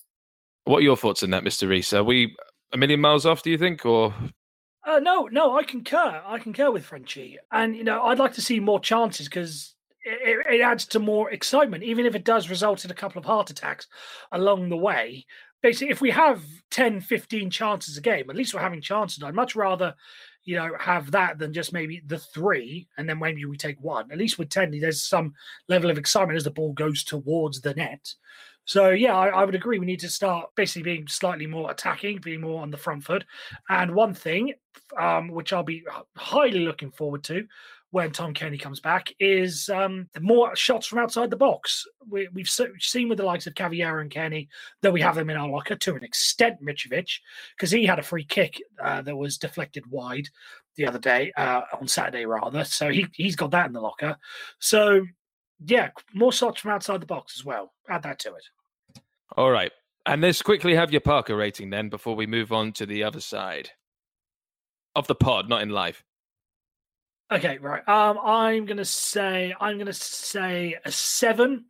What 0.65 0.79
are 0.79 0.83
your 0.83 0.97
thoughts 0.97 1.23
on 1.23 1.31
that, 1.31 1.45
Mr. 1.45 1.69
Reese? 1.69 1.93
Are 1.93 2.05
we 2.05 2.35
a 2.73 2.77
million 2.77 3.01
miles 3.01 3.27
off, 3.27 3.43
do 3.43 3.51
you 3.51 3.59
think? 3.59 3.85
Or 3.87 4.15
uh, 4.85 5.01
no, 5.01 5.29
no, 5.31 5.57
I 5.57 5.65
concur. 5.65 6.23
I 6.25 6.39
concur 6.39 6.71
with 6.71 6.85
Frenchie. 6.85 7.39
And, 7.51 7.77
you 7.77 7.85
know, 7.85 8.03
I'd 8.03 8.19
like 8.19 8.35
to 8.35 8.43
see 8.43 8.61
more 8.61 8.81
chances 8.81 9.27
because 9.27 9.75
it, 10.03 10.47
it, 10.49 10.61
adds 10.61 10.87
to 10.87 11.01
more 11.01 11.31
excitement, 11.31 11.83
even 11.83 12.07
if 12.07 12.15
it 12.15 12.25
does 12.25 12.49
result 12.49 12.85
in 12.85 12.91
a 12.91 12.95
couple 12.95 13.19
of 13.19 13.25
heart 13.25 13.51
attacks 13.51 13.89
along 14.31 14.69
the 14.69 14.77
way 14.77 15.27
basically 15.63 15.91
if 15.91 16.01
we 16.01 16.11
have 16.11 16.45
10 16.71 17.01
15 17.01 17.51
chances 17.51 17.97
a 17.97 18.01
game 18.01 18.29
at 18.31 18.37
least 18.37 18.55
we're 18.55 18.61
having 18.61 18.81
chances 18.81 19.23
i'd 19.23 19.35
much 19.35 19.57
rather 19.57 19.95
you 20.45 20.57
know 20.57 20.71
have 20.79 21.11
that 21.11 21.39
than 21.39 21.53
just 21.53 21.73
maybe 21.73 22.03
the 22.07 22.19
three 22.19 22.87
and 22.99 23.09
then 23.09 23.19
maybe 23.19 23.45
we 23.45 23.57
take 23.57 23.81
one 23.81 24.11
at 24.13 24.19
least 24.19 24.39
with 24.39 24.49
10 24.49 24.79
there's 24.79 25.03
some 25.03 25.35
level 25.69 25.91
of 25.91 25.99
excitement 25.99 26.37
as 26.37 26.45
the 26.45 26.51
ball 26.51 26.73
goes 26.73 27.03
towards 27.03 27.61
the 27.61 27.75
net 27.75 28.15
so 28.67 28.91
yeah 28.91 29.17
I, 29.17 29.29
I 29.29 29.45
would 29.45 29.55
agree 29.55 29.79
we 29.79 29.87
need 29.87 30.01
to 30.01 30.11
start 30.11 30.51
basically 30.55 30.83
being 30.83 31.09
slightly 31.09 31.47
more 31.47 31.71
attacking 31.71 32.19
being 32.19 32.43
more 32.43 32.61
on 32.61 32.71
the 32.71 32.77
front 32.77 33.05
foot 33.05 33.25
and 33.71 33.95
one 33.95 34.13
thing 34.13 34.53
um, 34.99 35.29
which 35.29 35.53
i'll 35.53 35.63
be 35.63 35.85
highly 36.17 36.61
looking 36.61 36.91
forward 36.91 37.25
to 37.25 37.47
when 37.91 38.13
Tom 38.13 38.35
Cairney 38.35 38.61
comes 38.61 38.79
back 38.79 39.11
is 39.21 39.71
um, 39.71 40.09
more 40.21 40.55
shots 40.57 40.87
from 40.87 40.99
outside 40.99 41.31
the 41.31 41.37
box. 41.37 41.87
We, 42.09 42.29
have 42.37 42.49
seen 42.79 43.09
with 43.09 43.17
the 43.17 43.25
likes 43.25 43.47
of 43.47 43.55
Cavaleiro 43.55 44.03
and 44.03 44.11
Cairney 44.11 44.49
that 44.83 44.93
we 44.93 45.01
have 45.01 45.15
them 45.15 45.31
in 45.31 45.37
our 45.37 45.49
locker 45.49 45.77
to 45.77 45.95
an 45.95 46.05
extent, 46.05 46.63
Mitrovic, 46.63 47.21
because 47.57 47.71
he 47.71 47.87
had 47.87 47.99
a 47.99 48.03
free 48.03 48.25
kick 48.25 48.61
uh, 48.83 49.03
that 49.03 49.17
was 49.17 49.39
deflected 49.39 49.87
wide 49.91 50.29
the 50.77 50.87
other 50.87 50.99
day, 50.99 51.33
uh, 51.39 51.63
on 51.81 51.89
Saturday 51.89 52.27
rather. 52.27 52.65
So 52.65 52.91
he, 52.91 53.07
he's 53.15 53.37
got 53.37 53.53
that 53.53 53.67
in 53.67 53.73
the 53.73 53.81
locker. 53.81 54.17
So, 54.59 55.07
yeah, 55.65 55.89
more 56.13 56.33
shots 56.33 56.61
from 56.61 56.73
outside 56.73 57.01
the 57.01 57.07
box 57.07 57.39
as 57.39 57.47
well. 57.47 57.73
Add 57.89 58.03
that 58.03 58.19
to 58.21 58.35
it. 58.35 58.45
All 59.37 59.51
right. 59.51 59.73
And 60.05 60.23
let's 60.23 60.43
quickly 60.43 60.75
have 60.75 60.93
your 60.93 61.01
Parker 61.01 61.37
rating 61.37 61.71
then 61.71 61.89
before 61.89 62.15
we 62.15 62.27
move 62.27 62.53
on 62.53 62.73
to 62.75 62.87
the 62.87 63.03
other 63.03 63.21
side 63.21 63.71
of 64.95 65.07
the 65.09 65.15
pod, 65.15 65.49
not 65.49 65.63
in 65.63 65.71
live. 65.71 66.03
Okay, 67.33 67.59
right. 67.59 67.87
Um, 67.89 68.19
I'm 68.25 68.67
gonna 68.67 68.85
say 68.85 69.53
I'm 69.61 69.79
gonna 69.79 69.93
say 69.93 70.77
a 70.85 70.93
seven. 70.93 71.65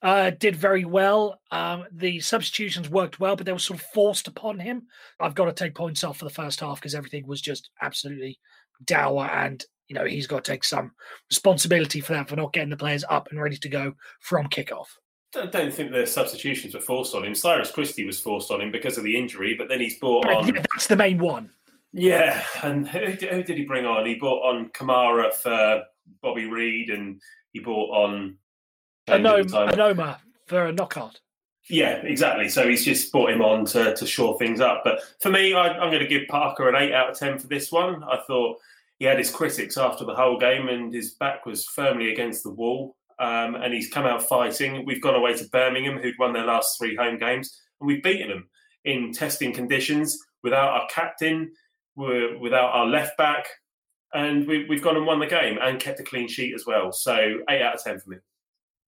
Uh, 0.00 0.30
did 0.30 0.54
very 0.54 0.84
well. 0.84 1.40
Um, 1.50 1.84
the 1.90 2.20
substitutions 2.20 2.88
worked 2.88 3.18
well, 3.18 3.34
but 3.34 3.46
they 3.46 3.52
were 3.52 3.58
sort 3.58 3.80
of 3.80 3.86
forced 3.86 4.28
upon 4.28 4.60
him. 4.60 4.86
I've 5.18 5.34
got 5.34 5.46
to 5.46 5.52
take 5.52 5.74
points 5.74 6.04
off 6.04 6.18
for 6.18 6.24
the 6.24 6.30
first 6.30 6.60
half 6.60 6.76
because 6.76 6.94
everything 6.94 7.26
was 7.26 7.40
just 7.40 7.70
absolutely 7.82 8.38
dour, 8.84 9.24
and 9.24 9.64
you 9.88 9.94
know 9.94 10.04
he's 10.04 10.28
got 10.28 10.44
to 10.44 10.52
take 10.52 10.62
some 10.62 10.92
responsibility 11.30 12.00
for 12.00 12.12
that 12.12 12.28
for 12.28 12.36
not 12.36 12.52
getting 12.52 12.70
the 12.70 12.76
players 12.76 13.04
up 13.08 13.28
and 13.30 13.40
ready 13.40 13.56
to 13.56 13.68
go 13.68 13.94
from 14.20 14.46
kickoff. 14.48 14.86
I 15.36 15.46
don't 15.46 15.72
think 15.72 15.92
the 15.92 16.06
substitutions 16.06 16.74
were 16.74 16.80
forced 16.80 17.14
on 17.14 17.24
him. 17.24 17.34
Cyrus 17.34 17.70
Christie 17.70 18.06
was 18.06 18.18
forced 18.18 18.50
on 18.50 18.60
him 18.60 18.72
because 18.72 18.96
of 18.96 19.04
the 19.04 19.16
injury, 19.16 19.54
but 19.54 19.68
then 19.68 19.80
he's 19.80 19.98
brought 19.98 20.26
on. 20.26 20.46
Yeah, 20.46 20.62
that's 20.72 20.86
the 20.86 20.96
main 20.96 21.18
one. 21.18 21.50
Yeah, 21.92 22.44
and 22.62 22.88
who, 22.88 22.98
who, 22.98 23.42
did 23.42 23.58
he 23.58 23.64
bring 23.64 23.84
on? 23.84 24.06
He 24.06 24.14
brought 24.14 24.42
on 24.42 24.70
Kamara 24.70 25.32
for 25.32 25.84
Bobby 26.22 26.46
Reid, 26.46 26.90
and 26.90 27.20
he 27.52 27.60
brought 27.60 27.90
on 27.90 28.36
Onomah, 29.08 29.72
Onomah 29.72 30.18
for 30.46 30.66
a 30.66 30.72
Knockaert. 30.72 31.20
Yeah, 31.70 31.96
exactly. 31.96 32.48
So 32.48 32.66
he's 32.66 32.84
just 32.84 33.12
brought 33.12 33.30
him 33.30 33.42
on 33.42 33.66
to, 33.66 33.94
to 33.94 34.06
shore 34.06 34.38
things 34.38 34.60
up. 34.60 34.82
But 34.84 35.00
for 35.20 35.30
me, 35.30 35.52
I, 35.54 35.74
am 35.82 35.90
going 35.90 36.00
to 36.00 36.06
give 36.06 36.28
Parker 36.28 36.68
an 36.68 36.76
eight 36.76 36.94
out 36.94 37.10
of 37.10 37.18
ten 37.18 37.38
for 37.38 37.46
this 37.46 37.70
one. 37.70 38.02
I 38.04 38.20
thought 38.26 38.58
he 38.98 39.04
had 39.04 39.18
his 39.18 39.30
critics 39.30 39.76
after 39.76 40.04
the 40.04 40.14
whole 40.14 40.38
game, 40.38 40.68
and 40.68 40.92
his 40.92 41.12
back 41.12 41.46
was 41.46 41.66
firmly 41.66 42.12
against 42.12 42.42
the 42.42 42.50
wall. 42.50 42.96
Um, 43.20 43.56
and 43.56 43.74
he's 43.74 43.90
come 43.90 44.06
out 44.06 44.22
fighting. 44.28 44.84
We've 44.86 45.02
gone 45.02 45.16
away 45.16 45.34
to 45.34 45.48
Birmingham, 45.48 45.98
who'd 45.98 46.18
won 46.18 46.32
their 46.32 46.46
last 46.46 46.78
three 46.78 46.94
home 46.94 47.18
games, 47.18 47.60
and 47.80 47.88
we've 47.88 48.02
beaten 48.02 48.28
them 48.28 48.48
in 48.84 49.12
testing 49.12 49.52
conditions 49.52 50.16
without 50.42 50.70
our 50.70 50.86
captain 50.88 51.50
without 51.98 52.70
our 52.72 52.86
left 52.86 53.16
back, 53.16 53.46
and 54.14 54.46
we, 54.46 54.66
have 54.70 54.82
gone 54.82 54.96
and 54.96 55.06
won 55.06 55.18
the 55.18 55.26
game 55.26 55.58
and 55.60 55.80
kept 55.80 56.00
a 56.00 56.04
clean 56.04 56.28
sheet 56.28 56.54
as 56.54 56.64
well. 56.66 56.92
So 56.92 57.40
eight 57.50 57.62
out 57.62 57.74
of 57.74 57.82
ten 57.82 57.98
for 57.98 58.10
me. 58.10 58.16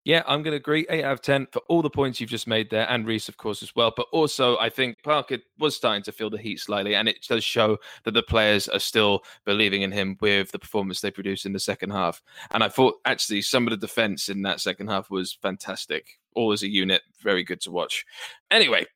Yeah, 0.10 0.24
I'm 0.26 0.42
going 0.42 0.54
to 0.54 0.58
agree. 0.58 0.88
Eight 0.90 1.04
out 1.04 1.14
of 1.14 1.22
10 1.22 1.50
for 1.52 1.62
all 1.68 1.84
the 1.84 1.90
points 1.92 2.20
you've 2.20 2.32
just 2.32 2.48
made 2.48 2.72
there, 2.72 2.90
and 2.90 3.06
Reese, 3.06 3.30
of 3.30 3.38
course, 3.38 3.62
as 3.62 3.76
well. 3.76 3.94
But 3.96 4.08
also, 4.12 4.58
I 4.58 4.68
think 4.68 5.04
Parker 5.04 5.38
was 5.60 5.76
starting 5.76 6.02
to 6.02 6.12
feel 6.12 6.32
the 6.32 6.40
heat 6.40 6.60
slightly, 6.60 6.96
and 6.96 7.08
it 7.08 7.24
does 7.30 7.44
show 7.44 7.78
that 8.06 8.16
the 8.16 8.24
players 8.24 8.68
are 8.68 8.80
still 8.80 9.22
believing 9.46 9.84
in 9.84 9.92
him 9.92 10.18
with 10.20 10.52
the 10.52 10.58
performance 10.58 11.00
they 11.00 11.12
produced 11.12 11.46
in 11.46 11.54
the 11.54 11.60
second 11.60 11.92
half. 11.92 12.24
And 12.50 12.64
I 12.64 12.70
thought, 12.70 12.96
actually, 13.06 13.44
some 13.44 13.68
of 13.68 13.70
the 13.70 13.78
defense 13.78 14.30
in 14.30 14.42
that 14.42 14.62
second 14.62 14.88
half 14.88 15.12
was 15.12 15.38
fantastic. 15.44 16.18
All 16.34 16.52
as 16.54 16.64
a 16.64 16.68
unit, 16.68 17.04
very 17.22 17.44
good 17.44 17.62
to 17.62 17.72
watch. 17.72 18.04
Anyway, 18.50 18.88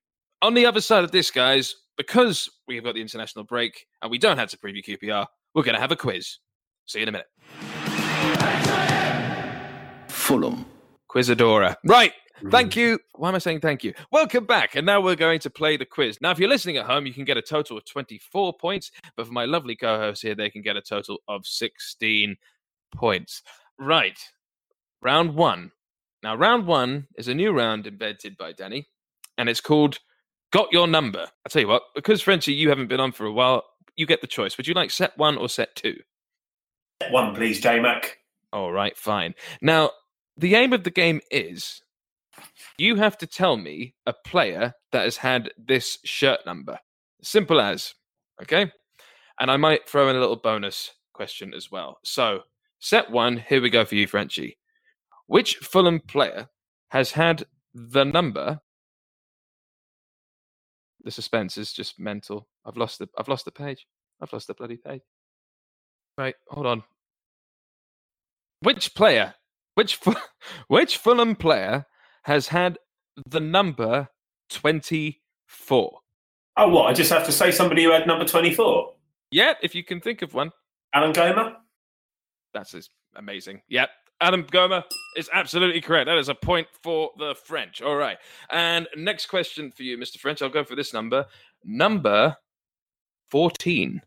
on 0.41 0.56
the 0.56 0.65
other 0.65 0.82
side 0.82 1.04
of 1.04 1.12
this, 1.12 1.30
guys, 1.30 1.76
because 1.95 2.49
we've 2.67 2.84
got 2.84 2.95
the 2.95 3.02
international 3.02 3.45
break 3.45 3.86
and 4.02 4.10
we 4.10 4.17
don't 4.17 4.39
have 4.39 4.49
to 4.49 4.58
preview 4.58 4.84
QPR, 4.84 5.28
we're 5.54 5.62
going 5.62 5.76
to 5.76 5.80
have 5.80 5.91
a 5.91 5.95
quiz. 5.95 6.39
See 6.88 6.97
you 6.97 7.04
in 7.04 7.10
a 7.10 7.12
minute. 7.12 7.28
Fulham. 10.08 10.65
Quizadora. 11.13 11.76
Right. 11.86 12.13
Thank 12.49 12.73
mm. 12.73 12.78
you. 12.78 12.99
Why 13.15 13.30
am 13.30 13.36
I 13.36 13.39
saying 13.39 13.60
thank 13.60 13.84
you? 13.84 13.93
Welcome 14.12 14.45
back. 14.45 14.76
And 14.76 14.86
now 14.86 14.99
we're 14.99 15.15
going 15.15 15.39
to 15.41 15.49
play 15.49 15.78
the 15.78 15.86
quiz. 15.86 16.19
Now, 16.19 16.32
if 16.32 16.39
you're 16.39 16.49
listening 16.49 16.78
at 16.78 16.86
home, 16.86 17.06
you 17.06 17.13
can 17.13 17.23
get 17.23 17.38
a 17.38 17.41
total 17.41 17.78
of 17.78 17.86
24 17.86 18.54
points. 18.58 18.91
But 19.15 19.28
for 19.28 19.32
my 19.34 19.45
lovely 19.45 19.76
co 19.76 19.99
hosts 19.99 20.23
here, 20.23 20.36
they 20.36 20.49
can 20.49 20.62
get 20.62 20.76
a 20.76 20.82
total 20.82 21.19
of 21.28 21.45
16 21.45 22.36
points. 22.95 23.43
Right. 23.78 24.17
Round 25.02 25.36
one. 25.36 25.71
Now, 26.23 26.36
round 26.36 26.65
one 26.65 27.08
is 27.17 27.28
a 27.28 27.34
new 27.34 27.52
round 27.52 27.86
invented 27.86 28.38
by 28.38 28.54
Danny, 28.54 28.88
and 29.38 29.49
it's 29.49 29.60
called 29.60 29.99
Got 30.52 30.71
Your 30.71 30.88
Number. 30.88 31.28
I 31.45 31.49
tell 31.49 31.62
you 31.62 31.67
what, 31.67 31.84
because 31.95 32.21
Frenchie, 32.21 32.54
you 32.54 32.69
haven't 32.69 32.88
been 32.88 33.02
on 33.02 33.12
for 33.12 33.26
a 33.26 33.32
while, 33.32 33.63
you 33.97 34.06
get 34.06 34.21
the 34.21 34.28
choice. 34.28 34.56
Would 34.56 34.65
you 34.65 34.73
like 34.73 34.89
set 34.89 35.17
one 35.17 35.38
or 35.38 35.49
set 35.49 35.76
two? 35.76 35.97
Set 37.02 37.12
One, 37.12 37.36
please, 37.36 37.60
J 37.60 37.82
Mac. 37.82 38.19
All 38.54 38.71
right, 38.71 38.97
fine. 38.97 39.36
Now, 39.62 39.91
the 40.38 40.56
aim 40.56 40.74
of 40.74 40.84
the 40.84 40.91
game 40.91 41.22
is 41.32 41.82
you 42.78 42.96
have 42.96 43.17
to 43.19 43.28
tell 43.28 43.58
me 43.58 43.96
a 44.06 44.13
player 44.26 44.74
that 44.91 45.04
has 45.04 45.17
had 45.17 45.52
this 45.58 46.00
shirt 46.04 46.39
number. 46.46 46.80
Simple 47.22 47.62
as, 47.62 47.93
okay? 48.41 48.72
And 49.39 49.52
I 49.52 49.58
might 49.58 49.88
throw 49.88 50.10
in 50.10 50.15
a 50.15 50.19
little 50.19 50.36
bonus 50.36 50.91
question 51.13 51.54
as 51.54 51.72
well. 51.72 52.00
So, 52.04 52.41
set 52.80 53.12
one, 53.12 53.38
here 53.38 53.62
we 53.62 53.69
go 53.69 53.86
for 53.86 53.96
you, 53.96 54.08
Frenchie. 54.08 54.58
Which 55.28 55.56
Fulham 55.58 56.00
player 56.00 56.48
has 56.89 57.12
had 57.12 57.46
the 57.74 58.04
number? 58.04 58.60
The 61.04 61.12
suspense 61.12 61.58
is 61.58 61.74
just 61.74 62.00
mental. 62.00 62.48
I've 62.65 62.78
lost 62.78 63.00
the 63.00 63.08
I've 63.17 63.28
lost 63.28 63.46
the 63.46 63.52
page. 63.52 63.86
I've 64.22 64.32
lost 64.32 64.48
the 64.48 64.54
bloody 64.54 64.78
page. 64.78 65.02
Right, 66.17 66.36
hold 66.48 66.65
on. 66.65 66.84
Which 68.62 68.93
player, 68.96 69.34
which 69.75 69.99
which 70.67 70.97
Fulham 70.97 71.36
player 71.36 71.86
has 72.23 72.47
had 72.47 72.77
the 73.27 73.39
number 73.39 74.09
24? 74.49 75.99
Oh, 76.55 76.69
what? 76.69 76.86
I 76.89 76.93
just 76.93 77.12
have 77.12 77.25
to 77.25 77.31
say 77.31 77.51
somebody 77.51 77.83
who 77.83 77.91
had 77.91 78.07
number 78.07 78.25
24. 78.25 78.93
Yeah, 79.31 79.53
if 79.62 79.73
you 79.73 79.83
can 79.83 79.99
think 79.99 80.21
of 80.21 80.33
one. 80.33 80.51
Alain 80.93 81.13
Goma? 81.13 81.55
That's 82.53 82.73
is 82.73 82.89
amazing. 83.15 83.62
Yep. 83.69 83.89
Adam 84.21 84.43
Goma 84.43 84.83
is 85.17 85.29
absolutely 85.33 85.81
correct. 85.81 86.05
That 86.05 86.17
is 86.17 86.29
a 86.29 86.36
point 86.36 86.67
for 86.81 87.12
the 87.17 87.36
French. 87.36 87.81
All 87.81 87.95
right. 87.95 88.17
And 88.49 88.88
next 88.95 89.25
question 89.25 89.71
for 89.71 89.83
you, 89.83 89.97
Mr. 89.97 90.17
French. 90.17 90.41
I'll 90.41 90.49
go 90.49 90.63
for 90.63 90.75
this 90.75 90.93
number. 90.93 91.25
Number 91.65 92.38
14. 93.31 94.01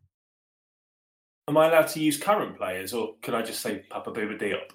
Am 1.49 1.57
I 1.57 1.67
allowed 1.69 1.89
to 1.89 2.01
use 2.01 2.17
current 2.17 2.57
players 2.57 2.93
or 2.93 3.15
can 3.21 3.35
I 3.35 3.43
just 3.43 3.61
say 3.61 3.85
Papa 3.91 4.11
Bouba 4.11 4.41
Diop? 4.41 4.71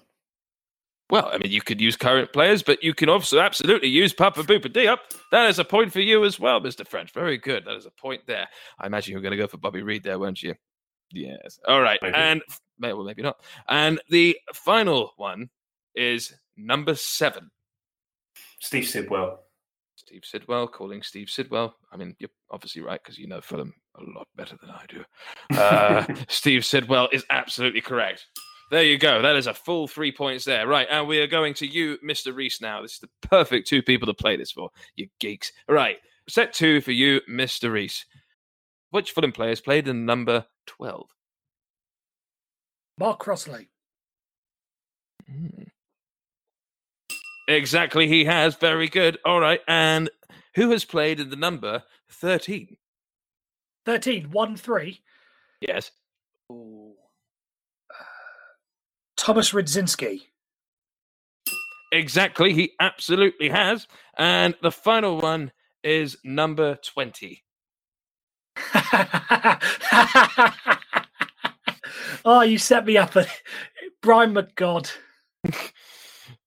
Well, 1.12 1.28
I 1.30 1.36
mean, 1.36 1.52
you 1.52 1.60
could 1.60 1.78
use 1.78 1.94
current 1.94 2.32
players, 2.32 2.62
but 2.62 2.82
you 2.82 2.94
can 2.94 3.10
also 3.10 3.38
absolutely 3.38 3.90
use 3.90 4.14
Papa 4.14 4.44
Bouba 4.44 4.72
Diop. 4.72 4.96
That 5.30 5.50
is 5.50 5.58
a 5.58 5.64
point 5.64 5.92
for 5.92 6.00
you 6.00 6.24
as 6.24 6.40
well, 6.40 6.58
Mr. 6.58 6.88
French. 6.88 7.12
Very 7.12 7.36
good. 7.36 7.66
That 7.66 7.76
is 7.76 7.84
a 7.84 7.90
point 7.90 8.22
there. 8.26 8.48
I 8.78 8.86
imagine 8.86 9.12
you're 9.12 9.20
going 9.20 9.32
to 9.32 9.36
go 9.36 9.46
for 9.46 9.58
Bobby 9.58 9.82
Reid 9.82 10.04
there, 10.04 10.18
weren't 10.18 10.42
you? 10.42 10.54
Yes. 11.12 11.60
All 11.68 11.82
right. 11.82 11.98
Maybe. 12.00 12.14
And 12.14 12.40
well, 12.80 13.04
maybe 13.04 13.20
not. 13.20 13.36
And 13.68 14.00
the 14.08 14.38
final 14.54 15.12
one 15.18 15.50
is 15.94 16.32
number 16.56 16.94
seven. 16.94 17.50
Steve 18.62 18.88
Sidwell. 18.88 19.40
Steve 19.96 20.22
Sidwell, 20.24 20.66
calling 20.66 21.02
Steve 21.02 21.28
Sidwell. 21.28 21.74
I 21.92 21.98
mean, 21.98 22.16
you're 22.20 22.30
obviously 22.50 22.80
right 22.80 23.00
because 23.02 23.18
you 23.18 23.26
know 23.26 23.42
Fulham 23.42 23.74
a 23.96 24.02
lot 24.18 24.28
better 24.34 24.56
than 24.62 24.70
I 24.70 24.84
do. 24.88 25.04
Uh, 25.58 26.06
Steve 26.28 26.64
Sidwell 26.64 27.10
is 27.12 27.22
absolutely 27.28 27.82
correct. 27.82 28.28
There 28.72 28.82
you 28.82 28.96
go. 28.96 29.20
That 29.20 29.36
is 29.36 29.46
a 29.46 29.52
full 29.52 29.86
three 29.86 30.10
points 30.10 30.46
there. 30.46 30.66
Right. 30.66 30.86
And 30.90 31.06
we 31.06 31.18
are 31.18 31.26
going 31.26 31.52
to 31.54 31.66
you, 31.66 31.98
Mr. 32.02 32.34
Reese, 32.34 32.62
now. 32.62 32.80
This 32.80 32.94
is 32.94 33.00
the 33.00 33.10
perfect 33.20 33.68
two 33.68 33.82
people 33.82 34.06
to 34.06 34.14
play 34.14 34.34
this 34.34 34.50
for, 34.50 34.70
you 34.96 35.08
geeks. 35.20 35.52
Right. 35.68 35.98
Set 36.26 36.54
two 36.54 36.80
for 36.80 36.92
you, 36.92 37.20
Mr. 37.28 37.70
Reese. 37.70 38.06
Which 38.88 39.12
Fulham 39.12 39.30
players 39.30 39.60
played 39.60 39.88
in 39.88 40.06
number 40.06 40.46
12? 40.68 41.06
Mark 42.98 43.18
Crossley. 43.18 43.68
Hmm. 45.30 45.64
Exactly, 47.48 48.08
he 48.08 48.24
has. 48.24 48.54
Very 48.54 48.88
good. 48.88 49.18
All 49.26 49.40
right. 49.40 49.60
And 49.68 50.08
who 50.54 50.70
has 50.70 50.86
played 50.86 51.20
in 51.20 51.28
the 51.28 51.36
number 51.36 51.82
13? 52.08 52.78
13, 53.84 54.30
1 54.30 54.56
3. 54.56 55.00
Yes. 55.60 55.90
Ooh. 56.50 56.81
Thomas 59.22 59.52
Radzinski. 59.52 60.22
Exactly, 61.92 62.52
he 62.54 62.72
absolutely 62.80 63.50
has. 63.50 63.86
And 64.18 64.56
the 64.62 64.72
final 64.72 65.20
one 65.20 65.52
is 65.84 66.16
number 66.24 66.74
20. 66.74 67.44
oh, 72.24 72.42
you 72.42 72.58
set 72.58 72.84
me 72.84 72.96
up. 72.96 73.14
Brian 74.02 74.34
McGod. 74.34 74.90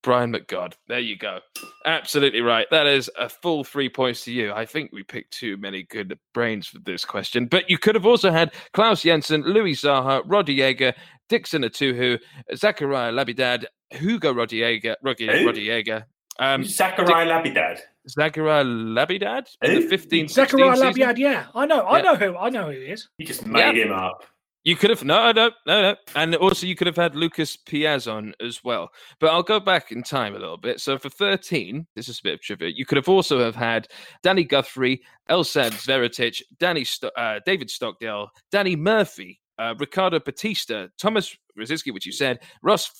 Brian 0.06 0.34
McGod. 0.34 0.74
There 0.88 1.00
you 1.00 1.18
go. 1.18 1.40
Absolutely 1.86 2.42
right. 2.42 2.68
That 2.70 2.86
is 2.86 3.10
a 3.18 3.28
full 3.28 3.64
three 3.64 3.90
points 3.90 4.24
to 4.26 4.32
you. 4.32 4.54
I 4.54 4.66
think 4.66 4.92
we 4.92 5.02
picked 5.02 5.32
too 5.34 5.58
many 5.58 5.82
good 5.82 6.20
brains 6.32 6.68
for 6.68 6.78
this 6.80 7.04
question, 7.04 7.48
but 7.48 7.70
you 7.72 7.80
could 7.80 7.96
have 7.96 8.06
also 8.06 8.32
had 8.32 8.54
Claus 8.74 9.02
Jensen, 9.02 9.42
Louis 9.42 9.74
Saha, 9.74 10.22
Roddy 10.26 10.54
Jaeger, 10.54 10.94
Dickson 11.30 11.64
Etuhu, 11.64 12.20
Zakaria 12.54 13.12
Labyad, 13.14 13.66
Hugo 13.92 14.34
Rodallega, 14.34 14.96
Roddy, 15.04 15.26
Who? 15.28 16.04
Um, 16.38 16.64
Zakaria 16.64 17.26
Labyad. 17.26 17.80
Zakaria 18.10 18.64
Labyad 18.66 19.46
in 19.64 19.82
the 19.82 19.88
15 19.88 20.28
Zachariah 20.28 20.76
16 20.76 20.94
season? 20.94 21.10
Labyad, 21.10 21.18
yeah. 21.18 21.46
I 21.56 21.66
know. 21.66 21.82
I 21.82 21.98
Yeah. 21.98 22.04
know 22.04 22.16
who. 22.16 22.38
I 22.38 22.50
know 22.50 22.66
who 22.66 22.72
he 22.72 22.86
is. 22.88 23.08
You 23.18 23.26
just 23.26 23.46
made 23.46 23.76
Yeah. 23.78 23.86
him 23.86 23.92
up. 23.92 24.26
You 24.64 24.76
could 24.76 24.90
have 24.90 25.04
no, 25.04 25.32
no, 25.32 25.52
no, 25.68 25.82
no, 25.84 25.96
and 26.16 26.36
also 26.38 26.66
you 26.66 26.76
could 26.76 26.88
have 26.88 26.96
had 26.96 27.16
Lucas 27.16 27.56
Piazon 27.56 28.34
as 28.42 28.64
well. 28.64 28.90
But 29.20 29.30
I'll 29.30 29.44
go 29.44 29.60
back 29.60 29.92
in 29.92 30.02
time 30.02 30.36
a 30.36 30.40
little 30.40 30.58
bit. 30.58 30.82
So 30.82 30.98
for 30.98 31.08
thirteen, 31.10 31.86
this 31.96 32.10
is 32.10 32.18
a 32.18 32.24
bit 32.24 32.34
of 32.34 32.42
trivia. 32.42 32.70
You 32.76 32.84
could 32.84 32.96
have 32.98 33.08
also 33.08 33.40
have 33.44 33.56
had 33.56 33.88
Danny 34.24 34.44
Guthrie, 34.44 35.04
Elsad 35.30 35.72
Zverotić, 35.74 36.42
Danny 36.60 36.84
Sto- 36.84 37.12
uh, 37.16 37.42
David 37.46 37.70
Stockdale, 37.70 38.30
Danny 38.52 38.76
Murphy, 38.76 39.40
uh, 39.58 39.74
Ricardo 39.78 40.20
Batista, 40.20 40.88
Thomas 41.00 41.36
Rosiski, 41.58 41.94
which 41.94 42.06
you 42.06 42.12
said, 42.12 42.39
Ross 42.62 42.91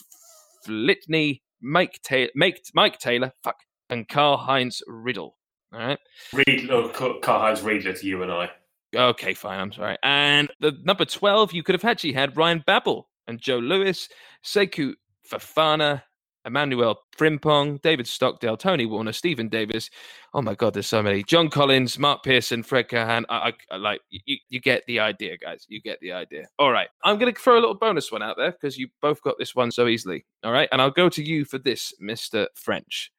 Flitney, 0.66 1.42
Mike 1.62 2.00
Ta- 2.04 2.32
Mike, 2.36 2.62
Maik 2.76 2.98
Taylor, 2.98 3.32
fuck, 3.44 3.58
and 3.90 4.08
Karl 4.08 4.38
Heinz 4.38 4.82
Riedle. 4.88 5.36
All 5.74 5.80
right. 5.80 6.00
Reed, 6.34 6.70
or 6.70 6.90
Carhines 6.90 7.62
Riedler 7.62 8.00
to 8.00 8.08
you 8.08 8.24
and 8.24 8.32
I. 8.32 8.50
Okay, 8.96 9.34
fine. 9.34 9.60
I'm 9.60 9.74
sorry. 9.74 9.98
And 10.04 10.50
the 10.60 10.74
number 10.84 11.06
12, 11.06 11.54
you 11.54 11.64
could 11.64 11.76
have 11.76 11.84
actually 11.84 12.14
had 12.14 12.38
Ryan 12.38 12.64
Babel 12.66 13.10
and 13.28 13.42
Joe 13.42 13.58
Lewis, 13.58 14.08
Seko 14.44 14.94
Fofana, 15.30 16.04
Emmanuel 16.46 17.00
Frimpong, 17.18 17.82
David 17.82 18.08
Stockdale, 18.08 18.58
Tony 18.58 18.86
Warner, 18.86 19.14
Stephen 19.14 19.50
Davis. 19.50 19.90
Oh 20.34 20.42
my 20.42 20.56
God, 20.56 20.74
there's 20.74 20.88
so 20.88 21.04
many. 21.04 21.24
John 21.24 21.50
Collins, 21.50 22.00
Mark 22.00 22.24
Pearson, 22.24 22.64
Fred 22.64 22.90
Cahan. 22.90 23.26
I, 23.30 23.36
I, 23.50 23.54
I 23.72 23.78
like 23.78 24.02
you, 24.10 24.38
you 24.50 24.60
get 24.62 24.84
the 24.88 25.00
idea, 25.00 25.38
guys. 25.38 25.66
You 25.70 25.82
get 25.82 26.00
the 26.02 26.12
idea. 26.14 26.48
All 26.60 26.72
right. 26.72 26.90
I'm 27.04 27.18
going 27.18 27.34
to 27.34 27.40
throw 27.40 27.56
a 27.56 27.62
little 27.62 27.76
bonus 27.76 28.12
one 28.12 28.24
out 28.24 28.38
there 28.38 28.52
because 28.52 28.78
you 28.78 28.90
both 29.02 29.22
got 29.22 29.36
this 29.40 29.56
one 29.56 29.72
so 29.72 29.88
easily. 29.88 30.26
All 30.44 30.52
right. 30.52 30.70
And 30.72 30.82
I'll 30.82 30.92
go 30.92 31.10
to 31.10 31.24
you 31.24 31.46
for 31.46 31.58
this, 31.58 31.94
Mr. 32.02 32.48
French. 32.56 33.12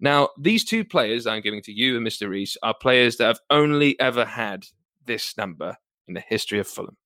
Now, 0.00 0.30
these 0.38 0.64
two 0.64 0.84
players 0.84 1.26
I'm 1.26 1.42
giving 1.42 1.62
to 1.62 1.72
you 1.72 1.96
and 1.96 2.06
Mr. 2.06 2.28
Reese 2.28 2.56
are 2.62 2.74
players 2.74 3.16
that 3.18 3.26
have 3.26 3.40
only 3.50 4.00
ever 4.00 4.24
had 4.24 4.64
this 5.06 5.36
number 5.36 5.76
in 6.08 6.14
the 6.14 6.20
history 6.20 6.58
of 6.58 6.66
Fulham. 6.66 6.96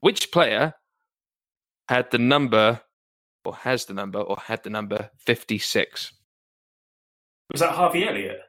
Which 0.00 0.30
player 0.30 0.74
had 1.88 2.10
the 2.10 2.18
number, 2.18 2.80
or 3.44 3.54
has 3.56 3.84
the 3.84 3.94
number, 3.94 4.20
or 4.20 4.36
had 4.36 4.62
the 4.62 4.70
number 4.70 5.10
56? 5.18 6.12
Was 7.52 7.60
that 7.60 7.72
Harvey 7.72 8.06
Elliott? 8.06 8.40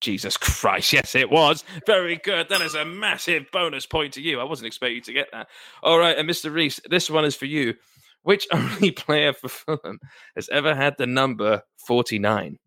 Jesus 0.00 0.36
Christ, 0.36 0.92
yes, 0.92 1.14
it 1.14 1.30
was. 1.30 1.64
Very 1.86 2.16
good. 2.16 2.48
That 2.50 2.60
is 2.60 2.74
a 2.74 2.84
massive 2.84 3.46
bonus 3.52 3.86
point 3.86 4.12
to 4.14 4.20
you. 4.20 4.38
I 4.38 4.44
wasn't 4.44 4.66
expecting 4.66 4.96
you 4.96 5.02
to 5.02 5.12
get 5.12 5.28
that. 5.32 5.48
All 5.82 5.98
right, 5.98 6.16
and 6.16 6.28
Mr. 6.28 6.52
Reese, 6.52 6.80
this 6.90 7.08
one 7.08 7.24
is 7.24 7.34
for 7.34 7.46
you. 7.46 7.74
Which 8.22 8.46
only 8.52 8.90
player 8.90 9.32
for 9.32 9.48
Fulham 9.48 10.00
has 10.34 10.48
ever 10.50 10.74
had 10.74 10.96
the 10.98 11.06
number 11.06 11.62
49? 11.86 12.58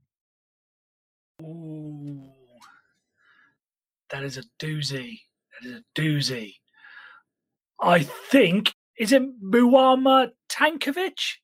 Ooh. 1.43 2.23
That 4.09 4.23
is 4.23 4.37
a 4.37 4.43
doozy. 4.59 5.19
That 5.61 5.69
is 5.69 5.75
a 5.75 5.99
doozy. 5.99 6.55
I 7.79 7.99
think 8.03 8.73
is 8.97 9.11
it 9.11 9.23
Muamer 9.41 10.29
Tankovic? 10.49 11.35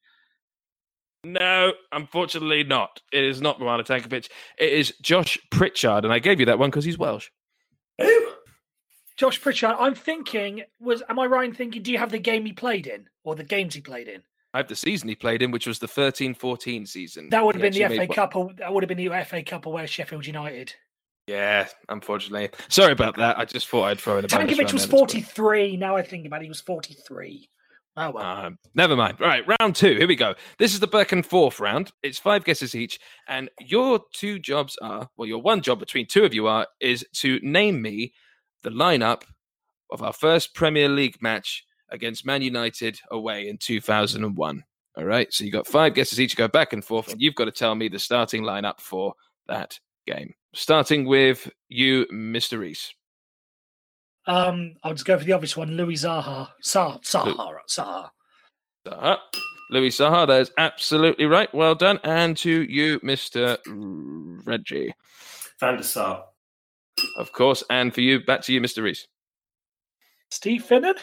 No, 1.24 1.72
unfortunately 1.92 2.64
not. 2.64 3.02
It 3.12 3.24
is 3.24 3.42
not 3.42 3.60
Milana 3.60 3.86
Tankovic. 3.86 4.30
It 4.58 4.74
is 4.74 4.94
Josh 5.02 5.38
Pritchard, 5.52 6.04
and 6.04 6.14
I 6.14 6.20
gave 6.20 6.40
you 6.40 6.46
that 6.48 6.60
one 6.60 6.70
because 6.70 6.84
he's 6.86 6.98
Welsh. 6.98 7.30
Who? 8.02 8.28
Josh 9.16 9.40
Pritchard, 9.40 9.76
I'm 9.80 9.96
thinking, 9.96 10.64
was 10.80 11.02
am 11.08 11.20
I 11.20 11.26
right 11.26 11.48
in 11.48 11.56
thinking, 11.56 11.82
do 11.84 11.92
you 11.92 11.98
have 11.98 12.12
the 12.12 12.20
game 12.20 12.46
he 12.46 12.52
played 12.52 12.88
in 12.88 13.08
or 13.24 13.36
the 13.36 13.44
games 13.44 13.74
he 13.76 13.82
played 13.82 14.08
in? 14.08 14.22
I 14.54 14.58
have 14.58 14.68
the 14.68 14.76
season 14.76 15.08
he 15.10 15.16
played 15.16 15.42
in, 15.42 15.52
which 15.52 15.66
was 15.66 15.80
the 15.80 15.88
13-14 15.88 16.88
season. 16.88 17.30
That 17.30 17.44
would 17.46 17.56
have 17.56 17.62
been 17.62 17.74
the 17.74 17.96
FA 17.96 18.08
Cup. 18.08 18.36
or- 18.36 18.54
That 18.58 18.74
would 18.74 18.84
have 18.84 18.88
been 18.90 18.98
the 18.98 19.24
FA 19.24 19.44
Cup 19.44 19.66
away 19.66 19.86
Sheffield 19.86 20.26
United. 20.26 20.74
Yeah, 21.28 21.68
unfortunately. 21.90 22.50
Sorry 22.68 22.92
about 22.92 23.16
that. 23.16 23.40
I 23.40 23.46
just 23.46 23.68
thought 23.70 23.86
I'd 23.86 24.00
throw 24.00 24.18
in 24.18 24.26
a 24.26 24.28
Tankovic 24.28 24.74
was 24.74 24.86
43. 24.86 25.78
Now 25.78 25.96
I 25.96 26.02
think 26.02 26.26
about 26.28 26.42
it, 26.42 26.46
he 26.46 26.50
was 26.50 26.60
43. 26.62 27.50
Oh 27.96 28.12
well. 28.12 28.46
Um, 28.46 28.58
never 28.74 28.96
mind. 28.96 29.20
Right, 29.20 29.44
round 29.60 29.76
two. 29.76 29.96
Here 29.96 30.08
we 30.08 30.16
go. 30.16 30.34
This 30.58 30.74
is 30.74 30.80
the 30.80 30.88
back 30.88 31.12
and 31.12 31.26
forth 31.26 31.60
round. 31.60 31.92
It's 32.02 32.18
five 32.18 32.44
guesses 32.44 32.74
each, 32.74 33.00
and 33.28 33.50
your 33.60 34.00
two 34.14 34.40
jobs 34.40 34.78
are 34.82 35.10
well, 35.16 35.28
your 35.28 35.42
one 35.42 35.62
job 35.62 35.80
between 35.80 36.08
two 36.08 36.24
of 36.24 36.34
you 36.34 36.48
are 36.48 36.66
is 36.80 37.06
to 37.18 37.40
name 37.44 37.82
me 37.82 38.14
the 38.64 38.72
lineup 38.72 39.24
of 39.92 40.02
our 40.02 40.14
first 40.14 40.56
Premier 40.56 40.90
League 40.90 41.22
match 41.22 41.66
against 41.90 42.26
Man 42.26 42.42
United 42.42 43.00
away 43.12 43.48
in 43.48 43.58
2001. 43.58 44.64
All 44.96 45.06
right, 45.06 45.32
so 45.32 45.44
you 45.44 45.52
got 45.52 45.68
five 45.68 45.94
guesses 45.94 46.20
each. 46.20 46.36
Go 46.36 46.48
back 46.48 46.74
and 46.74 46.84
forth, 46.84 47.12
and 47.12 47.22
you've 47.22 47.36
got 47.36 47.46
to 47.46 47.52
tell 47.52 47.76
me 47.76 47.90
the 47.90 48.00
starting 48.00 48.44
lineup 48.44 48.80
for 48.80 49.14
that 49.48 49.80
game. 50.08 50.34
Starting 50.56 51.06
with 51.06 51.50
you, 51.70 52.06
Mr. 52.12 52.60
Reese. 52.60 52.94
Um, 54.26 54.76
I'll 54.84 54.94
just 54.94 55.06
go 55.06 55.18
for 55.18 55.24
the 55.24 55.34
obvious 55.34 55.58
one. 55.58 55.72
Louis 55.72 55.96
Saha. 55.96 56.50
Zaha. 56.64 57.02
Zaha. 57.02 57.58
Zaha. 57.70 58.10
Zaha. 58.88 59.18
Louis 59.70 59.90
Saha, 59.90 60.28
that 60.28 60.42
is 60.42 60.52
absolutely 60.58 61.26
right. 61.26 61.54
Well 61.54 61.76
done. 61.76 62.00
And 62.04 62.38
to 62.38 62.64
you, 62.64 63.00
Mr. 63.00 63.58
Reggie. 64.46 64.94
Van 65.60 65.78
der 65.78 65.84
Sar. 65.84 66.26
Of 67.18 67.32
course. 67.34 67.64
And 67.70 67.94
for 67.94 68.02
you, 68.02 68.24
back 68.24 68.42
to 68.44 68.54
you, 68.54 68.62
Mr. 68.62 68.84
Reese. 68.84 69.08
Steve 70.30 70.64
Finnan. 70.64 70.96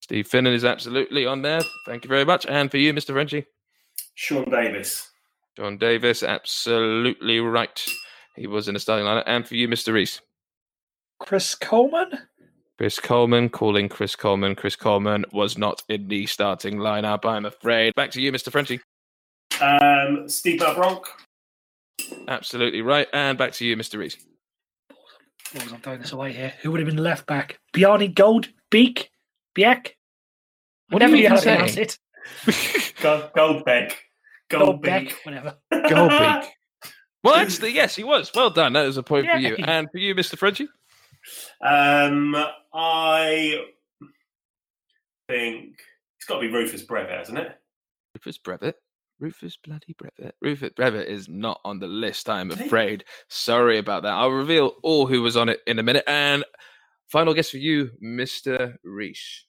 Steve 0.00 0.28
Finnan 0.28 0.54
is 0.54 0.64
absolutely 0.64 1.26
on 1.26 1.42
there. 1.42 1.62
Thank 1.86 2.04
you 2.04 2.08
very 2.08 2.24
much. 2.24 2.46
And 2.46 2.70
for 2.70 2.78
you, 2.78 2.92
Mr. 2.92 3.14
Reggie. 3.14 3.46
Sean 4.14 4.50
Davis. 4.50 5.10
John 5.56 5.78
Davis, 5.78 6.22
absolutely 6.22 7.40
right. 7.40 7.84
He 8.36 8.46
was 8.46 8.68
in 8.68 8.74
the 8.74 8.80
starting 8.80 9.06
lineup. 9.06 9.24
And 9.26 9.46
for 9.46 9.54
you, 9.54 9.68
Mr. 9.68 9.92
Reese. 9.92 10.20
Chris 11.20 11.54
Coleman. 11.54 12.18
Chris 12.78 12.98
Coleman, 12.98 13.50
calling 13.50 13.88
Chris 13.88 14.16
Coleman. 14.16 14.54
Chris 14.54 14.74
Coleman 14.74 15.24
was 15.32 15.58
not 15.58 15.82
in 15.88 16.08
the 16.08 16.26
starting 16.26 16.78
lineup, 16.78 17.24
I'm 17.26 17.44
afraid. 17.44 17.94
Back 17.94 18.10
to 18.12 18.22
you, 18.22 18.32
Mr. 18.32 18.50
Frenchie. 18.50 18.80
Um, 19.60 20.28
Steve 20.28 20.60
Bronk. 20.60 21.06
Absolutely 22.28 22.80
right. 22.80 23.06
And 23.12 23.36
back 23.36 23.52
to 23.52 23.66
you, 23.66 23.76
Mr. 23.76 23.98
Reese. 23.98 24.16
What 25.52 25.64
was 25.64 25.72
I'm 25.72 25.80
throwing 25.80 26.00
this 26.00 26.12
away 26.12 26.32
here? 26.32 26.54
Who 26.62 26.70
would 26.70 26.80
have 26.80 26.88
been 26.88 27.02
left 27.02 27.26
back? 27.26 27.58
Bjarne 27.72 28.12
Gold. 28.12 28.48
Beek. 28.70 29.10
Biek. 29.54 29.90
Whatever 30.88 31.12
are 31.12 31.16
you 31.16 31.22
knew 31.24 31.28
how 31.28 31.36
even 31.36 31.44
to 31.44 31.54
pronounce 31.54 31.74
saying? 31.74 31.88
it. 32.46 32.94
Gold, 33.02 33.30
Goldbeck. 33.36 33.92
Goldbeck. 34.48 34.80
Goldbeck. 34.80 35.12
Whatever. 35.24 35.56
Goldbeak. 35.72 36.46
Well, 37.22 37.34
actually, 37.34 37.72
yes, 37.72 37.94
he 37.94 38.04
was. 38.04 38.30
Well 38.34 38.48
done. 38.48 38.72
That 38.72 38.86
was 38.86 38.96
a 38.96 39.02
point 39.02 39.26
for 39.30 39.36
you. 39.36 39.56
And 39.56 39.88
for 39.90 39.98
you, 39.98 40.14
Mr. 40.14 40.38
Frenchie. 40.38 40.68
Um, 41.60 42.34
I 42.74 43.60
think 45.28 45.74
it's 46.18 46.26
got 46.26 46.36
to 46.36 46.40
be 46.40 46.52
Rufus 46.52 46.82
Brevet, 46.82 47.18
hasn't 47.18 47.38
it? 47.38 47.58
Rufus 48.14 48.38
Brevet. 48.38 48.76
Rufus 49.20 49.58
bloody 49.62 49.94
Brevet. 49.98 50.34
Rufus 50.40 50.70
Brevet 50.74 51.06
is 51.06 51.28
not 51.28 51.60
on 51.64 51.78
the 51.78 51.86
list, 51.86 52.28
I'm 52.28 52.50
afraid. 52.50 53.04
Sorry 53.28 53.78
about 53.78 54.02
that. 54.04 54.14
I'll 54.14 54.30
reveal 54.30 54.76
all 54.82 55.06
who 55.06 55.22
was 55.22 55.36
on 55.36 55.48
it 55.50 55.60
in 55.66 55.78
a 55.78 55.82
minute. 55.82 56.04
And 56.06 56.44
final 57.08 57.34
guess 57.34 57.50
for 57.50 57.58
you, 57.58 57.90
Mr. 58.02 58.76
Reese. 58.82 59.44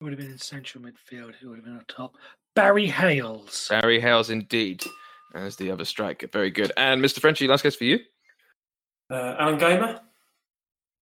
Who 0.00 0.06
would 0.06 0.12
have 0.12 0.20
been 0.20 0.32
in 0.32 0.38
central 0.38 0.84
midfield? 0.84 1.34
Who 1.36 1.50
would 1.50 1.56
have 1.56 1.64
been 1.64 1.76
on 1.76 1.84
top? 1.86 2.14
Barry 2.54 2.88
Hayles. 2.88 3.68
Barry 3.68 4.00
Hayles, 4.00 4.30
indeed. 4.30 4.82
As 5.34 5.56
the 5.56 5.70
other 5.70 5.84
striker. 5.84 6.26
Very 6.28 6.50
good. 6.50 6.72
And 6.78 7.02
Mr. 7.02 7.20
Frenchy, 7.20 7.46
last 7.46 7.62
guess 7.62 7.76
for 7.76 7.84
you. 7.84 7.98
Uh, 9.10 9.34
Alain 9.38 9.58
Goma. 9.58 10.00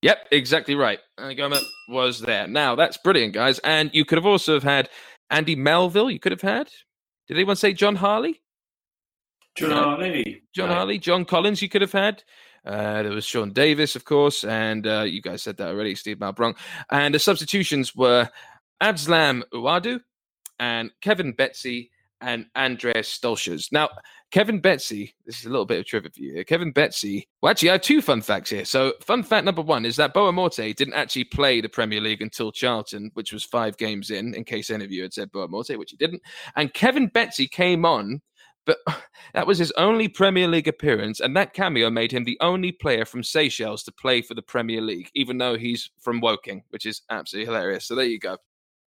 Yep, 0.05 0.29
exactly 0.33 0.75
right. 0.75 0.99
Angoma 1.19 1.59
was 1.89 2.21
there. 2.21 2.47
Now 2.47 2.75
that's 2.75 2.99
brilliant, 2.99 3.33
guys. 3.33 3.59
And 3.61 3.91
you 3.95 4.05
could 4.05 4.19
have 4.19 4.27
also 4.27 4.53
have 4.53 4.63
had 4.63 4.91
Andy 5.31 5.57
Melville. 5.57 6.11
You 6.11 6.19
could 6.19 6.33
have 6.33 6.43
had. 6.43 6.69
Did 7.27 7.39
anyone 7.39 7.57
say 7.57 7.73
Jon 7.73 7.97
Harley? 7.97 8.43
John. 9.57 9.71
Harley. 9.71 10.43
John 10.55 10.69
No. 10.69 10.75
Harley, 10.75 10.99
John 10.99 11.25
Collins. 11.25 11.63
You 11.63 11.71
could 11.71 11.81
have 11.81 11.93
had. 11.93 12.23
Uh, 12.67 13.03
there 13.03 13.13
was 13.13 13.25
Sean 13.25 13.55
Davis, 13.55 13.97
of 13.97 14.05
course, 14.05 14.45
and 14.45 14.87
uh, 14.87 15.05
you 15.07 15.23
guys 15.23 15.43
said 15.43 15.57
that 15.57 15.69
already. 15.69 15.95
Steed 15.95 16.21
Malbranque. 16.21 16.59
And 16.91 17.15
the 17.15 17.19
substitutions 17.19 17.97
were 17.97 18.29
Abdeslam 18.83 19.43
Ouaddou 19.55 20.01
and 20.59 20.91
Kevin 21.01 21.33
Betsy 21.33 21.91
and 22.25 22.47
Andreas 22.57 23.19
Stolcers. 23.19 23.71
Now, 23.71 23.91
Kevin 24.31 24.59
Betsy, 24.59 25.15
this 25.27 25.39
is 25.39 25.45
a 25.45 25.51
little 25.51 25.67
bit 25.67 25.79
of 25.79 25.87
trivia 25.87 26.11
for 26.11 26.21
you 26.21 26.33
here. 26.35 26.45
Kevin 26.45 26.73
Betsy, 26.73 27.29
well, 27.41 27.51
actually, 27.51 27.69
I 27.69 27.73
have 27.73 27.83
two 27.83 28.01
fun 28.01 28.23
facts 28.23 28.51
here. 28.51 28.65
So, 28.65 28.95
fun 29.01 29.23
fact 29.23 29.45
number 29.45 29.63
one 29.63 29.85
is 29.85 29.97
that 29.97 30.15
Boa 30.15 30.33
Morte 30.33 30.73
didn't 30.73 30.95
actually 30.95 31.25
play 31.25 31.61
the 31.61 31.69
Premier 31.69 32.01
League 32.01 32.23
until 32.23 32.51
Charlton, 32.51 33.11
which 33.15 33.33
was 33.33 33.45
five 33.45 33.77
games 33.77 34.11
in, 34.11 34.35
in 34.35 34.43
case 34.43 34.71
any 34.71 34.85
of 34.85 34.91
you 34.91 35.03
had 35.03 35.13
said 35.13 35.31
Boa 35.31 35.47
Morte, 35.47 35.77
which 35.77 35.91
he 35.91 35.97
didn't. 35.97 36.23
And 36.57 36.73
Kevin 36.73 37.09
Betsy 37.09 37.47
came 37.47 37.85
on, 37.85 38.23
but 38.65 38.79
that 39.35 39.47
was 39.47 39.59
his 39.59 39.73
only 39.73 40.09
Premier 40.09 40.49
League 40.49 40.69
appearance, 40.69 41.21
and 41.21 41.37
that 41.37 41.53
cameo 41.53 41.91
made 41.91 42.11
him 42.11 42.25
the 42.25 42.39
only 42.41 42.73
player 42.73 43.05
from 43.05 43.23
Seychelles 43.23 43.85
to 43.85 43.93
play 43.93 44.23
for 44.23 44.35
the 44.35 44.43
Premier 44.43 44.81
League, 44.81 45.11
even 45.15 45.37
though 45.37 45.59
he's 45.59 45.91
from 46.01 46.21
Woking, 46.21 46.65
which 46.71 46.87
is 46.87 47.03
absolutely 47.11 47.53
hilarious. 47.53 47.85
So, 47.85 47.95
there 47.95 48.07
you 48.07 48.19
go. 48.19 48.39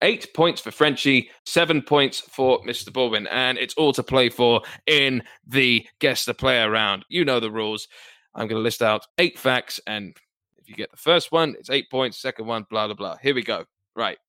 Eight 0.04 0.34
points 0.36 0.62
for 0.62 0.70
Frenchie, 0.72 1.30
seven 1.46 1.82
points 1.82 2.20
for 2.20 2.62
Mr. 2.62 2.94
Baldwin, 2.94 3.26
and 3.28 3.58
it's 3.58 3.74
all 3.76 3.94
to 3.94 4.04
play 4.04 4.30
for 4.30 4.62
in 4.86 5.24
the 5.46 5.88
Guess 6.00 6.26
the 6.26 6.36
Player 6.36 6.70
round. 6.70 7.04
You 7.10 7.26
know 7.26 7.40
the 7.40 7.52
rules. 7.52 7.88
I'm 8.36 8.48
going 8.48 8.60
to 8.60 8.64
list 8.64 8.84
out 8.84 9.08
eight 9.18 9.40
facts, 9.40 9.80
and 9.88 10.16
if 10.58 10.70
you 10.70 10.76
get 10.76 10.92
the 10.92 10.98
first 10.98 11.32
one, 11.32 11.56
it's 11.58 11.72
eight 11.72 11.90
points. 11.90 12.20
Second 12.20 12.46
one, 12.46 12.66
blah, 12.70 12.86
blah, 12.86 12.96
blah. 12.96 13.18
Here 13.18 13.34
we 13.34 13.42
go. 13.42 13.66
Right. 13.96 14.20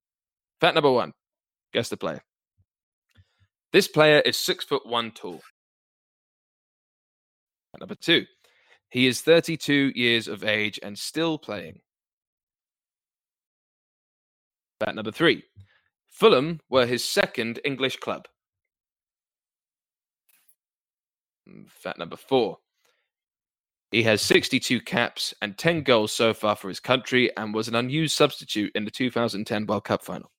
Fact 0.61 0.75
number 0.75 0.91
one 0.91 1.13
Guess 1.73 1.91
the 1.91 1.97
player. 1.97 2.23
This 3.73 3.89
player 3.89 4.21
is 4.21 4.39
six 4.39 4.65
foot 4.65 4.87
one 4.87 5.11
tall. 5.11 5.43
Fact 7.73 7.81
number 7.81 7.95
two, 7.95 8.25
he 8.89 9.07
is 9.07 9.21
32 9.21 9.93
years 9.95 10.29
of 10.29 10.45
age 10.45 10.81
and 10.83 10.99
still 10.99 11.37
playing. 11.37 11.81
Fact 14.81 14.95
number 14.95 15.13
three 15.13 15.45
Fulham 16.09 16.61
were 16.69 16.87
his 16.87 17.05
second 17.05 17.61
English 17.65 17.97
club. 17.97 18.27
Fact 21.69 21.99
number 21.99 22.17
four 22.17 22.59
he 23.91 24.03
has 24.03 24.21
62 24.21 24.81
caps 24.83 25.33
and 25.41 25.57
10 25.57 25.83
goals 25.83 26.13
so 26.13 26.35
far 26.35 26.55
for 26.57 26.69
his 26.69 26.81
country 26.81 27.35
and 27.37 27.55
was 27.55 27.69
an 27.69 27.75
unused 27.75 28.15
substitute 28.15 28.71
in 28.75 28.85
the 28.85 28.91
2010 28.91 29.67
World 29.67 29.85
Cup 29.85 30.03
final. 30.03 30.31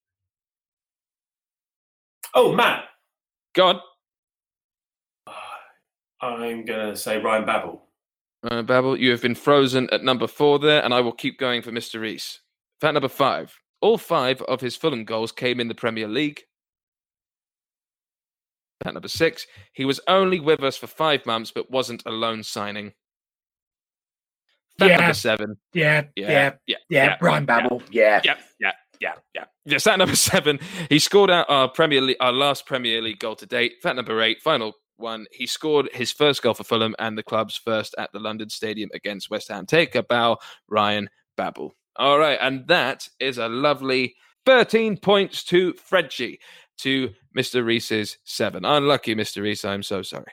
Oh, 2.35 2.53
Matt. 2.53 2.83
Go 3.55 3.67
on. 3.67 3.79
I'm 6.21 6.63
going 6.63 6.91
to 6.91 6.95
say 6.95 7.19
Ryan 7.19 7.45
Babel. 7.45 7.81
Uh, 8.43 8.61
Babel, 8.61 8.95
you 8.95 9.09
have 9.11 9.21
been 9.21 9.35
frozen 9.35 9.89
at 9.91 10.03
number 10.03 10.27
four 10.27 10.59
there, 10.59 10.83
and 10.83 10.93
I 10.93 11.01
will 11.01 11.11
keep 11.11 11.39
going 11.39 11.61
for 11.61 11.71
Mr. 11.71 11.99
Reese. 11.99 12.41
Fact 12.79 12.93
number 12.93 13.09
five. 13.09 13.59
All 13.81 13.97
five 13.97 14.41
of 14.43 14.61
his 14.61 14.75
Fulham 14.75 15.05
goals 15.05 15.31
came 15.31 15.59
in 15.59 15.67
the 15.67 15.75
Premier 15.75 16.07
League. 16.07 16.41
Fact 18.83 18.93
number 18.93 19.07
six. 19.09 19.45
He 19.73 19.85
was 19.85 19.99
only 20.07 20.39
with 20.39 20.63
us 20.63 20.77
for 20.77 20.87
five 20.87 21.25
months, 21.25 21.51
but 21.51 21.69
wasn't 21.71 22.03
a 22.05 22.11
loan 22.11 22.43
signing. 22.43 22.93
Fact 24.77 24.89
Yeah. 24.91 24.97
number 24.97 25.13
seven. 25.13 25.57
Yeah, 25.73 26.03
Yeah, 26.15 26.29
yeah, 26.29 26.29
yeah, 26.31 26.51
yeah. 26.89 27.05
yeah, 27.05 27.17
Brian 27.19 27.45
Babel. 27.45 27.83
Yeah. 27.91 28.21
Yeah, 28.23 28.37
yeah, 28.59 28.71
yeah, 29.01 29.13
yeah. 29.35 29.45
Yeah, 29.65 29.77
fact 29.79 29.97
number 29.97 30.15
seven. 30.15 30.59
He 30.89 30.99
scored 30.99 31.29
out 31.29 31.49
our 31.49 31.67
Premier 31.69 32.01
League, 32.01 32.17
our 32.21 32.31
last 32.31 32.65
Premier 32.65 33.01
League 33.01 33.19
goal 33.19 33.35
to 33.35 33.45
date. 33.45 33.73
Fact 33.83 33.97
number 33.97 34.21
eight, 34.21 34.41
final 34.41 34.73
one. 34.95 35.25
He 35.31 35.45
scored 35.45 35.89
his 35.93 36.11
first 36.13 36.41
goal 36.41 36.53
for 36.53 36.63
Fulham 36.63 36.95
and 36.99 37.17
the 37.17 37.23
club's 37.23 37.57
first 37.57 37.95
at 37.97 38.09
the 38.13 38.19
London 38.19 38.49
Stadium 38.49 38.89
against 38.93 39.29
West 39.29 39.49
Ham. 39.49 39.65
Take 39.65 39.95
a 39.95 40.03
bow, 40.03 40.37
Ryan 40.69 41.09
Babel. 41.35 41.75
All 41.99 42.17
right, 42.17 42.37
and 42.41 42.65
that 42.67 43.09
is 43.19 43.37
a 43.37 43.49
lovely 43.49 44.15
13 44.45 44.97
points 44.97 45.43
to 45.43 45.73
Frenchie, 45.73 46.39
to 46.77 47.09
Mr. 47.37 47.63
Reese's 47.63 48.17
seven. 48.23 48.63
Unlucky, 48.63 49.15
Mr. 49.15 49.41
Reese. 49.41 49.65
I'm 49.65 49.83
so 49.83 50.01
sorry. 50.01 50.31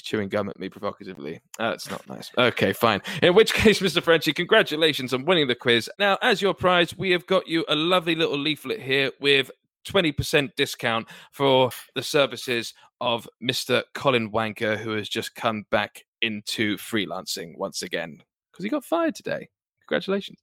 Chewing 0.00 0.28
gum 0.28 0.48
at 0.48 0.58
me 0.60 0.68
provocatively. 0.68 1.42
That's 1.58 1.90
not 1.90 2.08
nice. 2.08 2.30
Okay, 2.38 2.72
fine. 2.72 3.02
In 3.24 3.34
which 3.34 3.52
case, 3.54 3.80
Mr. 3.80 4.00
Frenchie, 4.00 4.32
congratulations 4.32 5.12
on 5.12 5.24
winning 5.24 5.48
the 5.48 5.56
quiz. 5.56 5.90
Now, 5.98 6.16
as 6.22 6.40
your 6.40 6.54
prize, 6.54 6.96
we 6.96 7.10
have 7.10 7.26
got 7.26 7.48
you 7.48 7.64
a 7.68 7.74
lovely 7.74 8.14
little 8.14 8.38
leaflet 8.38 8.80
here 8.80 9.10
with 9.20 9.50
20% 9.88 10.50
discount 10.56 11.08
for 11.32 11.70
the 11.96 12.04
services 12.04 12.72
of 13.00 13.28
Mr. 13.42 13.82
Colin 13.94 14.30
Wanker, 14.30 14.78
who 14.78 14.92
has 14.92 15.08
just 15.08 15.34
come 15.34 15.64
back 15.72 16.04
into 16.22 16.76
freelancing 16.76 17.58
once 17.58 17.82
again 17.82 18.18
because 18.52 18.62
he 18.62 18.70
got 18.70 18.84
fired 18.84 19.16
today. 19.16 19.48
Congratulations. 19.88 20.38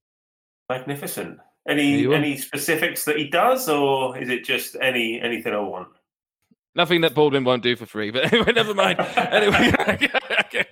Magnificent. 0.69 1.39
Any 1.67 2.13
any 2.13 2.37
specifics 2.37 3.03
that 3.05 3.17
he 3.17 3.27
does, 3.27 3.67
or 3.67 4.17
is 4.17 4.29
it 4.29 4.45
just 4.45 4.77
any 4.81 5.19
anything 5.19 5.53
I 5.53 5.59
want? 5.59 5.89
Nothing 6.75 7.01
that 7.01 7.15
Baldwin 7.15 7.43
won't 7.43 7.63
do 7.63 7.75
for 7.75 7.85
free, 7.85 8.11
but 8.11 8.31
anyway, 8.33 8.53
never 8.53 8.73
mind. 8.73 8.99
anyway, 8.99 9.71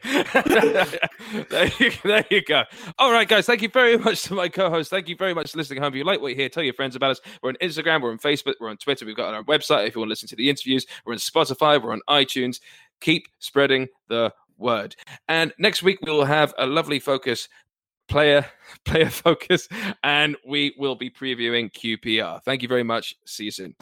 there, 1.49 1.71
you, 1.79 1.91
there 2.03 2.25
you 2.29 2.43
go. 2.43 2.63
All 2.99 3.11
right, 3.11 3.27
guys, 3.27 3.47
thank 3.47 3.63
you 3.63 3.69
very 3.69 3.97
much 3.97 4.21
to 4.23 4.35
my 4.35 4.47
co-host. 4.47 4.89
Thank 4.89 5.09
you 5.09 5.15
very 5.15 5.33
much 5.33 5.51
for 5.51 5.57
listening 5.57 5.81
home. 5.81 5.93
If 5.93 5.97
you 5.97 6.03
like 6.03 6.21
what 6.21 6.29
you 6.29 6.35
hear, 6.35 6.47
tell 6.47 6.63
your 6.63 6.75
friends 6.75 6.95
about 6.95 7.11
us. 7.11 7.21
We're 7.41 7.49
on 7.49 7.57
Instagram, 7.61 8.01
we're 8.01 8.11
on 8.11 8.19
Facebook, 8.19 8.53
we're 8.59 8.69
on 8.69 8.77
Twitter. 8.77 9.05
We've 9.05 9.15
got 9.15 9.33
our 9.33 9.43
website 9.43 9.87
if 9.87 9.95
you 9.95 10.01
want 10.01 10.09
to 10.09 10.11
listen 10.11 10.29
to 10.29 10.35
the 10.35 10.49
interviews. 10.49 10.85
We're 11.05 11.13
on 11.13 11.19
Spotify, 11.19 11.81
we're 11.81 11.91
on 11.91 12.01
iTunes. 12.07 12.59
Keep 13.01 13.27
spreading 13.39 13.87
the 14.07 14.31
word. 14.57 14.95
And 15.27 15.53
next 15.57 15.81
week 15.83 15.99
we 16.03 16.11
will 16.11 16.25
have 16.25 16.53
a 16.57 16.65
lovely 16.65 16.99
focus 16.99 17.49
player 18.07 18.45
player 18.85 19.09
focus 19.09 19.67
and 20.03 20.35
we 20.45 20.75
will 20.77 20.95
be 20.95 21.09
previewing 21.09 21.71
QPR. 21.71 22.41
Thank 22.43 22.61
you 22.61 22.67
very 22.67 22.83
much. 22.83 23.15
See 23.25 23.45
you 23.45 23.51
soon. 23.51 23.75